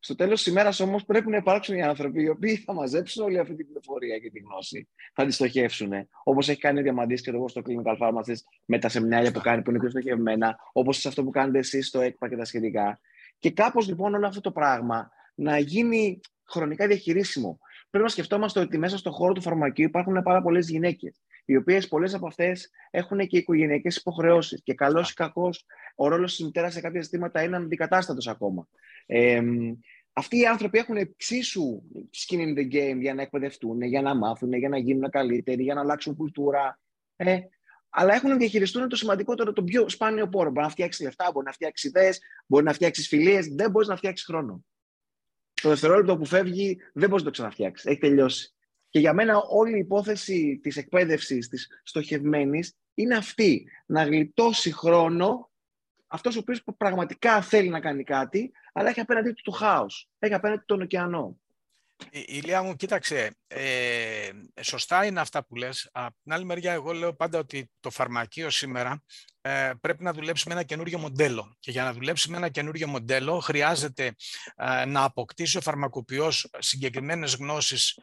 Στο 0.04 0.14
τέλος 0.14 0.42
της 0.42 0.52
ημέρας 0.52 0.80
όμως 0.80 1.04
πρέπει 1.04 1.30
να 1.30 1.36
υπάρξουν 1.36 1.76
οι 1.76 1.82
άνθρωποι 1.82 2.22
οι 2.22 2.28
οποίοι 2.28 2.56
θα 2.56 2.72
μαζέψουν 2.72 3.24
όλη 3.24 3.38
αυτή 3.38 3.54
την 3.54 3.66
πληροφορία 3.66 4.18
και 4.18 4.30
τη 4.30 4.38
γνώση, 4.38 4.88
θα 5.14 5.26
τη 5.26 5.32
στοχεύσουν. 5.32 5.92
Όπως 6.22 6.48
έχει 6.48 6.60
κάνει 6.60 6.78
ο 6.78 6.82
Διαμαντής 6.82 7.20
και 7.20 7.30
εγώ 7.30 7.48
στο 7.48 7.62
Clinical 7.64 7.98
Pharmacist 7.98 8.42
με 8.64 8.78
τα 8.78 8.88
σεμινάρια 8.88 9.32
που 9.32 9.40
κάνει 9.40 9.62
που 9.62 9.70
είναι 9.70 9.78
πιο 9.78 9.90
στοχευμένα, 9.90 10.58
όπως 10.72 10.96
σε 11.00 11.08
αυτό 11.08 11.24
που 11.24 11.30
κάνετε 11.30 11.58
εσείς 11.58 11.86
στο 11.86 12.00
ΕΚΠΑ 12.00 12.28
και 12.28 12.36
τα 12.36 12.44
σχετικά. 12.44 13.00
Και 13.38 13.50
κάπως 13.50 13.88
λοιπόν 13.88 14.14
όλο 14.14 14.26
αυτό 14.26 14.40
το 14.40 14.50
πράγμα 14.50 15.10
να 15.34 15.58
γίνει 15.58 16.20
χρονικά 16.44 16.86
διαχειρίσιμο. 16.86 17.58
Πρέπει 17.90 18.04
να 18.04 18.10
σκεφτόμαστε 18.10 18.60
ότι 18.60 18.78
μέσα 18.78 18.98
στον 18.98 19.12
χώρο 19.12 19.32
του 19.32 19.42
φαρμακείου 19.42 19.84
υπάρχουν 19.84 20.22
πάρα 20.22 20.42
πολλές 20.42 20.68
γυναίκες 20.68 21.20
οι 21.44 21.56
οποίες 21.56 21.88
πολλές 21.88 22.14
από 22.14 22.26
αυτές 22.26 22.70
έχουν 22.90 23.18
και 23.26 23.38
οικογενειακές 23.38 23.96
υποχρεώσεις. 23.96 24.62
Και 24.62 24.74
καλός 24.74 25.10
ή 25.10 25.14
κακός, 25.14 25.64
ο 25.94 26.08
ρόλος 26.08 26.36
της 26.36 26.44
μητέρας 26.44 26.72
σε 26.72 26.80
κάποια 26.80 27.02
ζητήματα 27.02 27.42
είναι 27.42 27.56
αντικατάστατος 27.56 28.28
ακόμα. 28.28 28.68
Ε, 29.06 29.42
αυτοί 30.12 30.38
οι 30.38 30.46
άνθρωποι 30.46 30.78
έχουν 30.78 30.96
εξίσου 30.96 31.82
skin 31.94 32.38
in 32.38 32.58
the 32.58 32.72
game 32.74 32.98
για 33.00 33.14
να 33.14 33.22
εκπαιδευτούν, 33.22 33.82
για 33.82 34.02
να 34.02 34.14
μάθουν, 34.14 34.52
για 34.52 34.68
να 34.68 34.78
γίνουν 34.78 35.10
καλύτεροι, 35.10 35.62
για 35.62 35.74
να 35.74 35.80
αλλάξουν 35.80 36.16
κουλτούρα. 36.16 36.80
Ε, 37.16 37.38
αλλά 37.88 38.14
έχουν 38.14 38.30
να 38.30 38.36
διαχειριστούν 38.36 38.88
το 38.88 38.96
σημαντικότερο, 38.96 39.52
το 39.52 39.62
πιο 39.62 39.88
σπάνιο 39.88 40.28
πόρο. 40.28 40.50
Μπορεί 40.50 40.66
να 40.66 40.72
φτιάξει 40.72 41.02
λεφτά, 41.02 41.30
μπορεί 41.32 41.46
να 41.46 41.52
φτιάξει 41.52 41.86
ιδέες, 41.86 42.20
μπορεί 42.46 42.64
να 42.64 42.72
φτιάξει 42.72 43.02
φιλίες. 43.02 43.46
Δεν 43.46 43.70
μπορείς 43.70 43.88
να 43.88 43.96
φτιάξεις 43.96 44.26
χρόνο. 44.26 44.64
Το 45.62 45.68
δευτερόλεπτο 45.68 46.16
που 46.16 46.24
φεύγει 46.24 46.78
δεν 46.92 47.08
μπορείς 47.08 47.24
να 47.24 47.30
το 47.30 47.30
ξαναφτιάξεις. 47.30 47.90
Έχει 47.90 47.98
τελειώσει. 47.98 48.54
Και 48.92 48.98
για 48.98 49.12
μένα 49.12 49.36
όλη 49.36 49.76
η 49.76 49.78
υπόθεση 49.78 50.60
της 50.62 50.76
εκπαίδευσης, 50.76 51.48
της 51.48 51.68
στοχευμένης, 51.82 52.76
είναι 52.94 53.16
αυτή. 53.16 53.66
Να 53.86 54.04
γλιτώσει 54.04 54.72
χρόνο 54.72 55.50
αυτός 56.06 56.36
ο 56.36 56.38
οποίος 56.38 56.62
πραγματικά 56.76 57.42
θέλει 57.42 57.68
να 57.68 57.80
κάνει 57.80 58.04
κάτι, 58.04 58.52
αλλά 58.72 58.88
έχει 58.88 59.00
απέναντί 59.00 59.32
του 59.32 59.42
το 59.42 59.50
χάος. 59.50 60.08
Έχει 60.18 60.34
απέναντι 60.34 60.62
τον 60.66 60.80
ωκεανό. 60.80 61.40
Ηλία 62.10 62.62
μου, 62.62 62.76
κοίταξε, 62.76 63.36
ε, 63.46 64.30
σωστά 64.60 65.04
είναι 65.04 65.20
αυτά 65.20 65.44
που 65.44 65.56
λες. 65.56 65.88
Από 65.92 66.16
την 66.22 66.32
άλλη 66.32 66.44
μεριά, 66.44 66.72
εγώ 66.72 66.92
λέω 66.92 67.14
πάντα 67.14 67.38
ότι 67.38 67.70
το 67.80 67.90
φαρμακείο 67.90 68.50
σήμερα 68.50 69.02
ε, 69.40 69.72
πρέπει 69.80 70.02
να 70.02 70.12
δουλέψει 70.12 70.48
με 70.48 70.54
ένα 70.54 70.62
καινούριο 70.62 70.98
μοντέλο. 70.98 71.56
Και 71.60 71.70
για 71.70 71.84
να 71.84 71.92
δουλέψει 71.92 72.30
με 72.30 72.36
ένα 72.36 72.48
καινούριο 72.48 72.88
μοντέλο, 72.88 73.38
χρειάζεται 73.38 74.14
ε, 74.56 74.84
να 74.84 75.04
αποκτήσει 75.04 75.56
ο 75.56 75.60
φαρμακοποιός 75.60 76.50
συγκεκριμένες 76.58 77.34
γνώσεις 77.34 77.98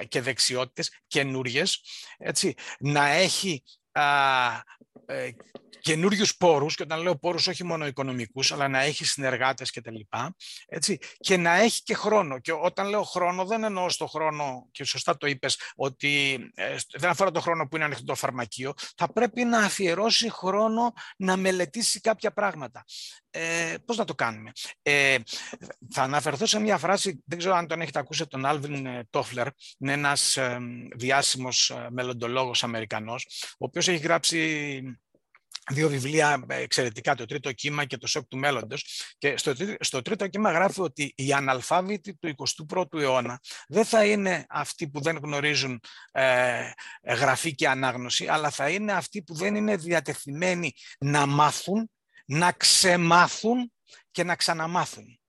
ε, 0.00 0.04
και 0.04 0.20
δεξιότητες 0.20 0.90
καινούριες, 1.06 1.80
να 2.78 3.08
έχει 3.08 3.62
ε, 5.06 5.30
καινούριους 5.80 6.36
πόρους, 6.36 6.74
και 6.74 6.82
όταν 6.82 7.02
λέω 7.02 7.18
πόρους 7.18 7.46
όχι 7.46 7.64
μόνο 7.64 7.86
οικονομικούς, 7.86 8.52
αλλά 8.52 8.68
να 8.68 8.80
έχεις 8.80 9.10
συνεργάτες 9.12 9.70
και 9.70 9.80
τα 9.80 9.90
λοιπά, 9.90 10.34
έτσι, 10.66 10.98
και 11.18 11.36
να 11.36 11.54
έχει 11.54 11.82
και 11.82 11.94
χρόνο. 11.94 12.38
Και 12.38 12.52
όταν 12.52 12.88
λέω 12.88 13.02
χρόνο, 13.02 13.44
δεν 13.44 13.64
εννοώ 13.64 13.88
στο 13.88 14.06
χρόνο, 14.06 14.68
και 14.70 14.84
σωστά 14.84 15.16
το 15.16 15.26
είπες, 15.26 15.60
ότι 15.76 16.38
ε, 16.54 16.76
δεν 16.92 17.10
αφορά 17.10 17.30
το 17.30 17.40
χρόνο 17.40 17.68
που 17.68 17.76
είναι 17.76 17.84
ανοιχτό 17.84 18.04
το 18.04 18.14
φαρμακείο, 18.14 18.74
θα 18.96 19.12
πρέπει 19.12 19.44
να 19.44 19.58
αφιερώσει 19.58 20.30
χρόνο 20.30 20.92
να 21.16 21.36
μελετήσει 21.36 22.00
κάποια 22.00 22.32
πράγματα. 22.32 22.84
Ε, 23.30 23.74
πώς 23.84 23.96
να 23.96 24.04
το 24.04 24.14
κάνουμε; 24.14 24.52
Ε, 24.82 25.16
θα 25.90 26.02
αναφερθώ 26.02 26.46
σε 26.46 26.60
μια 26.60 26.78
φράση, 26.78 27.22
δεν 27.24 27.38
ξέρω 27.38 27.54
αν 27.54 27.66
τον 27.66 27.80
έχετε 27.80 27.98
ακούσει, 27.98 28.26
τον 28.26 28.46
Άλβιν 28.46 29.06
Τόφλερ, 29.10 29.46
είναι 29.78 29.92
ένας 29.92 30.36
ε, 30.36 30.58
διάσημος 30.96 31.70
ε, 31.70 31.86
μελλοντολόγος 31.90 32.64
Αμερικανός, 32.64 33.26
ο 33.52 33.64
οποίος 33.64 33.88
έχει 33.88 34.02
γράψει 34.02 34.82
δύο 35.68 35.88
βιβλία 35.88 36.44
εξαιρετικά, 36.48 37.14
το 37.14 37.24
τρίτο 37.24 37.52
κύμα 37.52 37.84
και 37.84 37.96
το 37.96 38.06
σοκ 38.06 38.26
του 38.28 38.36
μέλλοντος. 38.36 39.14
Και 39.18 39.36
στο, 39.36 39.54
στο 39.80 40.02
τρίτο 40.02 40.28
κύμα 40.28 40.50
γράφει 40.50 40.80
ότι 40.80 41.12
οι 41.16 41.32
αναλφάβητοι 41.32 42.14
του 42.14 42.34
21ου 42.68 43.00
αιώνα 43.00 43.40
δεν 43.68 43.84
θα 43.84 44.04
είναι 44.04 44.46
αυτοί 44.48 44.88
που 44.88 45.00
δεν 45.00 45.16
γνωρίζουν 45.16 45.80
ε, 46.12 46.70
γραφή 47.02 47.54
και 47.54 47.68
ανάγνωση, 47.68 48.26
αλλά 48.26 48.50
θα 48.50 48.70
είναι 48.70 48.92
αυτοί 48.92 49.22
που 49.22 49.34
δεν 49.34 49.54
είναι 49.54 49.76
διατεθειμένοι 49.76 50.72
να 50.98 51.26
μάθουν, 51.26 51.90
να 52.24 52.52
ξεμάθουν 52.52 53.72
και 54.10 54.24
να 54.24 54.36
ξαναμάθουν. 54.36 55.20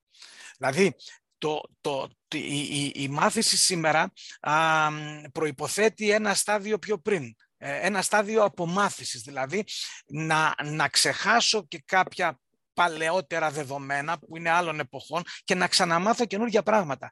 Δηλαδή, 0.58 0.96
το, 1.38 1.62
το, 1.82 2.10
η, 2.34 2.92
η, 2.96 3.08
μάθηση 3.08 3.58
σήμερα 3.58 4.14
α, 4.40 4.90
προϋποθέτει 5.32 6.12
ένα 6.12 6.34
στάδιο 6.34 6.80
πιο 6.80 6.98
πριν. 7.00 7.36
Ε, 7.62 7.88
ένα 7.88 8.02
στάδιο 8.02 8.44
απομάθησης, 8.44 9.22
δηλαδή 9.22 9.64
να, 10.06 10.56
να 10.64 10.88
ξεχάσω 10.88 11.68
και 11.68 11.84
κάποια 11.86 12.40
παλαιότερα 12.74 13.52
δεδομένα 13.52 14.20
που 14.20 14.38
είναι 14.38 14.50
άλλων 14.50 14.80
εποχών 14.80 15.24
και 15.44 15.56
να 15.56 15.68
ξαναμάθω 15.68 16.26
καινούργια 16.26 16.64
πράγματα. 16.64 17.10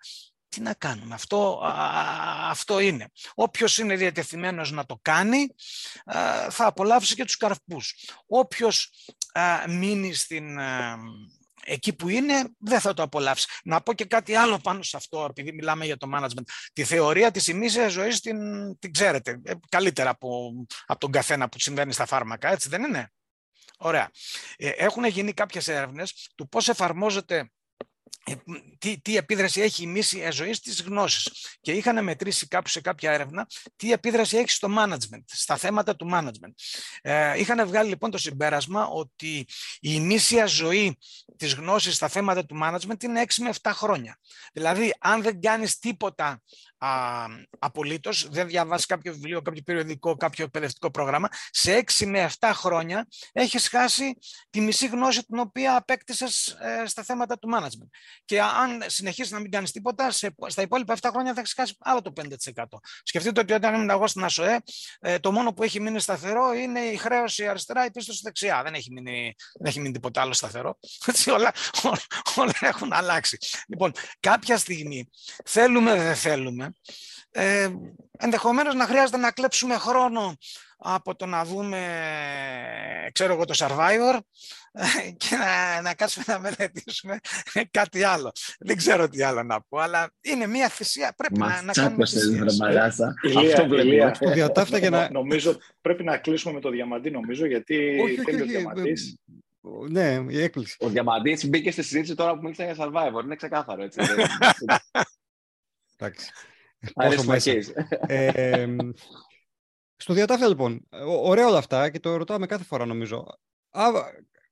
Τι 0.50 0.62
να 0.62 0.74
κάνουμε, 0.74 1.16
αυτό, 1.16 1.62
αυτό 2.50 2.80
είναι. 2.80 3.12
Όποιος 3.36 3.78
είναι 3.78 3.96
διατεθειμένος 3.96 4.72
να 4.72 4.86
το 4.86 5.00
κάνει 5.02 5.48
θα 6.50 6.66
απολαύσει 6.66 7.16
και 7.16 7.26
τους 7.26 7.38
καρπούς. 7.38 7.94
Όποιος 8.28 8.92
μείνει 9.68 10.14
στην 10.14 10.60
εκεί 11.68 11.94
που 11.94 12.10
είναι 12.10 12.44
δεν 12.58 12.80
θα 12.80 12.94
το 12.94 13.02
απολαύσει. 13.02 13.48
Να 13.64 13.82
πω 13.82 13.94
και 13.94 14.06
κάτι 14.06 14.36
άλλο 14.36 14.60
πάνω 14.60 14.84
σε 14.84 14.98
αυτό, 14.98 15.28
επειδή 15.30 15.52
μιλάμε 15.52 15.86
για 15.86 15.98
το 15.98 16.10
management. 16.16 16.44
Τη 16.74 16.84
θεωρία 16.84 17.32
της 17.32 17.48
ημίσιας 17.48 17.92
ζωής 17.92 18.20
την, 18.20 18.40
την 18.80 18.92
ξέρετε 18.92 19.42
ε, 19.44 19.54
καλύτερα 19.70 20.10
από, 20.10 20.52
από 20.86 21.00
τον 21.00 21.12
καθένα 21.12 21.50
που 21.50 21.60
συμβαίνει 21.60 21.94
στα 21.94 22.06
φάρμακα, 22.06 22.52
έτσι 22.52 22.70
δεν 22.70 22.84
είναι; 22.84 23.12
Ωραία. 23.78 24.10
Ε, 24.58 24.70
έχουν 24.70 25.06
γίνει 25.06 25.34
κάποιες 25.34 25.68
έρευνες 25.68 26.30
του 26.36 26.50
πώς 26.50 26.70
εφαρμόζεται 26.70 27.38
ε, 27.38 27.52
τι, 28.78 29.02
τι 29.02 29.18
επίδραση 29.18 29.62
έχει 29.62 29.84
η 29.84 29.88
μίση 29.88 30.32
ζωής 30.32 30.58
στι 30.58 30.84
γνώσει. 30.84 31.32
Και 31.62 31.72
είχαν 31.72 32.04
μετρήσει 32.04 32.48
κάπου 32.48 32.70
σε 32.70 32.82
κάποια 32.82 33.12
έρευνα 33.12 33.48
τι 33.76 33.92
επίδραση 33.92 34.38
έχει 34.38 34.50
στο 34.50 34.68
management, 34.78 35.24
στα 35.26 35.58
θέματα 35.58 35.96
του 35.96 36.10
management. 36.14 36.54
Ε, 37.02 37.40
είχαν 37.40 37.68
βγάλει 37.68 37.90
λοιπόν 37.90 38.12
το 38.12 38.18
συμπέρασμα 38.18 38.88
ότι 38.88 39.48
η 39.80 40.00
μίσια 40.00 40.46
ζωή 40.46 40.98
της 41.38 41.54
γνώσης 41.54 41.96
στα 41.96 42.08
θέματα 42.08 42.46
του 42.46 42.60
management 42.64 43.04
είναι 43.04 43.24
6 43.28 43.34
με 43.38 43.54
7 43.62 43.72
χρόνια. 43.74 44.20
Δηλαδή, 44.54 44.94
αν 45.00 45.22
δεν 45.22 45.42
κάνεις 45.42 45.80
τίποτα 45.80 46.42
α, 46.78 47.26
απολύτως, 47.60 48.30
δεν 48.30 48.48
διαβάσει 48.48 48.86
κάποιο 48.86 49.14
βιβλίο, 49.14 49.42
κάποιο 49.42 49.62
περιοδικό, 49.62 50.16
κάποιο 50.16 50.46
εκπαιδευτικό 50.46 50.92
πρόγραμμα, 50.92 51.28
σε 51.50 51.84
6 51.98 52.06
με 52.06 52.30
7 52.40 52.50
χρόνια 52.54 53.08
έχεις 53.32 53.68
χάσει 53.68 54.18
τη 54.50 54.62
μισή 54.62 54.88
γνώση 54.88 55.24
την 55.26 55.40
οποία 55.40 55.76
απέκτησες 55.76 56.48
ε, 56.48 56.86
στα 56.86 57.04
θέματα 57.04 57.40
του 57.40 57.50
management. 57.56 57.90
Και 58.26 58.42
αν 58.42 58.84
συνεχίσεις 58.86 59.32
να 59.32 59.40
μην 59.40 59.52
κάνεις 59.52 59.72
τίποτα, 59.72 60.12
σε, 60.12 60.36
στα 60.48 60.62
υπόλοιπα 60.62 60.96
7 61.02 61.10
χρόνια 61.12 61.34
θα 61.34 61.40
έχεις 61.40 61.54
χάσει 61.54 61.76
άλλο 61.80 62.02
το 62.02 62.14
5%. 62.56 62.64
Σκεφτείτε 63.04 63.40
ότι 63.40 63.54
όταν 63.54 63.74
ήμουν 63.74 63.90
εγώ 63.90 64.08
στην 64.08 64.24
ΑΣΟΕ, 64.24 64.58
ε, 65.00 65.20
το 65.20 65.32
μόνο 65.32 65.54
που 65.54 65.64
έχει 65.64 65.82
μείνει 65.82 66.00
σταθερό 66.00 66.54
είναι 66.54 66.80
η 66.80 66.98
χρέωση 66.98 67.48
αριστερά, 67.48 67.86
η 67.86 67.92
πίστοση 67.92 68.20
δεξιά. 68.24 68.64
Δεν 68.64 68.74
έχει 68.74 68.92
μείνει, 68.92 69.36
δεν 69.60 69.68
έχει 69.68 69.80
μείνει 69.80 69.94
τίποτα 69.94 70.22
άλλο 70.22 70.34
σταθερό. 70.34 70.78
Έτσι, 71.06 71.30
όλα, 71.30 71.54
όλα, 71.84 72.02
όλα 72.36 72.54
έχουν 72.60 72.94
αλλάξει. 72.94 73.38
Λοιπόν, 73.68 73.92
κάποια 74.20 74.58
στιγμή 74.58 75.10
θέλουμε, 75.46 75.96
δεν 75.96 76.16
θέλουμε, 76.16 76.67
ε, 77.32 77.70
ενδεχομένως 78.18 78.76
να 78.76 78.86
χρειάζεται 78.86 79.18
να 79.18 79.32
κλέψουμε 79.32 79.76
χρόνο 79.76 80.38
από 80.78 81.16
το 81.16 81.26
να 81.26 81.46
δούμε, 81.46 81.80
ξέρω 83.12 83.34
εγώ, 83.34 83.46
το 83.46 83.54
Survivor 83.58 84.20
και 85.18 85.36
να, 85.36 85.82
να 85.82 85.94
κάτσουμε 85.94 86.26
να 86.28 86.40
μελετήσουμε 86.40 87.20
κάτι 87.72 88.04
άλλο. 88.04 88.32
Δεν 88.60 88.78
ξέρω 88.78 89.10
τι 89.10 89.22
άλλο 89.22 89.44
να 89.44 89.62
πω, 89.62 89.78
αλλά 89.78 90.12
είναι 90.22 90.48
μια 90.48 90.70
θυσία. 90.70 91.14
Πρέπει 91.18 91.40
να, 91.40 91.62
να 91.62 91.74
κάνουμε 91.74 92.06
θυσίες. 92.06 92.62
Αυτό 93.38 93.68
βλέπω. 93.68 94.18
Το 94.20 94.32
διατάφτα 94.32 94.78
για 94.78 94.90
να... 94.90 95.12
Νομίζω 95.12 95.58
πρέπει 95.82 96.04
να 96.04 96.18
κλείσουμε 96.18 96.54
με 96.54 96.60
το 96.60 96.70
Διαμαντή, 96.70 97.12
νομίζω, 97.12 97.46
γιατί 97.46 98.00
όχι, 98.02 98.16
θέλει 98.16 98.42
όχι, 98.42 98.56
ο 98.56 98.60
Διαμαντής. 98.60 99.18
Ναι, 99.90 100.26
η 100.30 100.42
έκκληση. 100.42 100.78
Ο 100.80 100.90
Διαμαντής 100.90 101.48
μπήκε 101.48 101.72
στη 101.72 101.82
συζήτηση 101.82 102.16
τώρα 102.16 102.36
που 102.36 102.42
μίλησα 102.42 102.72
για 102.72 102.76
Survivor. 102.78 103.24
Είναι 103.24 103.36
ξεκάθαρο, 103.36 103.84
έτσι. 103.84 104.00
Εντάξει. 106.00 106.30
Πόσο 106.94 107.24
μέσα. 107.24 107.52
Ε, 108.08 108.68
στο 109.96 110.14
διατάφτα 110.14 110.48
λοιπόν, 110.48 110.88
ωραία 111.06 111.48
όλα 111.48 111.58
αυτά 111.58 111.90
και 111.90 112.00
το 112.00 112.16
ρωτάμε 112.16 112.46
κάθε 112.46 112.64
φορά 112.64 112.86
νομίζω. 112.86 113.26
Α, 113.70 113.84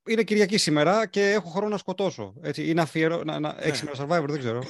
είναι 0.07 0.23
Κυριακή 0.23 0.57
σήμερα 0.57 1.05
και 1.05 1.31
έχω 1.31 1.49
χρόνο 1.49 1.69
να 1.69 1.77
σκοτώσω. 1.77 2.33
Έτσι, 2.41 2.67
ή 2.67 2.73
να 2.73 2.81
αφιερώ, 2.81 3.23
να, 3.23 3.39
να, 3.39 3.55
έξι 3.59 3.85
ναι. 3.85 3.91
Survivor, 3.97 4.25
δεν 4.27 4.39
ξέρω. 4.39 4.63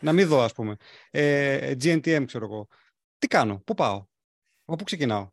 να 0.00 0.12
μην 0.12 0.28
δω, 0.28 0.42
ας 0.42 0.52
πούμε. 0.52 0.76
Ε, 1.10 1.74
GNTM, 1.82 2.24
ξέρω 2.26 2.44
εγώ. 2.44 2.68
Τι 3.18 3.26
κάνω, 3.26 3.62
πού 3.64 3.74
πάω, 3.74 4.06
από 4.64 4.76
πού 4.76 4.84
ξεκινάω. 4.84 5.30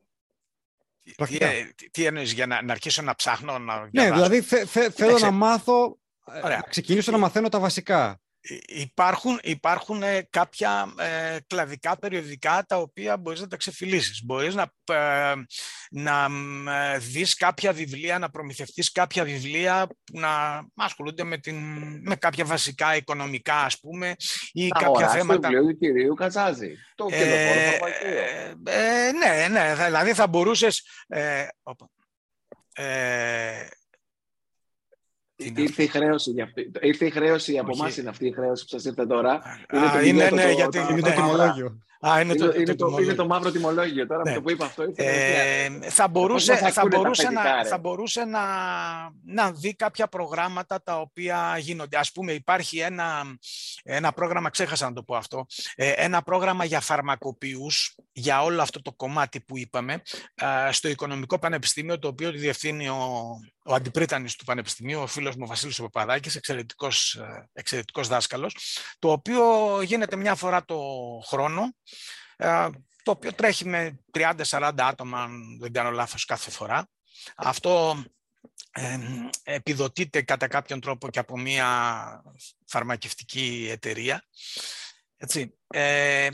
Τι, 1.04 1.38
τι, 1.76 1.90
τι 1.90 2.06
εννοείς, 2.06 2.32
για 2.32 2.48
να, 2.48 2.62
να 2.62 2.72
αρχίσω 2.72 3.02
να 3.02 3.16
ψάχνω, 3.16 3.60
να 3.60 3.90
Ναι, 3.92 4.12
δηλαδή 4.12 4.42
θε, 4.42 4.66
θε, 4.66 4.90
θέλω 4.90 5.20
να 5.20 5.32
μάθω, 5.32 6.00
ε, 6.34 6.48
να 6.48 6.62
ξεκινήσω 6.70 7.12
να 7.12 7.18
μαθαίνω 7.18 7.50
τα 7.50 7.60
βασικά. 7.60 8.22
Υπάρχουν, 8.68 9.40
υπάρχουν 9.44 10.04
ε, 10.04 10.28
κάποια 10.30 10.94
ε, 10.98 11.38
κλαδικά 11.48 11.98
περιοδικά 11.98 12.66
τα 12.68 12.78
οποία 12.78 13.18
μπορείς 13.18 13.40
να 13.40 13.48
τα 13.48 13.58
ξεφυλίσεις. 13.58 14.24
Μπορείς 14.26 14.56
να, 14.56 14.72
ε, 14.94 15.34
να 15.92 16.28
ε, 16.74 16.98
δεις 16.98 17.36
κάποια 17.36 17.74
βιβλία, 17.74 18.20
να 18.20 18.30
προμηθευτείς 18.30 18.92
κάποια 18.92 19.24
βιβλία 19.24 19.88
που 19.88 20.20
να 20.20 20.64
ασχολούνται 20.76 21.24
με, 21.24 21.38
την, 21.38 21.56
με 22.02 22.16
κάποια 22.16 22.46
βασικά 22.46 22.96
οικονομικά, 22.96 23.56
ας 23.56 23.80
πούμε, 23.80 24.16
ή 24.52 24.68
να 24.68 24.80
κάποια 24.80 25.10
θέματα... 25.10 25.40
το 25.40 25.48
βιβλίο 25.48 25.72
του 25.72 25.78
κυρίου 25.78 26.14
Κατσάζη, 26.14 26.76
το 26.96 27.08
ε, 27.12 27.78
ε, 28.64 29.12
ναι, 29.12 29.48
ναι, 29.48 29.76
δηλαδή 29.76 30.14
θα 30.14 30.28
μπορούσες... 30.28 30.88
Ε, 31.08 31.48
Ήρθε 35.36 35.84
η, 35.84 35.88
χρέωση 35.88 36.32
για 36.32 36.44
αυτή. 36.44 36.72
ήρθε 36.82 37.06
η 37.06 37.10
χρέωση 37.10 37.58
από 37.58 37.72
εμάς, 37.76 37.98
είναι 37.98 38.10
αυτή 38.10 38.28
η 38.28 38.32
χρέωση 38.32 38.64
που 38.64 38.70
σας 38.70 38.86
ήρθε 38.86 39.06
τώρα. 39.06 39.42
Είναι, 39.74 39.90
το, 39.92 40.00
είναι, 40.00 40.30
ναι, 40.30 40.52
γιατί 40.52 40.78
είναι 40.90 41.02
το 41.02 41.12
τιμολόγιο. 41.12 41.78
Α, 42.08 42.22
είναι, 42.22 42.36
το, 42.36 42.54
είναι, 42.60 42.76
το, 42.76 42.98
είναι 43.02 43.14
το 43.14 43.26
μαύρο 43.26 43.52
τιμολόγιο. 43.52 44.08
Τώρα 44.08 44.22
ναι. 44.24 44.30
με 44.30 44.36
το 44.36 44.42
που 44.42 44.52
είπα 44.52 44.66
αυτό. 44.66 44.84
Ε, 44.96 45.70
θα 45.82 46.08
μπορούσε, 46.08 46.56
θα 46.56 46.88
μπορούσε, 46.88 47.30
να, 47.30 47.66
θα 47.66 47.78
μπορούσε 47.78 48.26
να, 48.26 48.42
να 49.26 49.52
δει 49.52 49.76
κάποια 49.76 50.08
προγράμματα 50.08 50.84
τα 50.84 51.00
οποία 51.00 51.58
γίνονται. 51.60 51.98
Ας 51.98 52.12
πούμε 52.12 52.32
υπάρχει 52.32 52.80
ένα, 52.80 53.24
ένα 53.84 54.12
πρόγραμμα, 54.12 54.50
ξέχασα 54.50 54.86
να 54.86 54.94
το 54.94 55.04
πω 55.04 55.16
αυτό, 55.16 55.46
ε, 55.76 55.92
ένα 55.92 56.22
πρόγραμμα 56.22 56.66
για 56.66 56.80
φαρμακοποιούς 56.80 57.96
για 58.12 58.44
όλο 58.44 58.62
αυτό 58.62 58.82
το 58.82 58.94
κομμάτι 58.94 59.42
που 59.42 59.58
είπαμε 59.58 60.02
στο 60.72 60.88
Οικονομικό 60.88 61.40
Πανεπιστήμιο 61.40 62.00
το 62.00 62.08
οποίο 62.08 62.32
διευθύνει 62.32 62.88
ο, 62.88 63.24
ο 63.66 63.74
αντιπρίτανης 63.74 64.36
του 64.36 64.46
Πανεπιστημίου, 64.46 65.02
ο 65.02 65.08
φίλος 65.08 65.36
μου 65.36 65.48
Βασίλης 65.48 65.78
Παπαδάκης, 65.78 66.36
εξαιρετικός, 66.36 67.16
ε, 67.16 67.50
εξαιρετικός 67.54 68.08
δάσκαλος, 68.08 68.56
το 69.00 69.12
οποίο 69.12 69.82
γίνεται 69.82 70.16
μια 70.16 70.36
φορά 70.36 70.66
το 70.66 70.80
χρόνο, 71.26 71.74
ε, 72.36 72.70
το 73.04 73.12
οποίο 73.12 73.34
τρέχει 73.34 73.66
με 73.66 74.00
30-40 74.12 74.74
άτομα, 74.78 75.22
αν 75.22 75.58
δεν 75.60 75.74
κάνω 75.74 75.92
λάθος, 75.92 76.26
κάθε 76.26 76.52
φορά. 76.52 76.88
Αυτό 77.36 78.04
ε, 78.72 79.00
επιδοτείται 79.44 80.22
κατά 80.22 80.48
κάποιον 80.48 80.80
τρόπο 80.80 81.10
και 81.10 81.20
από 81.20 81.38
μια 81.38 81.68
φαρμακευτική 82.66 83.68
εταιρεία 83.72 84.24
Έτσι. 85.18 85.58
Ε, 85.68 86.26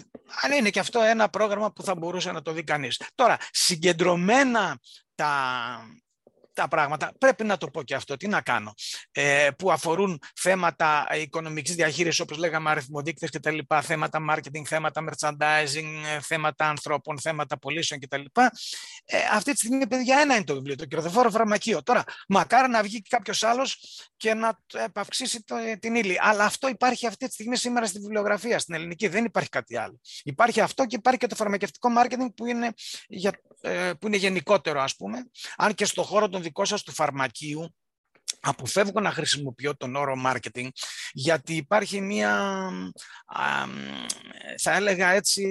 αν 0.42 0.52
είναι 0.52 0.70
και 0.70 0.80
αυτό 0.80 1.02
ένα 1.02 1.30
πρόγραμμα 1.30 1.72
που 1.72 1.84
θα 1.84 1.96
μπορούσε 1.96 2.32
να 2.32 2.42
το 2.42 2.52
δει 2.52 2.64
κανείς. 2.64 3.02
Τώρα, 3.16 3.38
συγκεντρωμένα 3.52 4.80
τα, 5.16 5.32
τα 6.60 6.68
πράγματα, 6.68 7.12
πρέπει 7.18 7.43
να 7.43 7.57
το 7.57 7.68
πω 7.70 7.84
και 7.84 7.95
αυτό, 7.95 8.18
τι 8.18 8.28
να 8.28 8.41
κάνω, 8.41 8.74
ε, 9.12 9.49
που 9.57 9.72
αφορούν 9.72 10.22
θέματα 10.36 11.07
οικονομικής 11.22 11.76
διαχείρισης, 11.76 12.20
όπως 12.20 12.38
λέγαμε 12.38 12.70
αριθμοδείκτες 12.70 13.30
και 13.30 13.39
τα 13.39 13.51
λοιπά, 13.51 13.82
θέματα 13.82 14.20
marketing, 14.30 14.64
θέματα 14.66 15.03
merchandising, 15.10 16.16
ε, 16.16 16.20
θέματα 16.22 16.70
ανθρώπων, 16.70 17.20
θέματα 17.20 17.60
πωλήσεων 17.60 17.99
και 17.99 18.07
τα 18.07 18.18
λοιπά. 18.18 18.51
Ε, 19.05 19.18
αυτή 19.32 19.51
τη 19.51 19.57
στιγμή, 19.57 19.88
παιδιά, 19.88 20.20
ένα 20.20 20.36
είναι 20.36 20.43
το 20.43 20.53
βιβλίο, 20.53 20.76
το 20.76 20.86
κυροθεφόρο 20.86 21.30
φαρμακείο. 21.30 21.84
Τώρα, 21.84 22.03
μακάρι 22.28 22.70
να 22.70 22.82
βγει 22.82 23.01
κάποιος 23.01 23.43
άλλος 23.43 23.80
και 24.18 24.34
να 24.34 24.60
επαυξήσει 24.84 25.43
το, 25.43 25.55
την 25.80 25.95
ύλη. 25.95 26.18
Αλλά 26.22 26.43
αυτό 26.43 26.68
υπάρχει 26.68 27.07
αυτή 27.07 27.28
τη 27.28 27.34
στιγμή 27.34 27.55
σήμερα 27.55 27.86
στη 27.86 27.99
βιβλιογραφία, 27.99 28.60
στην 28.60 28.76
ελληνική. 28.76 29.07
Δεν 29.07 29.26
υπάρχει 29.26 29.49
κάτι 29.49 29.78
άλλο. 29.78 29.99
Υπάρχει 30.24 30.62
αυτό 30.62 30.86
και 30.86 30.95
υπάρχει 30.95 31.20
και 31.20 31.28
το 31.28 31.36
φαρμακευτικό 31.36 31.89
marketing 31.97 32.34
που 32.36 32.45
είναι, 32.45 32.74
για, 33.07 33.32
ε, 33.62 33.91
που 33.99 34.07
είναι 34.07 34.18
γενικότερο, 34.18 34.82
ας 34.82 34.95
πούμε. 34.95 35.30
Αν 35.57 35.74
και 35.74 35.86
στο 35.86 36.03
χώρο 36.03 36.30
των 36.30 36.41
δικό 36.50 36.66
σας 36.66 36.84
του 36.84 36.91
φαρμακείου 36.91 37.76
αποφεύγω 38.39 39.00
να 39.00 39.12
χρησιμοποιώ 39.12 39.78
τον 39.78 39.95
όρο 39.95 40.14
marketing 40.26 40.68
γιατί 41.14 41.55
υπάρχει 41.55 42.01
μία, 42.01 42.70
θα 44.57 44.76
έλεγα 44.76 45.12
έτσι, 45.12 45.45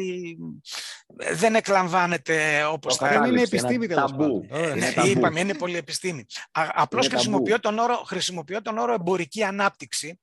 δεν 1.33 1.55
εκλαμβάνεται 1.55 2.65
όπως 2.65 2.97
θα 2.97 3.09
έλεγα. 3.09 3.27
Είναι 3.27 3.43
επιστήμη 3.43 3.87
ταμπού. 3.87 4.47
Ναι, 4.51 4.93
είπαμε, 5.05 5.41
είναι 5.41 5.55
πολύ 5.55 5.77
επιστήμη. 5.77 6.25
Απλώς 6.53 7.09
χρησιμοποιώ 7.09 7.61
τον, 7.61 7.79
όρο, 7.79 8.03
χρησιμοποιώ 8.07 8.63
τον 8.63 8.79
όρο 8.79 8.93
εμπορική 8.93 9.43
ανάπτυξη 9.43 10.21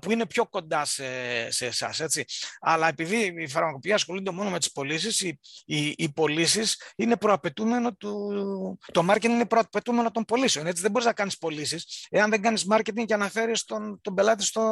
που 0.00 0.12
είναι 0.12 0.26
πιο 0.26 0.46
κοντά 0.46 0.84
σε, 0.84 1.04
σε 1.50 1.66
εσάς, 1.66 2.00
έτσι. 2.00 2.24
Αλλά 2.60 2.88
επειδή 2.88 3.34
οι 3.38 3.48
φαρμακοποιοί 3.48 3.92
ασχολούνται 3.92 4.30
μόνο 4.30 4.50
με 4.50 4.58
τις 4.58 4.72
πωλήσεις, 4.72 5.20
οι, 5.20 5.38
οι, 5.66 5.94
οι 5.96 6.12
πωλήσεις 6.12 6.82
είναι 6.96 7.16
προαπαιτούμενο 7.16 7.94
του, 7.94 8.78
το 8.92 9.06
marketing 9.10 9.24
είναι 9.24 9.46
προαπαιτούμενο 9.46 10.10
των 10.10 10.24
πωλήσεων, 10.24 10.66
έτσι 10.66 10.82
δεν 10.82 10.90
μπορείς 10.90 11.06
να 11.06 11.12
κάνεις 11.12 11.38
πωλήσεις 11.38 12.06
εάν 12.10 12.30
δεν 12.30 12.42
κάνεις 12.42 12.66
marketing 12.70 13.04
και 13.06 13.14
αναφέρεις 13.14 13.64
τον, 13.64 14.00
τον 14.02 14.14
πελάτη 14.14 14.44
στο, 14.44 14.67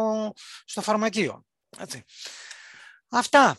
στο 0.65 0.81
φαρμακείο. 0.81 1.45
Έτσι. 1.81 2.03
Αυτά. 3.09 3.57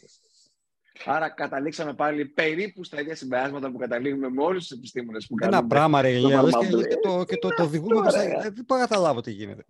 Άρα 1.05 1.29
καταλήξαμε 1.29 1.93
πάλι 1.93 2.25
περίπου 2.25 2.83
στα 2.83 3.01
ίδια 3.01 3.15
συμπεράσματα 3.15 3.71
που 3.71 3.77
καταλήγουμε 3.77 4.29
με 4.29 4.43
όλους 4.43 4.67
τους 4.67 4.77
επιστήμονες 4.77 5.27
που 5.27 5.35
κάνουν. 5.35 5.53
Ένα 5.53 5.67
πράγμα, 5.67 6.01
ρε 6.01 6.09
Ηλία, 6.09 6.43
και, 6.89 6.95
το, 7.01 7.23
και 7.23 7.38
το, 7.38 7.49
το 7.49 7.63
οδηγούμε 7.63 8.01
προς 8.01 8.13
Δεν 8.13 8.53
μπορώ 8.65 8.81
να 8.81 8.88
καταλάβω 8.88 9.21
τι 9.21 9.31
γίνεται. 9.31 9.65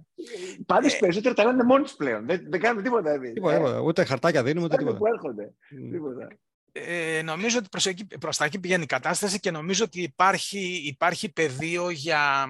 Πάντως 0.66 0.94
ε, 0.94 0.98
περισσότερο 0.98 1.34
τα 1.34 1.44
λένε 1.44 1.64
μόνοι 1.64 1.84
τους 1.84 1.94
πλέον. 1.94 2.26
Δεν, 2.26 2.46
δεν 2.50 2.60
κάνουμε 2.60 2.82
τίποτα. 2.82 3.02
Δηλαδή. 3.02 3.34
Τίποτα, 3.34 3.56
τίποτα. 3.56 3.80
Ούτε 3.80 4.04
χαρτάκια 4.04 4.44
δίνουμε, 4.44 4.66
ούτε 4.66 4.78
τίποτα. 4.78 4.98
Που 4.98 5.08
έρχονται. 5.08 5.54
Mm. 5.72 5.92
Τίποτα. 5.92 6.28
Ε, 6.72 7.22
νομίζω 7.24 7.58
ότι 7.58 7.68
προς, 7.70 7.86
εκεί, 7.86 8.06
προς 8.20 8.38
τα 8.38 8.46
εκεί 8.46 8.60
πηγαίνει 8.60 8.84
η 8.84 8.86
κατάσταση 8.86 9.40
και 9.40 9.52
νομίζω 9.52 9.84
ότι 9.84 10.02
υπάρχει, 10.02 10.82
υπάρχει 10.86 11.32
πεδίο 11.32 11.90
για, 11.90 12.48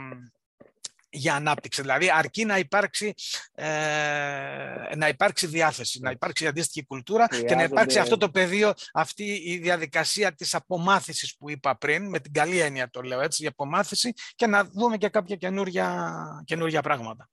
για 1.09 1.35
ανάπτυξη. 1.35 1.81
Δηλαδή, 1.81 2.11
αρκεί 2.13 2.45
να 2.45 2.57
υπάρξει, 2.57 3.13
ε, 3.55 3.65
να 4.95 5.07
υπάρξει 5.07 5.47
διάθεση, 5.47 5.99
να 6.01 6.11
υπάρξει 6.11 6.47
αντίστοιχη 6.47 6.85
κουλτούρα 6.85 7.27
και 7.27 7.55
να 7.55 7.63
υπάρξει 7.63 7.99
αυτό 7.99 8.17
το 8.17 8.29
πεδίο, 8.29 8.73
αυτή 8.93 9.23
η 9.23 9.57
διαδικασία 9.57 10.33
της 10.33 10.55
απομάθησης 10.55 11.35
που 11.37 11.49
είπα 11.49 11.77
πριν, 11.77 12.09
με 12.09 12.19
την 12.19 12.33
καλή 12.33 12.59
έννοια 12.59 12.89
το 12.89 13.01
λέω 13.01 13.21
έτσι, 13.21 13.43
η 13.43 13.47
απομάθηση 13.47 14.13
και 14.35 14.47
να 14.47 14.63
δούμε 14.63 14.97
και 14.97 15.09
κάποια 15.09 15.35
καινούργια, 15.35 16.81
πράγματα. 16.83 17.29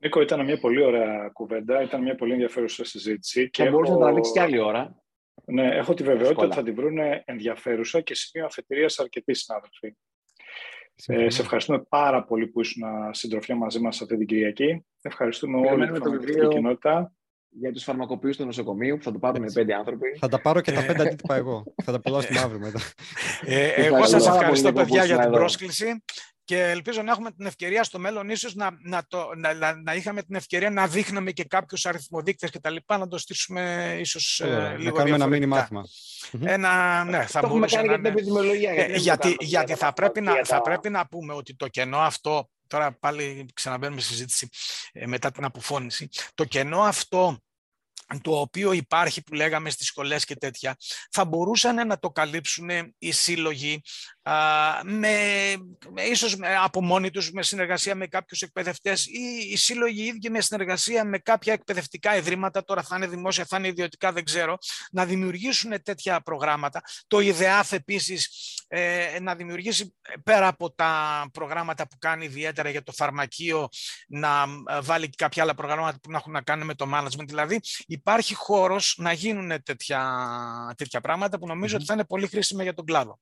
Νίκο, 0.00 0.20
ήταν 0.20 0.44
μια 0.44 0.58
πολύ 0.58 0.82
ωραία 0.82 1.30
κουβέντα, 1.32 1.82
ήταν 1.82 2.02
μια 2.02 2.14
πολύ 2.14 2.32
ενδιαφέρουσα 2.32 2.84
συζήτηση. 2.84 3.50
Και 3.50 3.70
μπορούσε 3.70 3.90
έχω... 3.90 4.00
να 4.00 4.06
τραβήξει 4.06 4.32
κι 4.32 4.38
άλλη 4.38 4.58
ώρα. 4.58 5.02
Ναι, 5.44 5.68
έχω 5.76 5.94
τη 5.94 6.02
βεβαιότητα 6.02 6.42
ότι 6.44 6.54
θα 6.54 6.62
την 6.62 6.74
βρουν 6.74 6.98
ενδιαφέρουσα 7.24 8.00
και 8.00 8.14
σημείο 8.14 8.46
αφετηρίας 8.46 8.98
αρκετοί 8.98 9.34
συνάδελφοι. 9.34 9.96
Ε, 11.06 11.30
σε 11.30 11.42
ευχαριστούμε 11.42 11.82
πάρα 11.88 12.24
πολύ 12.24 12.46
που 12.46 12.60
ήσουν 12.60 12.82
συντροφιά 13.10 13.56
μαζί 13.56 13.80
μας 13.80 14.02
αυτή 14.02 14.16
την 14.16 14.26
Κυριακή. 14.26 14.84
Ευχαριστούμε 15.00 15.70
όλη 15.70 15.86
την 15.86 15.96
φαρμακευτική 15.96 16.48
κοινότητα. 16.48 17.12
Για 17.60 17.72
τους 17.72 17.82
φαρμακοποιούς 17.82 18.36
του 18.36 18.44
νοσοκομείου, 18.44 18.96
που 18.96 19.02
θα 19.02 19.12
το 19.12 19.18
πάρουν 19.18 19.52
πέντε 19.52 19.74
άνθρωποι. 19.74 20.16
Θα 20.18 20.28
τα 20.28 20.40
πάρω 20.40 20.60
και 20.60 20.72
τα 20.72 20.84
πέντε 20.84 21.02
αντίτυπα 21.02 21.34
εγώ. 21.34 21.64
θα 21.84 21.92
τα 21.92 22.00
πουλάω 22.00 22.20
στην 22.20 22.38
αύριο 22.38 22.58
μετά. 22.58 22.80
Ε, 23.44 23.68
εγώ 23.68 24.06
σας 24.06 24.26
ευχαριστώ, 24.26 24.72
παιδιά, 24.72 25.04
για 25.04 25.18
την 25.18 25.30
πρόσκληση 25.30 26.02
και 26.44 26.62
ελπίζω 26.62 27.02
να 27.02 27.10
έχουμε 27.10 27.30
την 27.30 27.46
ευκαιρία 27.46 27.84
στο 27.84 27.98
μέλλον 27.98 28.28
ίσως 28.28 28.54
να, 28.54 28.70
να, 28.82 29.04
το, 29.08 29.30
να, 29.36 29.74
να 29.74 29.94
είχαμε 29.94 30.22
την 30.22 30.34
ευκαιρία 30.34 30.70
να 30.70 30.86
δείχναμε 30.86 31.30
και 31.30 31.44
κάποιους 31.44 31.86
αριθμοδείκτες 31.86 32.50
και 32.50 32.60
τα 32.60 32.70
λοιπά, 32.70 32.98
να 32.98 33.08
το 33.08 33.18
στήσουμε 33.18 33.96
ίσως 34.00 34.40
ε, 34.40 34.74
λίγο 34.78 34.90
να 34.90 34.96
κάνουμε 34.96 35.16
ένα 35.16 35.26
μήνυμα 35.26 35.56
μάθημα. 35.56 35.82
Ένα, 36.44 37.04
ναι, 37.04 37.26
θα 37.26 37.40
το 37.40 37.48
μπορούσε 37.48 37.80
να 37.80 37.94
είναι... 37.94 38.14
Ε, 38.76 38.96
γιατί, 38.96 39.36
γιατί 39.40 39.74
θα, 39.74 39.92
πρέπει 39.92 40.20
να, 40.20 40.32
θα 40.44 40.60
πρέπει 40.60 40.90
να 40.90 41.06
πούμε 41.06 41.34
ότι 41.34 41.56
το 41.56 41.68
κενό 41.68 41.98
αυτό, 41.98 42.48
τώρα 42.66 42.92
πάλι 42.92 43.48
ξαναμπαίνουμε 43.54 44.00
στη 44.00 44.12
συζήτηση 44.12 44.48
ε, 44.92 45.06
μετά 45.06 45.30
την 45.30 45.44
αποφώνηση, 45.44 46.08
το 46.34 46.44
κενό 46.44 46.80
αυτό 46.80 47.38
το 48.22 48.40
οποίο 48.40 48.72
υπάρχει 48.72 49.22
που 49.22 49.34
λέγαμε 49.34 49.70
στις 49.70 49.86
σχολές 49.86 50.24
και 50.24 50.36
τέτοια, 50.36 50.76
θα 51.10 51.24
μπορούσαν 51.24 51.86
να 51.86 51.98
το 51.98 52.10
καλύψουν 52.10 52.68
οι 52.98 53.12
σύλλογοι 53.12 53.82
με, 54.84 55.10
ίσως 56.10 56.36
από 56.62 56.82
μόνοι 56.82 57.10
τους 57.10 57.30
με 57.30 57.42
συνεργασία 57.42 57.94
με 57.94 58.06
κάποιους 58.06 58.42
εκπαιδευτές 58.42 59.06
ή 59.06 59.48
οι 59.50 59.56
σύλλογοι 59.56 60.02
ίδιοι 60.02 60.30
με 60.30 60.40
συνεργασία 60.40 61.04
με 61.04 61.18
κάποια 61.18 61.52
εκπαιδευτικά 61.52 62.16
ιδρύματα, 62.16 62.64
τώρα 62.64 62.82
θα 62.82 62.96
είναι 62.96 63.06
δημόσια, 63.06 63.44
θα 63.44 63.58
είναι 63.58 63.68
ιδιωτικά, 63.68 64.12
δεν 64.12 64.24
ξέρω, 64.24 64.56
να 64.90 65.04
δημιουργήσουν 65.04 65.82
τέτοια 65.82 66.20
προγράμματα. 66.20 66.82
Το 67.06 67.20
ΙΔΕΑΘ 67.20 67.72
επίσης 67.72 68.28
ε, 68.68 69.18
να 69.20 69.34
δημιουργήσει 69.34 69.94
πέρα 70.24 70.46
από 70.46 70.72
τα 70.74 71.24
προγράμματα 71.32 71.88
που 71.88 71.98
κάνει 71.98 72.24
ιδιαίτερα 72.24 72.70
για 72.70 72.82
το 72.82 72.92
φαρμακείο 72.92 73.68
να 74.08 74.46
ε, 74.70 74.80
βάλει 74.80 75.08
και 75.08 75.16
κάποια 75.16 75.42
άλλα 75.42 75.54
προγράμματα 75.54 75.98
που 76.02 76.10
να 76.10 76.16
έχουν 76.18 76.32
να 76.32 76.42
κάνουν 76.42 76.66
με 76.66 76.74
το 76.74 76.86
management. 76.94 77.26
Δηλαδή 77.26 77.60
υπάρχει 77.94 78.34
χώρος 78.34 78.96
να 78.98 79.12
γίνουν 79.12 79.62
τέτοια, 79.62 80.02
τέτοια 80.76 81.00
πράγματα 81.00 81.38
που 81.38 81.46
νομιζω 81.46 81.76
ότι 81.76 81.84
θα 81.84 81.94
είναι 81.94 82.04
πολύ 82.04 82.26
χρήσιμα 82.26 82.62
για 82.62 82.74
τον 82.74 82.84
κλάδο. 82.84 83.20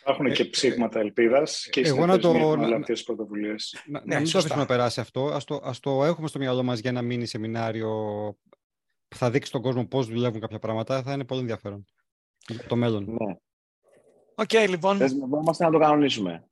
Υπάρχουν 0.00 0.26
ε, 0.26 0.30
και 0.30 0.44
ψήγματα 0.44 0.98
ελπίδας 1.00 1.68
και 1.70 1.80
οι 1.80 1.86
εγώ 1.86 2.06
να 2.06 2.18
το. 2.18 2.56
Να, 2.56 2.76
αυτές 2.76 2.92
τις 2.92 3.02
πρωτοβουλίες. 3.02 3.82
Να, 3.86 4.00
ναι, 4.00 4.14
να 4.14 4.20
μην 4.20 4.30
το 4.30 4.38
αφήσουμε 4.38 4.60
να 4.60 4.66
περάσει 4.66 5.00
αυτό. 5.00 5.26
Ας 5.26 5.38
το, 5.44 5.60
ας 5.62 5.80
το 5.80 6.04
έχουμε 6.04 6.28
στο 6.28 6.38
μυαλό 6.38 6.62
μας 6.62 6.78
για 6.78 6.90
ένα 6.90 7.02
μήνυ 7.02 7.26
σεμινάριο 7.26 7.90
που 9.08 9.16
θα 9.16 9.30
δείξει 9.30 9.52
τον 9.52 9.62
κόσμο 9.62 9.86
πώς 9.86 10.06
δουλεύουν 10.06 10.40
κάποια 10.40 10.58
πράγματα. 10.58 11.02
Θα 11.02 11.12
είναι 11.12 11.24
πολύ 11.24 11.40
ενδιαφέρον. 11.40 11.84
Για 12.48 12.66
το 12.66 12.76
μέλλον. 12.76 13.04
Ναι. 13.04 13.34
OK, 14.34 14.48
okay, 14.52 14.66
λοιπόν. 14.68 14.96
Δεσμευόμαστε 14.96 15.64
να 15.64 15.70
το 15.70 15.78
κανονίσουμε. 15.78 16.48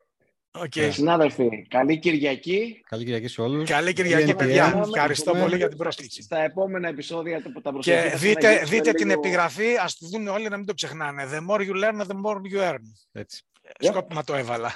Okay. 0.59 0.88
Συνάδελφοι, 0.92 1.66
καλή 1.68 1.98
Κυριακή. 1.98 2.82
Καλή 2.88 3.05
Κυριακή 3.05 3.28
σε 3.28 3.40
όλους. 3.40 3.68
Καλή 3.68 3.92
Κυριακή, 3.92 4.34
παιδιά. 4.34 4.82
Ευχαριστώ 4.86 5.32
πολύ 5.32 5.57
για 5.57 5.68
την 5.68 5.76
πρόσκληση. 5.76 6.22
Στα 6.22 6.42
επόμενα 6.42 6.88
επεισόδια 6.88 7.42
τα 7.62 7.72
Και 7.80 8.12
δείτε, 8.16 8.62
δείτε 8.64 8.92
την 8.92 9.11
επιγραφή, 9.11 9.76
ας 9.76 9.96
τη 9.96 10.07
δουν 10.07 10.28
όλοι 10.28 10.48
να 10.48 10.57
μην 10.57 10.66
το 10.66 10.74
ξεχνάνε. 10.74 11.28
The 11.32 11.38
more 11.51 11.61
you 11.61 11.84
learn, 11.84 12.07
the 12.07 12.16
more 12.24 12.36
you 12.53 12.70
earn. 12.70 12.82
Έτσι. 13.12 13.42
Σκόπιμα 13.78 14.24
το 14.24 14.34
έβαλα. 14.34 14.72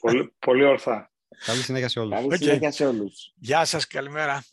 πολύ, 0.00 0.32
πολύ 0.38 0.64
ορθά. 0.64 1.10
Καλή 1.44 1.62
συνέχεια 1.62 1.88
σε 1.88 2.00
όλους. 2.00 2.14
Καλή 2.14 2.36
συνέχεια 2.36 2.70
σε 2.70 2.86
όλους. 2.86 3.32
Γεια 3.36 3.64
σας, 3.64 3.86
καλημέρα. 3.86 4.44